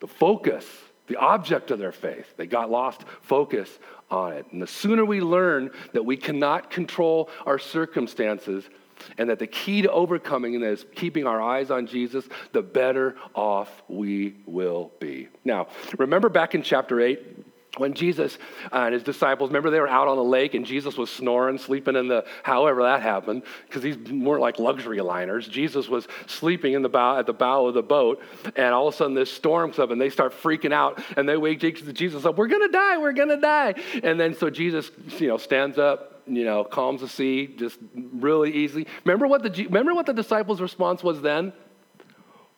the 0.00 0.06
focus, 0.06 0.64
the 1.06 1.16
object 1.16 1.70
of 1.70 1.78
their 1.78 1.92
faith. 1.92 2.26
They 2.36 2.46
got 2.46 2.70
lost 2.70 3.02
focus 3.22 3.68
on 4.10 4.34
it. 4.34 4.46
And 4.52 4.62
the 4.62 4.66
sooner 4.66 5.04
we 5.04 5.20
learn 5.20 5.70
that 5.92 6.04
we 6.04 6.16
cannot 6.16 6.70
control 6.70 7.28
our 7.44 7.58
circumstances 7.58 8.68
and 9.16 9.30
that 9.30 9.38
the 9.38 9.46
key 9.46 9.82
to 9.82 9.90
overcoming 9.90 10.60
is 10.62 10.84
keeping 10.94 11.26
our 11.26 11.40
eyes 11.40 11.70
on 11.70 11.86
Jesus, 11.86 12.26
the 12.52 12.62
better 12.62 13.16
off 13.34 13.82
we 13.88 14.34
will 14.46 14.90
be. 14.98 15.28
Now, 15.44 15.68
remember 15.98 16.28
back 16.28 16.54
in 16.54 16.62
chapter 16.62 17.00
8, 17.00 17.47
when 17.76 17.94
Jesus 17.94 18.38
and 18.72 18.94
his 18.94 19.02
disciples, 19.02 19.50
remember 19.50 19.70
they 19.70 19.80
were 19.80 19.88
out 19.88 20.08
on 20.08 20.16
the 20.16 20.24
lake 20.24 20.54
and 20.54 20.64
Jesus 20.64 20.96
was 20.96 21.10
snoring, 21.10 21.58
sleeping 21.58 21.96
in 21.96 22.08
the, 22.08 22.24
however 22.42 22.82
that 22.82 23.02
happened, 23.02 23.42
because 23.66 23.82
these 23.82 23.96
weren't 23.96 24.40
like 24.40 24.58
luxury 24.58 25.00
liners. 25.00 25.46
Jesus 25.46 25.88
was 25.88 26.08
sleeping 26.26 26.72
in 26.72 26.82
the 26.82 26.88
bow, 26.88 27.18
at 27.18 27.26
the 27.26 27.32
bow 27.32 27.66
of 27.66 27.74
the 27.74 27.82
boat, 27.82 28.22
and 28.56 28.74
all 28.74 28.88
of 28.88 28.94
a 28.94 28.96
sudden 28.96 29.14
this 29.14 29.30
storm 29.30 29.70
comes 29.70 29.78
up 29.78 29.90
and 29.90 30.00
they 30.00 30.10
start 30.10 30.32
freaking 30.32 30.72
out 30.72 31.02
and 31.16 31.28
they 31.28 31.36
wake 31.36 31.60
Jesus 31.60 32.24
up, 32.24 32.36
we're 32.36 32.48
to 32.48 32.68
die, 32.72 32.98
we're 32.98 33.12
to 33.12 33.36
die. 33.36 33.74
And 34.02 34.18
then 34.18 34.34
so 34.34 34.48
Jesus, 34.50 34.90
you 35.18 35.28
know, 35.28 35.36
stands 35.36 35.78
up, 35.78 36.22
you 36.26 36.44
know, 36.44 36.64
calms 36.64 37.00
the 37.02 37.08
sea 37.08 37.46
just 37.46 37.78
really 37.94 38.52
easily. 38.52 38.86
Remember 39.04 39.26
what 39.26 39.42
the, 39.42 39.64
remember 39.64 39.94
what 39.94 40.06
the 40.06 40.12
disciples' 40.12 40.60
response 40.60 41.02
was 41.02 41.20
then? 41.20 41.52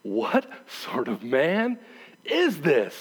What 0.03 0.47
sort 0.67 1.09
of 1.09 1.23
man 1.23 1.79
is 2.25 2.61
this? 2.61 2.95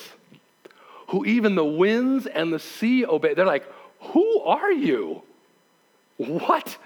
Who 1.09 1.25
even 1.25 1.55
the 1.55 1.65
winds 1.65 2.25
and 2.25 2.53
the 2.53 2.59
sea 2.59 3.05
obey. 3.05 3.33
They're 3.33 3.45
like, 3.45 3.67
Who 4.13 4.41
are 4.41 4.71
you? 4.71 5.23
What? 6.17 6.77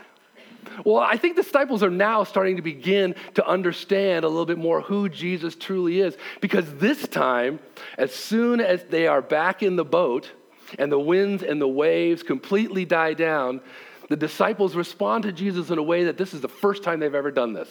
Well, 0.85 0.97
I 0.97 1.17
think 1.17 1.35
the 1.35 1.43
disciples 1.43 1.83
are 1.83 1.89
now 1.89 2.23
starting 2.23 2.55
to 2.55 2.61
begin 2.61 3.15
to 3.35 3.45
understand 3.45 4.25
a 4.25 4.27
little 4.27 4.45
bit 4.45 4.57
more 4.57 4.81
who 4.81 5.09
Jesus 5.09 5.55
truly 5.55 5.99
is. 5.99 6.17
Because 6.41 6.73
this 6.75 7.07
time, 7.07 7.59
as 7.97 8.13
soon 8.13 8.59
as 8.59 8.83
they 8.85 9.07
are 9.07 9.21
back 9.21 9.61
in 9.61 9.75
the 9.75 9.85
boat 9.85 10.31
and 10.79 10.91
the 10.91 10.99
winds 10.99 11.43
and 11.43 11.61
the 11.61 11.67
waves 11.67 12.23
completely 12.23 12.85
die 12.85 13.13
down, 13.13 13.61
the 14.09 14.15
disciples 14.15 14.75
respond 14.75 15.23
to 15.23 15.31
Jesus 15.31 15.69
in 15.69 15.77
a 15.77 15.83
way 15.83 16.05
that 16.05 16.17
this 16.17 16.33
is 16.33 16.41
the 16.41 16.49
first 16.49 16.83
time 16.83 16.99
they've 16.99 17.13
ever 17.13 17.31
done 17.31 17.53
this. 17.53 17.69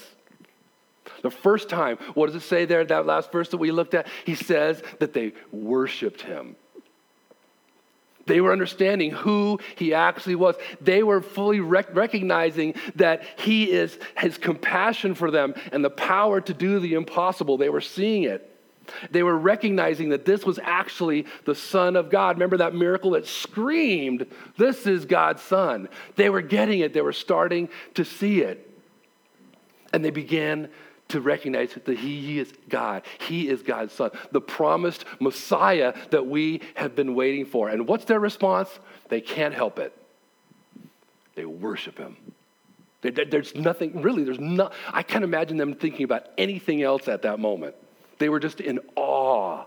The 1.23 1.31
first 1.31 1.69
time, 1.69 1.99
what 2.15 2.27
does 2.27 2.37
it 2.37 2.47
say 2.47 2.65
there, 2.65 2.85
that 2.85 3.07
last 3.07 3.33
verse 3.33 3.49
that 3.51 3.59
we 3.59 3.71
looked 3.71 3.95
at? 3.95 4.07
He 4.25 4.35
says 4.35 4.83
that 4.99 5.13
they 5.13 5.33
worshiped 5.51 6.23
him. 6.23 6.57
They 8.27 8.41
were 8.41 8.53
understanding 8.53 9.11
who 9.11 9.59
he 9.77 9.95
actually 9.95 10.37
was. 10.37 10.57
They 10.81 11.03
were 11.03 11.21
fully 11.21 11.61
rec- 11.61 11.95
recognizing 11.95 12.75
that 12.97 13.25
he 13.37 13.71
is 13.71 13.99
his 14.17 14.39
compassion 14.39 15.15
for 15.15 15.31
them 15.31 15.55
and 15.73 15.85
the 15.85 15.91
power 15.91 16.41
to 16.41 16.55
do 16.55 16.79
the 16.79 16.95
impossible. 16.95 17.57
They 17.57 17.69
were 17.69 17.81
seeing 17.81 18.25
it. 18.25 18.49
They 19.11 19.23
were 19.23 19.37
recognizing 19.37 20.11
that 20.11 20.25
this 20.25 20.45
was 20.45 20.59
actually 20.63 21.27
the 21.45 21.55
Son 21.55 21.97
of 21.97 22.11
God. 22.11 22.37
Remember 22.37 22.59
that 22.59 22.75
miracle 22.75 23.13
that 23.13 23.27
screamed, 23.27 24.27
This 24.57 24.87
is 24.87 25.05
God's 25.05 25.43
Son. 25.43 25.89
They 26.17 26.31
were 26.31 26.43
getting 26.43 26.81
it, 26.81 26.93
they 26.93 27.01
were 27.01 27.13
starting 27.13 27.69
to 27.95 28.05
see 28.05 28.41
it. 28.41 28.69
And 29.93 30.05
they 30.05 30.11
began 30.11 30.69
to 31.13 31.21
recognize 31.21 31.73
that 31.85 31.99
he 31.99 32.39
is 32.39 32.53
God. 32.69 33.03
He 33.29 33.49
is 33.49 33.63
God's 33.63 33.93
Son, 33.93 34.11
the 34.33 34.41
promised 34.41 35.05
Messiah 35.21 35.95
that 36.11 36.27
we 36.27 36.61
have 36.75 36.97
been 36.97 37.15
waiting 37.15 37.47
for. 37.47 37.69
And 37.69 37.87
what's 37.87 38.05
their 38.05 38.21
response? 38.21 38.69
They 39.09 39.21
can't 39.21 39.55
help 39.55 39.79
it. 39.79 39.97
They 41.35 41.45
worship 41.45 41.97
him. 41.99 42.17
There's 43.03 43.55
nothing, 43.55 44.03
really, 44.03 44.23
there's 44.25 44.39
not, 44.39 44.73
I 44.93 45.03
can't 45.03 45.25
imagine 45.25 45.57
them 45.57 45.75
thinking 45.75 46.05
about 46.05 46.27
anything 46.39 46.83
else 46.83 47.09
at 47.09 47.23
that 47.23 47.41
moment. 47.41 47.75
They 48.19 48.29
were 48.29 48.41
just 48.41 48.61
in 48.61 48.79
awe 48.95 49.65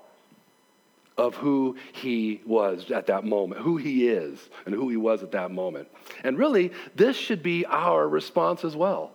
of 1.18 1.36
who 1.36 1.78
he 1.94 2.42
was 2.46 2.92
at 2.92 3.08
that 3.08 3.24
moment, 3.24 3.62
who 3.62 3.78
he 3.78 4.08
is, 4.08 4.40
and 4.66 4.74
who 4.74 4.90
he 4.90 4.98
was 4.98 5.22
at 5.22 5.32
that 5.32 5.52
moment. 5.52 5.90
And 6.24 6.38
really, 6.38 6.72
this 6.96 7.16
should 7.16 7.44
be 7.44 7.66
our 7.66 8.08
response 8.08 8.64
as 8.64 8.76
well. 8.76 9.12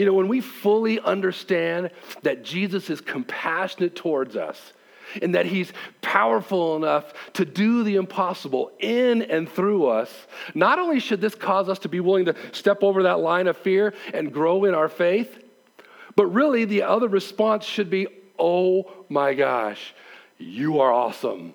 You 0.00 0.06
know, 0.06 0.14
when 0.14 0.28
we 0.28 0.40
fully 0.40 0.98
understand 0.98 1.90
that 2.22 2.42
Jesus 2.42 2.88
is 2.88 3.02
compassionate 3.02 3.94
towards 3.94 4.34
us 4.34 4.72
and 5.20 5.34
that 5.34 5.44
he's 5.44 5.74
powerful 6.00 6.74
enough 6.76 7.12
to 7.34 7.44
do 7.44 7.84
the 7.84 7.96
impossible 7.96 8.72
in 8.78 9.20
and 9.20 9.46
through 9.46 9.88
us, 9.88 10.10
not 10.54 10.78
only 10.78 11.00
should 11.00 11.20
this 11.20 11.34
cause 11.34 11.68
us 11.68 11.80
to 11.80 11.90
be 11.90 12.00
willing 12.00 12.24
to 12.24 12.34
step 12.52 12.82
over 12.82 13.02
that 13.02 13.20
line 13.20 13.46
of 13.46 13.58
fear 13.58 13.92
and 14.14 14.32
grow 14.32 14.64
in 14.64 14.74
our 14.74 14.88
faith, 14.88 15.38
but 16.16 16.24
really 16.28 16.64
the 16.64 16.84
other 16.84 17.06
response 17.06 17.66
should 17.66 17.90
be, 17.90 18.06
oh 18.38 18.90
my 19.10 19.34
gosh, 19.34 19.92
you 20.38 20.80
are 20.80 20.90
awesome. 20.90 21.52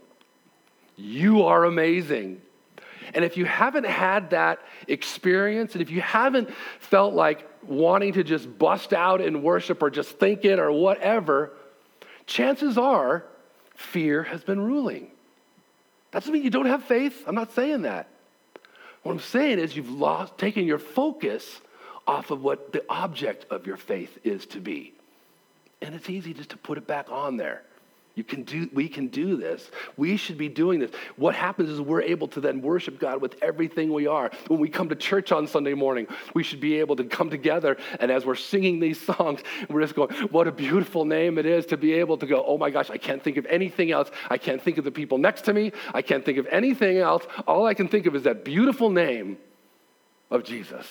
You 0.97 1.41
are 1.45 1.65
amazing. 1.65 2.43
And 3.13 3.23
if 3.23 3.37
you 3.37 3.45
haven't 3.45 3.85
had 3.85 4.31
that 4.31 4.59
experience, 4.87 5.73
and 5.73 5.81
if 5.81 5.89
you 5.89 6.01
haven't 6.01 6.49
felt 6.79 7.13
like 7.13 7.47
wanting 7.63 8.13
to 8.13 8.23
just 8.23 8.57
bust 8.57 8.93
out 8.93 9.21
in 9.21 9.41
worship 9.41 9.81
or 9.81 9.89
just 9.89 10.19
think 10.19 10.45
it 10.45 10.59
or 10.59 10.71
whatever, 10.71 11.53
chances 12.25 12.77
are 12.77 13.25
fear 13.75 14.23
has 14.23 14.43
been 14.43 14.61
ruling. 14.61 15.11
That 16.11 16.19
doesn't 16.19 16.33
mean 16.33 16.43
you 16.43 16.49
don't 16.49 16.67
have 16.67 16.83
faith. 16.83 17.23
I'm 17.27 17.35
not 17.35 17.53
saying 17.53 17.83
that. 17.83 18.07
What 19.03 19.11
I'm 19.11 19.19
saying 19.19 19.59
is 19.59 19.75
you've 19.75 19.91
lost, 19.91 20.37
taken 20.37 20.65
your 20.65 20.79
focus 20.79 21.61
off 22.07 22.31
of 22.31 22.41
what 22.41 22.71
the 22.71 22.83
object 22.89 23.45
of 23.51 23.67
your 23.67 23.77
faith 23.77 24.17
is 24.23 24.45
to 24.47 24.59
be. 24.59 24.93
And 25.81 25.93
it's 25.93 26.09
easy 26.09 26.33
just 26.33 26.51
to 26.51 26.57
put 26.57 26.77
it 26.77 26.87
back 26.87 27.11
on 27.11 27.37
there. 27.37 27.63
You 28.15 28.23
can 28.23 28.43
do, 28.43 28.69
we 28.73 28.87
can 28.87 29.07
do 29.07 29.35
this. 29.35 29.69
We 29.97 30.15
should 30.15 30.37
be 30.37 30.47
doing 30.47 30.79
this. 30.79 30.91
What 31.17 31.35
happens 31.35 31.69
is 31.69 31.81
we're 31.81 32.01
able 32.01 32.29
to 32.29 32.41
then 32.41 32.61
worship 32.61 32.99
God 32.99 33.21
with 33.21 33.35
everything 33.41 33.91
we 33.91 34.07
are. 34.07 34.31
When 34.47 34.59
we 34.59 34.69
come 34.69 34.87
to 34.89 34.95
church 34.95 35.33
on 35.33 35.47
Sunday 35.47 35.73
morning, 35.73 36.07
we 36.33 36.41
should 36.41 36.61
be 36.61 36.79
able 36.79 36.95
to 36.95 37.03
come 37.03 37.29
together 37.29 37.77
and 37.99 38.11
as 38.11 38.25
we're 38.25 38.35
singing 38.35 38.79
these 38.79 38.99
songs, 39.01 39.41
we're 39.69 39.81
just 39.81 39.95
going, 39.95 40.11
what 40.29 40.47
a 40.47 40.51
beautiful 40.51 41.05
name 41.05 41.37
it 41.37 41.45
is 41.45 41.65
to 41.67 41.77
be 41.77 41.93
able 41.93 42.17
to 42.17 42.25
go, 42.25 42.43
oh 42.45 42.57
my 42.57 42.69
gosh, 42.69 42.89
I 42.89 42.97
can't 42.97 43.21
think 43.21 43.37
of 43.37 43.45
anything 43.47 43.91
else. 43.91 44.09
I 44.29 44.37
can't 44.37 44.61
think 44.61 44.77
of 44.77 44.85
the 44.85 44.91
people 44.91 45.17
next 45.17 45.43
to 45.43 45.53
me. 45.53 45.71
I 45.93 46.01
can't 46.01 46.23
think 46.23 46.37
of 46.37 46.47
anything 46.47 46.97
else. 46.97 47.25
All 47.47 47.65
I 47.65 47.73
can 47.73 47.87
think 47.87 48.05
of 48.05 48.15
is 48.15 48.23
that 48.23 48.45
beautiful 48.45 48.89
name 48.89 49.37
of 50.31 50.43
Jesus. 50.43 50.87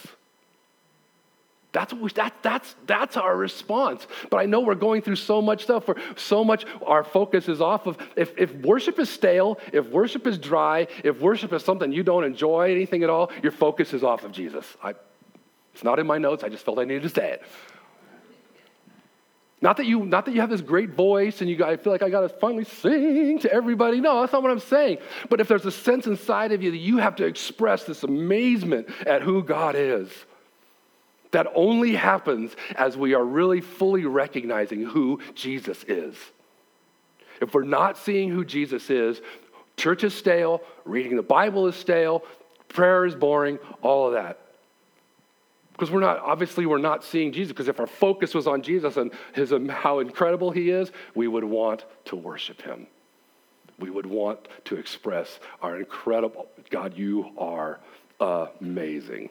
That's, 1.74 1.92
what 1.92 2.02
we, 2.02 2.10
that, 2.10 2.32
that's, 2.40 2.76
that's 2.86 3.16
our 3.16 3.36
response. 3.36 4.06
But 4.30 4.36
I 4.36 4.46
know 4.46 4.60
we're 4.60 4.76
going 4.76 5.02
through 5.02 5.16
so 5.16 5.42
much 5.42 5.64
stuff 5.64 5.88
where 5.88 5.96
so 6.14 6.44
much 6.44 6.64
our 6.86 7.02
focus 7.02 7.48
is 7.48 7.60
off 7.60 7.88
of. 7.88 7.98
If, 8.14 8.32
if 8.38 8.54
worship 8.54 9.00
is 9.00 9.10
stale, 9.10 9.58
if 9.72 9.88
worship 9.88 10.24
is 10.28 10.38
dry, 10.38 10.86
if 11.02 11.20
worship 11.20 11.52
is 11.52 11.64
something 11.64 11.90
you 11.90 12.04
don't 12.04 12.22
enjoy 12.22 12.70
anything 12.70 13.02
at 13.02 13.10
all, 13.10 13.32
your 13.42 13.50
focus 13.50 13.92
is 13.92 14.04
off 14.04 14.22
of 14.22 14.30
Jesus. 14.30 14.64
I, 14.84 14.94
it's 15.72 15.82
not 15.82 15.98
in 15.98 16.06
my 16.06 16.16
notes. 16.16 16.44
I 16.44 16.48
just 16.48 16.64
felt 16.64 16.78
I 16.78 16.84
needed 16.84 17.02
to 17.02 17.08
say 17.08 17.32
it. 17.32 17.42
Not 19.60 19.78
that 19.78 19.86
you, 19.86 20.04
not 20.04 20.26
that 20.26 20.34
you 20.34 20.42
have 20.42 20.50
this 20.50 20.60
great 20.60 20.90
voice 20.90 21.40
and 21.40 21.50
you 21.50 21.64
I 21.64 21.76
feel 21.76 21.92
like 21.92 22.02
I 22.02 22.08
got 22.08 22.20
to 22.20 22.28
finally 22.28 22.64
sing 22.64 23.40
to 23.40 23.52
everybody. 23.52 24.00
No, 24.00 24.20
that's 24.20 24.32
not 24.32 24.44
what 24.44 24.52
I'm 24.52 24.60
saying. 24.60 24.98
But 25.28 25.40
if 25.40 25.48
there's 25.48 25.66
a 25.66 25.72
sense 25.72 26.06
inside 26.06 26.52
of 26.52 26.62
you 26.62 26.70
that 26.70 26.76
you 26.76 26.98
have 26.98 27.16
to 27.16 27.24
express 27.24 27.82
this 27.82 28.04
amazement 28.04 28.88
at 29.08 29.22
who 29.22 29.42
God 29.42 29.74
is, 29.74 30.08
that 31.34 31.48
only 31.54 31.94
happens 31.94 32.54
as 32.76 32.96
we 32.96 33.12
are 33.12 33.24
really 33.24 33.60
fully 33.60 34.06
recognizing 34.06 34.82
who 34.82 35.20
Jesus 35.34 35.84
is. 35.84 36.16
If 37.40 37.52
we're 37.52 37.64
not 37.64 37.98
seeing 37.98 38.30
who 38.30 38.44
Jesus 38.44 38.88
is, 38.88 39.20
church 39.76 40.04
is 40.04 40.14
stale, 40.14 40.62
reading 40.84 41.16
the 41.16 41.22
Bible 41.22 41.66
is 41.66 41.74
stale, 41.74 42.22
prayer 42.68 43.04
is 43.04 43.16
boring, 43.16 43.58
all 43.82 44.06
of 44.06 44.14
that. 44.14 44.38
Because 45.72 45.90
we're 45.90 46.00
not, 46.00 46.20
obviously, 46.20 46.66
we're 46.66 46.78
not 46.78 47.02
seeing 47.02 47.32
Jesus. 47.32 47.50
Because 47.50 47.66
if 47.66 47.80
our 47.80 47.88
focus 47.88 48.32
was 48.32 48.46
on 48.46 48.62
Jesus 48.62 48.96
and 48.96 49.10
his, 49.34 49.52
um, 49.52 49.68
how 49.68 49.98
incredible 49.98 50.52
he 50.52 50.70
is, 50.70 50.92
we 51.16 51.26
would 51.26 51.42
want 51.42 51.84
to 52.04 52.14
worship 52.14 52.62
him. 52.62 52.86
We 53.80 53.90
would 53.90 54.06
want 54.06 54.38
to 54.66 54.76
express 54.76 55.40
our 55.60 55.78
incredible, 55.78 56.46
God, 56.70 56.96
you 56.96 57.32
are 57.36 57.80
amazing. 58.20 59.30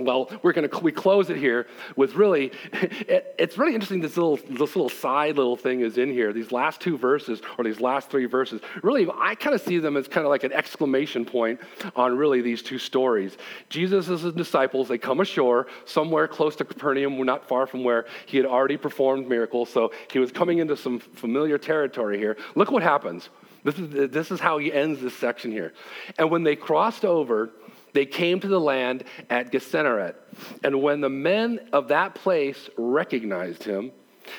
Well, 0.00 0.28
we're 0.42 0.52
going 0.52 0.68
to 0.68 0.78
we 0.80 0.90
close 0.90 1.30
it 1.30 1.36
here 1.36 1.68
with 1.94 2.14
really, 2.14 2.50
it, 2.72 3.32
it's 3.38 3.56
really 3.56 3.74
interesting. 3.74 4.00
This 4.00 4.16
little 4.16 4.36
this 4.36 4.74
little 4.74 4.88
side 4.88 5.36
little 5.36 5.56
thing 5.56 5.82
is 5.82 5.98
in 5.98 6.10
here. 6.10 6.32
These 6.32 6.50
last 6.50 6.80
two 6.80 6.98
verses 6.98 7.40
or 7.58 7.64
these 7.64 7.80
last 7.80 8.10
three 8.10 8.26
verses, 8.26 8.60
really, 8.82 9.08
I 9.08 9.36
kind 9.36 9.54
of 9.54 9.60
see 9.60 9.78
them 9.78 9.96
as 9.96 10.08
kind 10.08 10.26
of 10.26 10.30
like 10.30 10.42
an 10.42 10.52
exclamation 10.52 11.24
point 11.24 11.60
on 11.94 12.18
really 12.18 12.40
these 12.40 12.60
two 12.60 12.78
stories. 12.78 13.36
Jesus 13.68 14.08
and 14.08 14.18
his 14.18 14.32
disciples 14.32 14.88
they 14.88 14.98
come 14.98 15.20
ashore 15.20 15.68
somewhere 15.84 16.26
close 16.26 16.56
to 16.56 16.64
Capernaum, 16.64 17.16
not 17.24 17.46
far 17.46 17.64
from 17.64 17.84
where 17.84 18.06
he 18.26 18.36
had 18.36 18.46
already 18.46 18.76
performed 18.76 19.28
miracles. 19.28 19.70
So 19.70 19.92
he 20.10 20.18
was 20.18 20.32
coming 20.32 20.58
into 20.58 20.76
some 20.76 20.98
familiar 20.98 21.56
territory 21.56 22.18
here. 22.18 22.36
Look 22.56 22.72
what 22.72 22.82
happens. 22.82 23.28
This 23.62 23.78
is 23.78 24.10
this 24.10 24.32
is 24.32 24.40
how 24.40 24.58
he 24.58 24.72
ends 24.72 25.00
this 25.00 25.16
section 25.16 25.52
here. 25.52 25.72
And 26.18 26.32
when 26.32 26.42
they 26.42 26.56
crossed 26.56 27.04
over 27.04 27.50
they 27.94 28.04
came 28.04 28.40
to 28.40 28.48
the 28.48 28.60
land 28.60 29.04
at 29.30 29.50
Gennesaret. 29.50 30.14
And 30.62 30.82
when 30.82 31.00
the 31.00 31.08
men 31.08 31.68
of 31.72 31.88
that 31.88 32.14
place 32.14 32.68
recognized 32.76 33.64
him, 33.64 33.92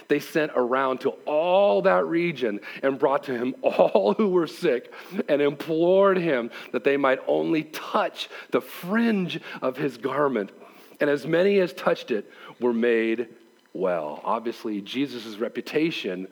they 0.07 0.19
sent 0.19 0.51
around 0.55 0.99
to 1.01 1.11
all 1.25 1.81
that 1.83 2.05
region 2.05 2.59
and 2.83 2.99
brought 2.99 3.23
to 3.23 3.37
him 3.37 3.55
all 3.61 4.13
who 4.13 4.29
were 4.29 4.47
sick 4.47 4.91
and 5.29 5.41
implored 5.41 6.17
him 6.17 6.51
that 6.71 6.83
they 6.83 6.97
might 6.97 7.19
only 7.27 7.63
touch 7.63 8.29
the 8.51 8.61
fringe 8.61 9.39
of 9.61 9.77
his 9.77 9.97
garment. 9.97 10.51
And 10.99 11.09
as 11.09 11.25
many 11.25 11.59
as 11.59 11.73
touched 11.73 12.11
it 12.11 12.29
were 12.59 12.73
made 12.73 13.27
well. 13.73 14.21
Obviously, 14.23 14.81
Jesus' 14.81 15.37
reputation 15.37 16.27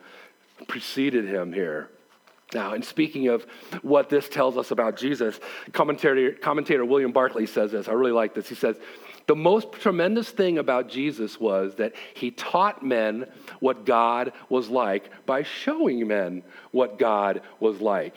preceded 0.67 1.25
him 1.25 1.53
here. 1.53 1.89
Now, 2.53 2.73
in 2.73 2.83
speaking 2.83 3.27
of 3.29 3.45
what 3.81 4.09
this 4.09 4.29
tells 4.29 4.57
us 4.57 4.71
about 4.71 4.97
Jesus, 4.97 5.39
commentator, 5.71 6.31
commentator 6.33 6.85
William 6.85 7.11
Barclay 7.11 7.45
says 7.45 7.71
this. 7.71 7.87
I 7.87 7.93
really 7.93 8.11
like 8.11 8.33
this. 8.33 8.47
He 8.47 8.55
says, 8.55 8.77
The 9.27 9.35
most 9.35 9.71
tremendous 9.73 10.29
thing 10.29 10.57
about 10.57 10.89
Jesus 10.89 11.39
was 11.39 11.75
that 11.75 11.93
he 12.13 12.31
taught 12.31 12.83
men 12.83 13.27
what 13.59 13.85
God 13.85 14.33
was 14.49 14.69
like 14.69 15.09
by 15.25 15.43
showing 15.43 16.07
men 16.07 16.43
what 16.71 16.99
God 16.99 17.41
was 17.59 17.81
like. 17.81 18.15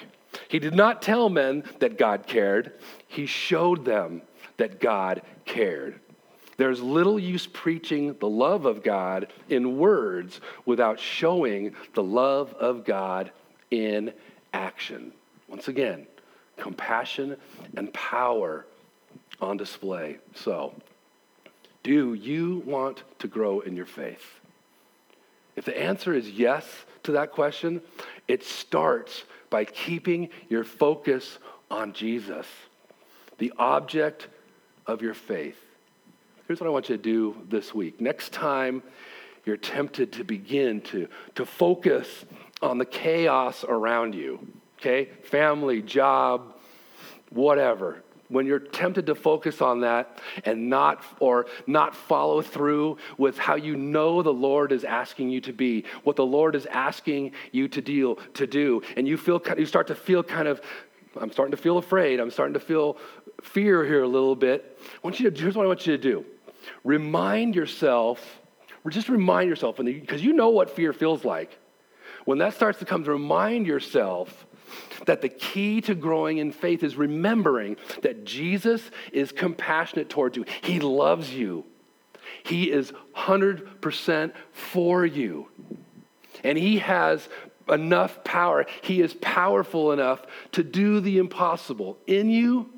He 0.48 0.58
did 0.58 0.74
not 0.74 1.02
tell 1.02 1.30
men 1.30 1.64
that 1.78 1.98
God 1.98 2.26
cared, 2.26 2.72
he 3.08 3.26
showed 3.26 3.84
them 3.84 4.22
that 4.58 4.80
God 4.80 5.22
cared. 5.44 6.00
There's 6.56 6.80
little 6.80 7.18
use 7.18 7.46
preaching 7.46 8.16
the 8.18 8.28
love 8.28 8.64
of 8.64 8.82
God 8.82 9.30
in 9.48 9.76
words 9.76 10.40
without 10.64 10.98
showing 10.98 11.74
the 11.94 12.02
love 12.02 12.54
of 12.54 12.84
God 12.84 13.30
in 13.70 14.12
action. 14.52 15.12
Once 15.48 15.68
again, 15.68 16.06
compassion 16.56 17.36
and 17.76 17.92
power 17.92 18.66
on 19.40 19.56
display. 19.56 20.18
So, 20.34 20.74
do 21.82 22.14
you 22.14 22.62
want 22.66 23.02
to 23.20 23.28
grow 23.28 23.60
in 23.60 23.76
your 23.76 23.86
faith? 23.86 24.24
If 25.54 25.64
the 25.64 25.78
answer 25.78 26.12
is 26.12 26.30
yes 26.30 26.66
to 27.04 27.12
that 27.12 27.32
question, 27.32 27.80
it 28.28 28.44
starts 28.44 29.24
by 29.50 29.64
keeping 29.64 30.28
your 30.48 30.64
focus 30.64 31.38
on 31.70 31.92
Jesus, 31.92 32.46
the 33.38 33.52
object 33.58 34.28
of 34.86 35.02
your 35.02 35.14
faith. 35.14 35.58
Here's 36.46 36.60
what 36.60 36.66
I 36.66 36.70
want 36.70 36.88
you 36.88 36.96
to 36.96 37.02
do 37.02 37.36
this 37.48 37.74
week. 37.74 38.00
Next 38.00 38.32
time 38.32 38.82
you're 39.44 39.56
tempted 39.56 40.12
to 40.12 40.24
begin 40.24 40.80
to, 40.82 41.08
to 41.36 41.46
focus 41.46 42.24
on 42.62 42.78
the 42.78 42.84
chaos 42.84 43.64
around 43.64 44.14
you, 44.14 44.46
okay? 44.78 45.06
Family, 45.24 45.82
job, 45.82 46.54
whatever. 47.30 48.02
When 48.28 48.44
you're 48.44 48.58
tempted 48.58 49.06
to 49.06 49.14
focus 49.14 49.62
on 49.62 49.82
that 49.82 50.20
and 50.44 50.68
not 50.68 51.04
or 51.20 51.46
not 51.68 51.94
follow 51.94 52.42
through 52.42 52.98
with 53.18 53.38
how 53.38 53.54
you 53.54 53.76
know 53.76 54.20
the 54.22 54.32
Lord 54.32 54.72
is 54.72 54.82
asking 54.82 55.30
you 55.30 55.40
to 55.42 55.52
be, 55.52 55.84
what 56.02 56.16
the 56.16 56.26
Lord 56.26 56.56
is 56.56 56.66
asking 56.66 57.32
you 57.52 57.68
to 57.68 57.80
deal 57.80 58.16
to 58.34 58.46
do, 58.48 58.82
and 58.96 59.06
you 59.06 59.16
feel 59.16 59.40
you 59.56 59.66
start 59.66 59.86
to 59.88 59.94
feel 59.94 60.24
kind 60.24 60.48
of 60.48 60.60
I'm 61.18 61.30
starting 61.30 61.52
to 61.52 61.56
feel 61.56 61.78
afraid. 61.78 62.18
I'm 62.18 62.30
starting 62.30 62.54
to 62.54 62.60
feel 62.60 62.98
fear 63.42 63.84
here 63.84 64.02
a 64.02 64.08
little 64.08 64.34
bit. 64.34 64.78
I 64.82 64.98
want 65.02 65.20
you 65.20 65.30
to 65.30 65.40
here's 65.40 65.54
what 65.54 65.64
I 65.64 65.68
want 65.68 65.86
you 65.86 65.96
to 65.96 66.02
do. 66.02 66.24
Remind 66.82 67.54
yourself, 67.54 68.40
or 68.84 68.90
just 68.90 69.08
remind 69.08 69.48
yourself, 69.48 69.76
because 69.76 70.22
you 70.22 70.32
know 70.32 70.48
what 70.48 70.70
fear 70.70 70.92
feels 70.92 71.24
like. 71.24 71.56
When 72.26 72.38
that 72.38 72.54
starts 72.54 72.80
to 72.80 72.84
come 72.84 73.04
to 73.04 73.12
remind 73.12 73.66
yourself 73.66 74.46
that 75.06 75.22
the 75.22 75.28
key 75.28 75.80
to 75.82 75.94
growing 75.94 76.38
in 76.38 76.52
faith 76.52 76.82
is 76.82 76.96
remembering 76.96 77.76
that 78.02 78.24
Jesus 78.24 78.82
is 79.12 79.32
compassionate 79.32 80.10
towards 80.10 80.36
you. 80.36 80.44
He 80.62 80.80
loves 80.80 81.32
you. 81.32 81.64
He 82.44 82.70
is 82.70 82.92
100% 83.16 84.32
for 84.52 85.06
you. 85.06 85.48
And 86.42 86.58
He 86.58 86.78
has 86.78 87.28
enough 87.68 88.24
power. 88.24 88.66
He 88.82 89.00
is 89.00 89.14
powerful 89.14 89.92
enough 89.92 90.26
to 90.52 90.64
do 90.64 90.98
the 90.98 91.18
impossible 91.18 91.96
in 92.08 92.28
you, 92.28 92.68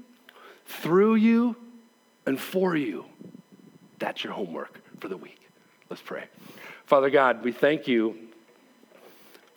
through 0.66 1.14
you, 1.14 1.56
and 2.26 2.38
for 2.38 2.76
you. 2.76 3.06
That's 3.98 4.22
your 4.22 4.34
homework 4.34 4.78
for 5.00 5.08
the 5.08 5.16
week. 5.16 5.40
Let's 5.88 6.02
pray. 6.02 6.24
Father 6.84 7.08
God, 7.08 7.42
we 7.42 7.52
thank 7.52 7.88
you 7.88 8.27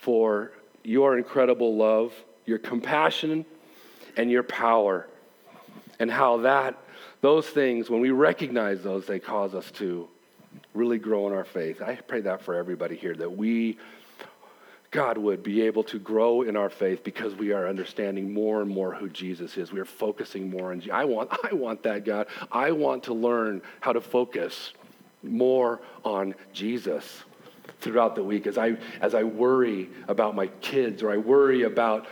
for 0.01 0.51
your 0.83 1.17
incredible 1.17 1.75
love, 1.75 2.11
your 2.45 2.57
compassion, 2.57 3.45
and 4.17 4.29
your 4.31 4.43
power, 4.43 5.07
and 5.99 6.09
how 6.09 6.37
that, 6.37 6.75
those 7.21 7.47
things, 7.47 7.89
when 7.89 8.01
we 8.01 8.09
recognize 8.09 8.81
those, 8.81 9.05
they 9.05 9.19
cause 9.19 9.53
us 9.53 9.69
to 9.71 10.09
really 10.73 10.97
grow 10.97 11.27
in 11.27 11.33
our 11.33 11.45
faith. 11.45 11.81
I 11.81 11.95
pray 11.95 12.21
that 12.21 12.41
for 12.41 12.55
everybody 12.55 12.95
here, 12.95 13.13
that 13.15 13.37
we, 13.37 13.77
God, 14.89 15.19
would 15.19 15.43
be 15.43 15.61
able 15.61 15.83
to 15.85 15.99
grow 15.99 16.41
in 16.41 16.57
our 16.57 16.71
faith 16.71 17.03
because 17.03 17.35
we 17.35 17.51
are 17.51 17.67
understanding 17.67 18.33
more 18.33 18.63
and 18.63 18.71
more 18.71 18.95
who 18.95 19.07
Jesus 19.07 19.55
is. 19.55 19.71
We 19.71 19.79
are 19.79 19.85
focusing 19.85 20.49
more 20.49 20.71
on. 20.71 20.81
I 20.91 21.05
want, 21.05 21.29
I 21.43 21.53
want 21.53 21.83
that, 21.83 22.05
God. 22.05 22.25
I 22.51 22.71
want 22.71 23.03
to 23.03 23.13
learn 23.13 23.61
how 23.81 23.93
to 23.93 24.01
focus 24.01 24.73
more 25.21 25.79
on 26.03 26.33
Jesus 26.53 27.23
throughout 27.79 28.15
the 28.15 28.23
week 28.23 28.47
as 28.47 28.57
I, 28.57 28.77
as 29.01 29.15
I 29.15 29.23
worry 29.23 29.89
about 30.07 30.35
my 30.35 30.47
kids 30.47 31.03
or 31.03 31.11
I 31.11 31.17
worry 31.17 31.63
about 31.63 32.07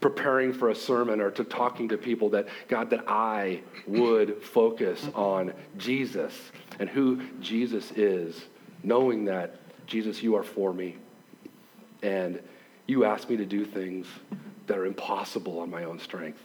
preparing 0.00 0.52
for 0.52 0.70
a 0.70 0.74
sermon 0.74 1.20
or 1.20 1.30
to 1.30 1.44
talking 1.44 1.88
to 1.88 1.96
people 1.96 2.28
that 2.30 2.48
God, 2.68 2.90
that 2.90 3.04
I 3.08 3.62
would 3.86 4.42
focus 4.42 5.06
on 5.14 5.52
Jesus 5.78 6.34
and 6.78 6.88
who 6.88 7.22
Jesus 7.40 7.90
is, 7.92 8.40
knowing 8.82 9.24
that 9.26 9.56
Jesus, 9.86 10.22
you 10.22 10.36
are 10.36 10.42
for 10.42 10.72
me. 10.72 10.96
And 12.02 12.40
you 12.86 13.04
ask 13.04 13.28
me 13.28 13.36
to 13.36 13.46
do 13.46 13.64
things 13.64 14.06
that 14.66 14.76
are 14.76 14.86
impossible 14.86 15.60
on 15.60 15.70
my 15.70 15.84
own 15.84 15.98
strength, 15.98 16.42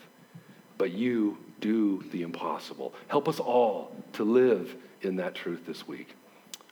but 0.78 0.92
you 0.92 1.38
do 1.60 2.04
the 2.12 2.22
impossible. 2.22 2.94
Help 3.08 3.28
us 3.28 3.40
all 3.40 3.96
to 4.14 4.24
live 4.24 4.76
in 5.02 5.16
that 5.18 5.36
truth 5.36 5.66
this 5.66 5.88
week. 5.88 6.16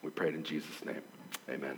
We 0.03 0.11
pray 0.11 0.29
it 0.29 0.35
in 0.35 0.43
Jesus' 0.43 0.85
name. 0.85 1.01
Amen. 1.49 1.77